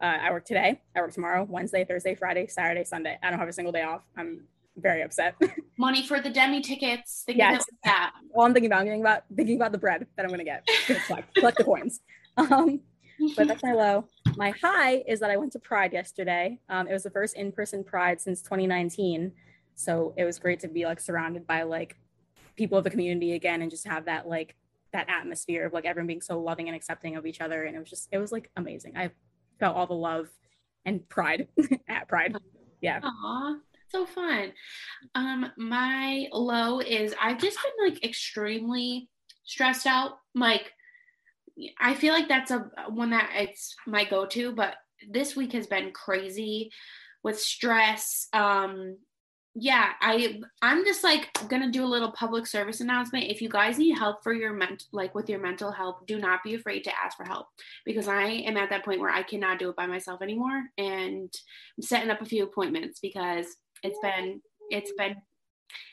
Uh, 0.00 0.18
I 0.22 0.30
work 0.30 0.44
today. 0.44 0.80
I 0.94 1.00
work 1.00 1.12
tomorrow, 1.12 1.44
Wednesday, 1.50 1.84
Thursday, 1.84 2.14
Friday, 2.14 2.46
Saturday, 2.46 2.84
Sunday. 2.84 3.18
I 3.24 3.30
don't 3.30 3.40
have 3.40 3.48
a 3.48 3.52
single 3.52 3.72
day 3.72 3.82
off. 3.82 4.02
I'm 4.16 4.44
very 4.76 5.02
upset. 5.02 5.34
Money 5.78 6.06
for 6.06 6.20
the 6.20 6.30
demi 6.30 6.60
tickets. 6.60 7.24
Thinking 7.26 7.40
yes. 7.40 7.64
That. 7.82 8.12
Well, 8.28 8.46
I'm 8.46 8.52
thinking 8.52 8.70
about. 8.70 8.82
I'm 8.82 8.86
thinking 8.86 9.00
about 9.00 9.24
thinking 9.34 9.56
about 9.56 9.72
the 9.72 9.78
bread 9.78 10.06
that 10.16 10.24
I'm 10.24 10.30
gonna 10.30 10.44
get. 10.44 10.64
collect, 11.08 11.34
collect 11.34 11.58
the 11.58 11.64
coins. 11.64 12.00
Um, 12.36 12.80
but 13.36 13.48
that's 13.48 13.62
my 13.62 13.72
low. 13.72 14.04
My 14.36 14.50
high 14.50 15.02
is 15.06 15.20
that 15.20 15.30
I 15.30 15.36
went 15.36 15.52
to 15.52 15.58
Pride 15.58 15.92
yesterday. 15.92 16.58
Um, 16.68 16.88
it 16.88 16.92
was 16.92 17.02
the 17.02 17.10
first 17.10 17.36
in-person 17.36 17.84
Pride 17.84 18.20
since 18.20 18.42
2019. 18.42 19.32
So 19.74 20.14
it 20.16 20.24
was 20.24 20.38
great 20.38 20.60
to 20.60 20.68
be 20.68 20.84
like 20.84 21.00
surrounded 21.00 21.46
by 21.46 21.62
like 21.62 21.96
people 22.56 22.78
of 22.78 22.84
the 22.84 22.90
community 22.90 23.32
again 23.32 23.62
and 23.62 23.70
just 23.70 23.86
have 23.86 24.04
that 24.06 24.28
like 24.28 24.56
that 24.92 25.08
atmosphere 25.08 25.66
of 25.66 25.72
like 25.72 25.84
everyone 25.84 26.06
being 26.06 26.20
so 26.20 26.40
loving 26.40 26.68
and 26.68 26.76
accepting 26.76 27.16
of 27.16 27.26
each 27.26 27.40
other. 27.40 27.64
And 27.64 27.76
it 27.76 27.78
was 27.78 27.90
just, 27.90 28.08
it 28.12 28.18
was 28.18 28.32
like 28.32 28.50
amazing. 28.56 28.96
I 28.96 29.10
felt 29.58 29.76
all 29.76 29.86
the 29.86 29.94
love 29.94 30.28
and 30.84 31.08
pride 31.08 31.48
at 31.88 32.08
Pride. 32.08 32.36
Yeah. 32.80 33.00
Aw, 33.02 33.56
so 33.88 34.06
fun. 34.06 34.52
Um, 35.14 35.50
my 35.56 36.26
low 36.32 36.80
is 36.80 37.14
I've 37.20 37.38
just 37.38 37.58
been 37.62 37.92
like 37.92 38.04
extremely 38.04 39.08
stressed 39.44 39.86
out. 39.86 40.12
Like, 40.34 40.72
I 41.78 41.94
feel 41.94 42.12
like 42.12 42.28
that's 42.28 42.50
a 42.50 42.70
one 42.88 43.10
that 43.10 43.30
it's 43.34 43.74
my 43.86 44.04
go-to, 44.04 44.52
but 44.52 44.76
this 45.08 45.36
week 45.36 45.52
has 45.52 45.66
been 45.66 45.92
crazy 45.92 46.70
with 47.22 47.40
stress. 47.40 48.28
Um, 48.32 48.96
yeah 49.54 49.90
i 50.00 50.40
i'm 50.62 50.84
just 50.84 51.02
like 51.02 51.28
gonna 51.48 51.70
do 51.70 51.84
a 51.84 51.86
little 51.86 52.12
public 52.12 52.46
service 52.46 52.80
announcement 52.80 53.24
if 53.24 53.42
you 53.42 53.48
guys 53.48 53.78
need 53.78 53.98
help 53.98 54.22
for 54.22 54.32
your 54.32 54.52
ment 54.52 54.84
like 54.92 55.12
with 55.14 55.28
your 55.28 55.40
mental 55.40 55.72
health 55.72 55.96
do 56.06 56.18
not 56.18 56.42
be 56.44 56.54
afraid 56.54 56.84
to 56.84 56.96
ask 56.96 57.16
for 57.16 57.24
help 57.24 57.46
because 57.84 58.06
i 58.06 58.22
am 58.22 58.56
at 58.56 58.70
that 58.70 58.84
point 58.84 59.00
where 59.00 59.10
i 59.10 59.24
cannot 59.24 59.58
do 59.58 59.68
it 59.68 59.76
by 59.76 59.86
myself 59.86 60.22
anymore 60.22 60.62
and 60.78 61.32
i'm 61.76 61.82
setting 61.82 62.10
up 62.10 62.20
a 62.20 62.26
few 62.26 62.44
appointments 62.44 63.00
because 63.00 63.46
it's 63.82 63.98
been 64.00 64.40
it's 64.70 64.92
been 64.96 65.16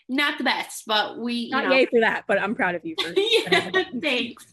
not 0.09 0.37
the 0.37 0.43
best 0.43 0.83
but 0.87 1.17
we 1.19 1.49
not 1.49 1.65
know, 1.65 1.71
yay 1.71 1.85
for 1.85 1.99
that 1.99 2.23
but 2.27 2.39
i'm 2.39 2.55
proud 2.55 2.75
of 2.75 2.85
you 2.85 2.95
for 3.01 3.13
yeah, 3.17 3.83
thanks 4.01 4.45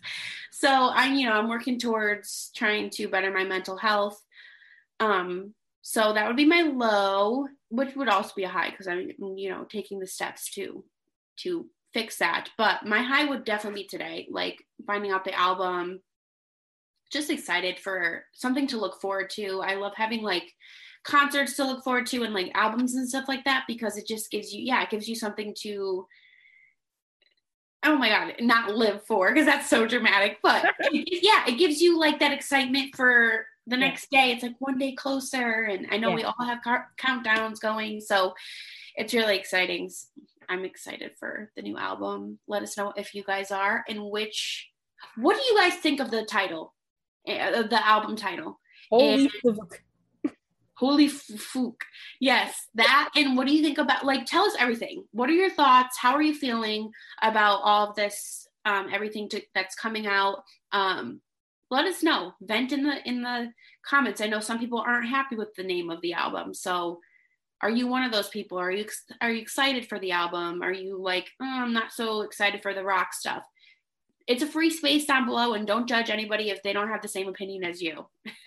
so 0.51 0.91
i'm 0.95 1.15
you 1.15 1.27
know 1.27 1.35
i'm 1.35 1.49
working 1.49 1.79
towards 1.79 2.51
trying 2.55 2.91
to 2.91 3.09
better 3.09 3.33
my 3.33 3.45
mental 3.45 3.77
health 3.77 4.21
um 5.01 5.55
so 5.87 6.15
that 6.15 6.27
would 6.27 6.37
be 6.37 6.47
my 6.47 6.63
low, 6.63 7.47
which 7.69 7.95
would 7.95 8.09
also 8.09 8.33
be 8.35 8.45
a 8.45 8.49
high 8.49 8.71
because 8.71 8.89
I'm, 8.89 9.11
you 9.37 9.51
know, 9.51 9.65
taking 9.65 10.01
the 10.01 10.07
steps 10.07 10.51
to 10.55 10.83
to 11.41 11.67
fix 11.93 12.17
that. 12.17 12.49
But 12.57 12.87
my 12.87 13.03
high 13.03 13.27
would 13.27 13.45
definitely 13.45 13.83
be 13.83 13.89
today, 13.89 14.27
like 14.31 14.65
finding 14.87 15.11
out 15.11 15.25
the 15.25 15.39
album. 15.39 16.01
Just 17.13 17.29
excited 17.29 17.79
for 17.79 18.25
something 18.33 18.67
to 18.69 18.79
look 18.79 18.99
forward 19.03 19.29
to. 19.35 19.61
I 19.61 19.75
love 19.75 19.93
having 19.95 20.23
like 20.23 20.51
concerts 21.05 21.55
to 21.57 21.65
look 21.65 21.85
forward 21.85 22.07
to 22.07 22.25
and 22.25 22.35
like 22.35 22.51
albums 22.55 22.95
and 22.95 23.09
stuff 23.09 23.27
like 23.29 23.45
that 23.45 23.65
because 23.69 23.97
it 23.97 24.07
just 24.07 24.31
gives 24.31 24.53
you, 24.53 24.63
yeah, 24.63 24.83
it 24.83 24.91
gives 24.91 25.09
you 25.09 25.15
something 25.15 25.55
to 25.59 26.07
oh 27.87 27.99
my 27.99 28.09
god 28.09 28.33
not 28.41 28.75
live 28.75 29.05
for 29.05 29.31
because 29.31 29.45
that's 29.45 29.69
so 29.69 29.87
dramatic 29.87 30.39
but 30.43 30.65
it, 30.79 31.23
yeah 31.23 31.45
it 31.47 31.59
gives 31.59 31.83
you 31.83 32.01
like 32.01 32.19
that 32.19 32.33
excitement 32.33 32.97
for 32.97 33.45
the 33.67 33.77
next 33.77 34.09
yeah. 34.11 34.25
day. 34.25 34.33
It's 34.33 34.43
like 34.43 34.55
one 34.59 34.79
day 34.79 34.93
closer 34.93 35.65
and 35.65 35.87
i 35.91 35.99
know 35.99 36.09
yeah. 36.11 36.15
we 36.15 36.23
all 36.23 36.45
have 36.47 36.63
car- 36.63 36.89
countdowns 36.99 37.61
going 37.61 38.01
so 38.01 38.35
it's 38.97 39.15
really 39.15 39.37
exciting. 39.37 39.91
I'm 40.49 40.65
excited 40.65 41.13
for 41.19 41.51
the 41.57 41.63
new 41.63 41.77
album. 41.77 42.39
Let 42.47 42.63
us 42.63 42.77
know 42.77 42.93
if 42.97 43.15
you 43.15 43.25
guys 43.25 43.51
are 43.51 43.85
and 43.89 44.05
which 44.05 44.69
what 45.17 45.37
do 45.37 45.43
you 45.43 45.57
guys 45.59 45.75
think 45.75 46.01
of 46.01 46.11
the 46.11 46.25
title 46.25 46.75
uh, 47.27 47.63
the 47.63 47.87
album 47.87 48.17
title? 48.17 48.61
Holy 48.91 49.29
fuck 49.45 49.81
holy 50.77 51.09
fuck 51.09 51.85
yes 52.21 52.67
that 52.75 53.11
and 53.15 53.37
what 53.37 53.47
do 53.47 53.55
you 53.55 53.63
think 53.63 53.79
about 53.79 54.05
like 54.05 54.27
tell 54.27 54.45
us 54.45 54.57
everything 54.59 55.05
what 55.13 55.31
are 55.31 55.35
your 55.35 55.51
thoughts 55.51 55.97
how 55.99 56.13
are 56.15 56.23
you 56.23 56.35
feeling 56.35 56.91
about 57.23 57.61
all 57.63 57.89
of 57.89 57.97
this 57.97 58.49
um 58.65 58.89
everything 58.93 59.29
to, 59.29 59.41
that's 59.55 59.77
coming 59.77 60.07
out 60.07 60.43
um 60.73 61.21
let 61.71 61.87
us 61.87 62.03
know. 62.03 62.35
Vent 62.41 62.73
in 62.73 62.85
the 62.85 63.09
in 63.09 63.23
the 63.23 63.53
comments. 63.85 64.21
I 64.21 64.27
know 64.27 64.41
some 64.41 64.59
people 64.59 64.79
aren't 64.79 65.09
happy 65.09 65.37
with 65.37 65.55
the 65.55 65.65
name 65.65 65.91
of 65.91 66.01
the 66.03 66.13
album, 66.13 66.55
so 66.55 67.01
are 67.61 67.71
you 67.71 67.87
one 67.87 68.05
of 68.05 68.13
those 68.13 68.29
people? 68.29 68.59
Are 68.59 68.71
you 68.71 68.87
are 69.21 69.31
you 69.31 69.41
excited 69.41 69.89
for 69.89 69.99
the 69.99 70.13
album? 70.13 70.63
Are 70.63 70.73
you 70.73 71.01
like, 71.01 71.31
oh, 71.41 71.63
I'm 71.63 71.73
not 71.73 71.93
so 71.93 72.21
excited 72.23 72.63
for 72.63 72.75
the 72.75 72.85
rock 72.85 73.13
stuff? 73.13 73.45
It's 74.27 74.43
a 74.43 74.47
free 74.47 74.71
space 74.71 75.07
down 75.07 75.27
below, 75.27 75.55
and 75.55 75.67
don't 75.67 75.89
judge 75.89 76.11
anybody 76.11 76.51
if 76.51 76.63
they 76.63 76.73
don't 76.73 76.89
have 76.89 77.03
the 77.03 77.09
same 77.09 77.29
opinion 77.29 77.65
as 77.65 77.83
you. 77.83 78.07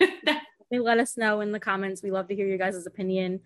let 0.70 0.98
us 0.98 1.16
know 1.16 1.40
in 1.40 1.52
the 1.52 1.60
comments. 1.60 2.02
We 2.02 2.10
love 2.10 2.28
to 2.28 2.34
hear 2.34 2.46
your 2.46 2.58
guys' 2.58 2.86
opinion 2.86 3.40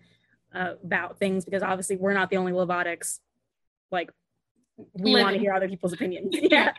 uh, 0.53 0.73
about 0.83 1.19
things 1.19 1.45
because 1.45 1.63
obviously 1.63 1.95
we're 1.95 2.13
not 2.13 2.29
the 2.29 2.37
only 2.37 2.51
Lovatics. 2.51 3.19
Like 3.91 4.11
we 4.93 5.15
want 5.15 5.33
to 5.35 5.39
hear 5.39 5.53
other 5.53 5.69
people's 5.69 5.93
opinions. 5.93 6.35
yeah. 6.41 6.73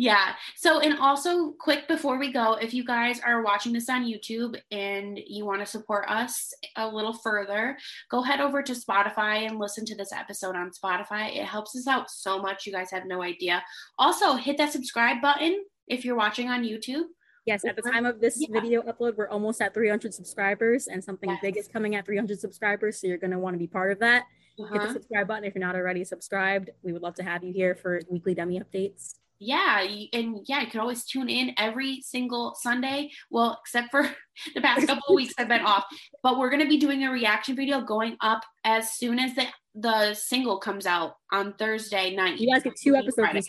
Yeah. 0.00 0.34
So, 0.54 0.78
and 0.78 0.96
also, 1.00 1.50
quick 1.58 1.88
before 1.88 2.20
we 2.20 2.32
go, 2.32 2.54
if 2.54 2.72
you 2.72 2.84
guys 2.84 3.18
are 3.18 3.42
watching 3.42 3.72
this 3.72 3.88
on 3.88 4.06
YouTube 4.06 4.56
and 4.70 5.18
you 5.26 5.44
want 5.44 5.60
to 5.60 5.66
support 5.66 6.08
us 6.08 6.54
a 6.76 6.86
little 6.86 7.12
further, 7.12 7.76
go 8.08 8.22
head 8.22 8.40
over 8.40 8.62
to 8.62 8.72
Spotify 8.74 9.48
and 9.48 9.58
listen 9.58 9.84
to 9.86 9.96
this 9.96 10.12
episode 10.12 10.54
on 10.54 10.70
Spotify. 10.70 11.36
It 11.36 11.44
helps 11.44 11.74
us 11.74 11.88
out 11.88 12.10
so 12.10 12.40
much. 12.40 12.64
You 12.64 12.72
guys 12.72 12.92
have 12.92 13.06
no 13.06 13.24
idea. 13.24 13.60
Also, 13.98 14.34
hit 14.34 14.56
that 14.58 14.72
subscribe 14.72 15.20
button 15.20 15.64
if 15.88 16.04
you're 16.04 16.16
watching 16.16 16.48
on 16.48 16.62
YouTube. 16.62 17.06
Yes, 17.48 17.64
at 17.64 17.76
the 17.76 17.82
time 17.82 18.04
of 18.04 18.20
this 18.20 18.36
yeah. 18.38 18.60
video 18.60 18.82
upload, 18.82 19.16
we're 19.16 19.28
almost 19.28 19.62
at 19.62 19.72
300 19.72 20.12
subscribers, 20.12 20.86
and 20.86 21.02
something 21.02 21.30
yes. 21.30 21.38
big 21.40 21.56
is 21.56 21.66
coming 21.66 21.94
at 21.94 22.04
300 22.04 22.38
subscribers. 22.38 23.00
So 23.00 23.06
you're 23.06 23.16
going 23.16 23.30
to 23.30 23.38
want 23.38 23.54
to 23.54 23.58
be 23.58 23.66
part 23.66 23.90
of 23.90 23.98
that. 24.00 24.24
Uh-huh. 24.60 24.66
Hit 24.70 24.74
the 24.74 24.84
uh-huh. 24.84 24.92
subscribe 24.92 25.28
button 25.28 25.44
if 25.44 25.54
you're 25.54 25.64
not 25.64 25.74
already 25.74 26.04
subscribed. 26.04 26.68
We 26.82 26.92
would 26.92 27.00
love 27.00 27.14
to 27.14 27.22
have 27.22 27.42
you 27.42 27.52
here 27.54 27.74
for 27.74 28.02
weekly 28.10 28.34
Demi 28.34 28.60
updates 28.60 29.14
yeah 29.40 29.86
and 30.12 30.40
yeah 30.46 30.60
you 30.60 30.66
can 30.66 30.80
always 30.80 31.04
tune 31.04 31.28
in 31.28 31.52
every 31.58 32.00
single 32.02 32.56
sunday 32.60 33.08
well 33.30 33.58
except 33.62 33.90
for 33.90 34.02
the 34.54 34.60
past 34.60 34.86
couple 34.86 35.04
of 35.08 35.14
weeks 35.14 35.32
i've 35.38 35.48
been 35.48 35.60
off 35.60 35.84
but 36.22 36.38
we're 36.38 36.50
going 36.50 36.62
to 36.62 36.68
be 36.68 36.78
doing 36.78 37.04
a 37.04 37.10
reaction 37.10 37.54
video 37.54 37.80
going 37.80 38.16
up 38.20 38.42
as 38.64 38.92
soon 38.92 39.18
as 39.18 39.34
the 39.36 39.44
the 39.76 40.12
single 40.14 40.58
comes 40.58 40.86
out 40.86 41.14
on 41.30 41.52
thursday 41.54 42.16
night 42.16 42.40
you 42.40 42.52
guys 42.52 42.64
get 42.64 42.74
two 42.76 42.96
episodes 42.96 43.48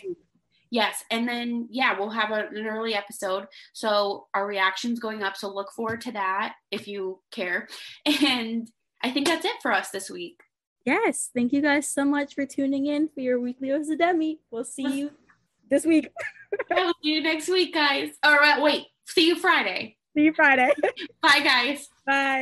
yes 0.70 1.04
and 1.10 1.28
then 1.28 1.66
yeah 1.70 1.98
we'll 1.98 2.10
have 2.10 2.30
a, 2.30 2.48
an 2.48 2.66
early 2.66 2.94
episode 2.94 3.46
so 3.72 4.26
our 4.34 4.46
reactions 4.46 5.00
going 5.00 5.22
up 5.22 5.36
so 5.36 5.52
look 5.52 5.72
forward 5.72 6.00
to 6.00 6.12
that 6.12 6.54
if 6.70 6.86
you 6.86 7.20
care 7.30 7.68
and 8.22 8.70
i 9.02 9.10
think 9.10 9.26
that's 9.26 9.44
it 9.44 9.56
for 9.62 9.72
us 9.72 9.90
this 9.90 10.10
week 10.10 10.40
yes 10.84 11.30
thank 11.34 11.52
you 11.52 11.60
guys 11.60 11.90
so 11.90 12.04
much 12.04 12.34
for 12.34 12.46
tuning 12.46 12.86
in 12.86 13.08
for 13.08 13.20
your 13.20 13.40
weekly 13.40 13.68
dose 13.68 13.90
of 13.90 13.98
demi 13.98 14.40
we'll 14.50 14.64
see 14.64 14.86
you 14.86 15.10
this 15.70 15.86
week. 15.86 16.10
I'll 16.70 16.92
see 17.02 17.14
you 17.14 17.22
next 17.22 17.48
week, 17.48 17.72
guys. 17.72 18.10
All 18.22 18.34
right, 18.34 18.58
uh, 18.58 18.62
wait. 18.62 18.86
See 19.06 19.26
you 19.26 19.38
Friday. 19.38 19.96
See 20.14 20.24
you 20.24 20.34
Friday. 20.34 20.72
Bye, 21.22 21.40
guys. 21.42 21.88
Bye. 22.04 22.38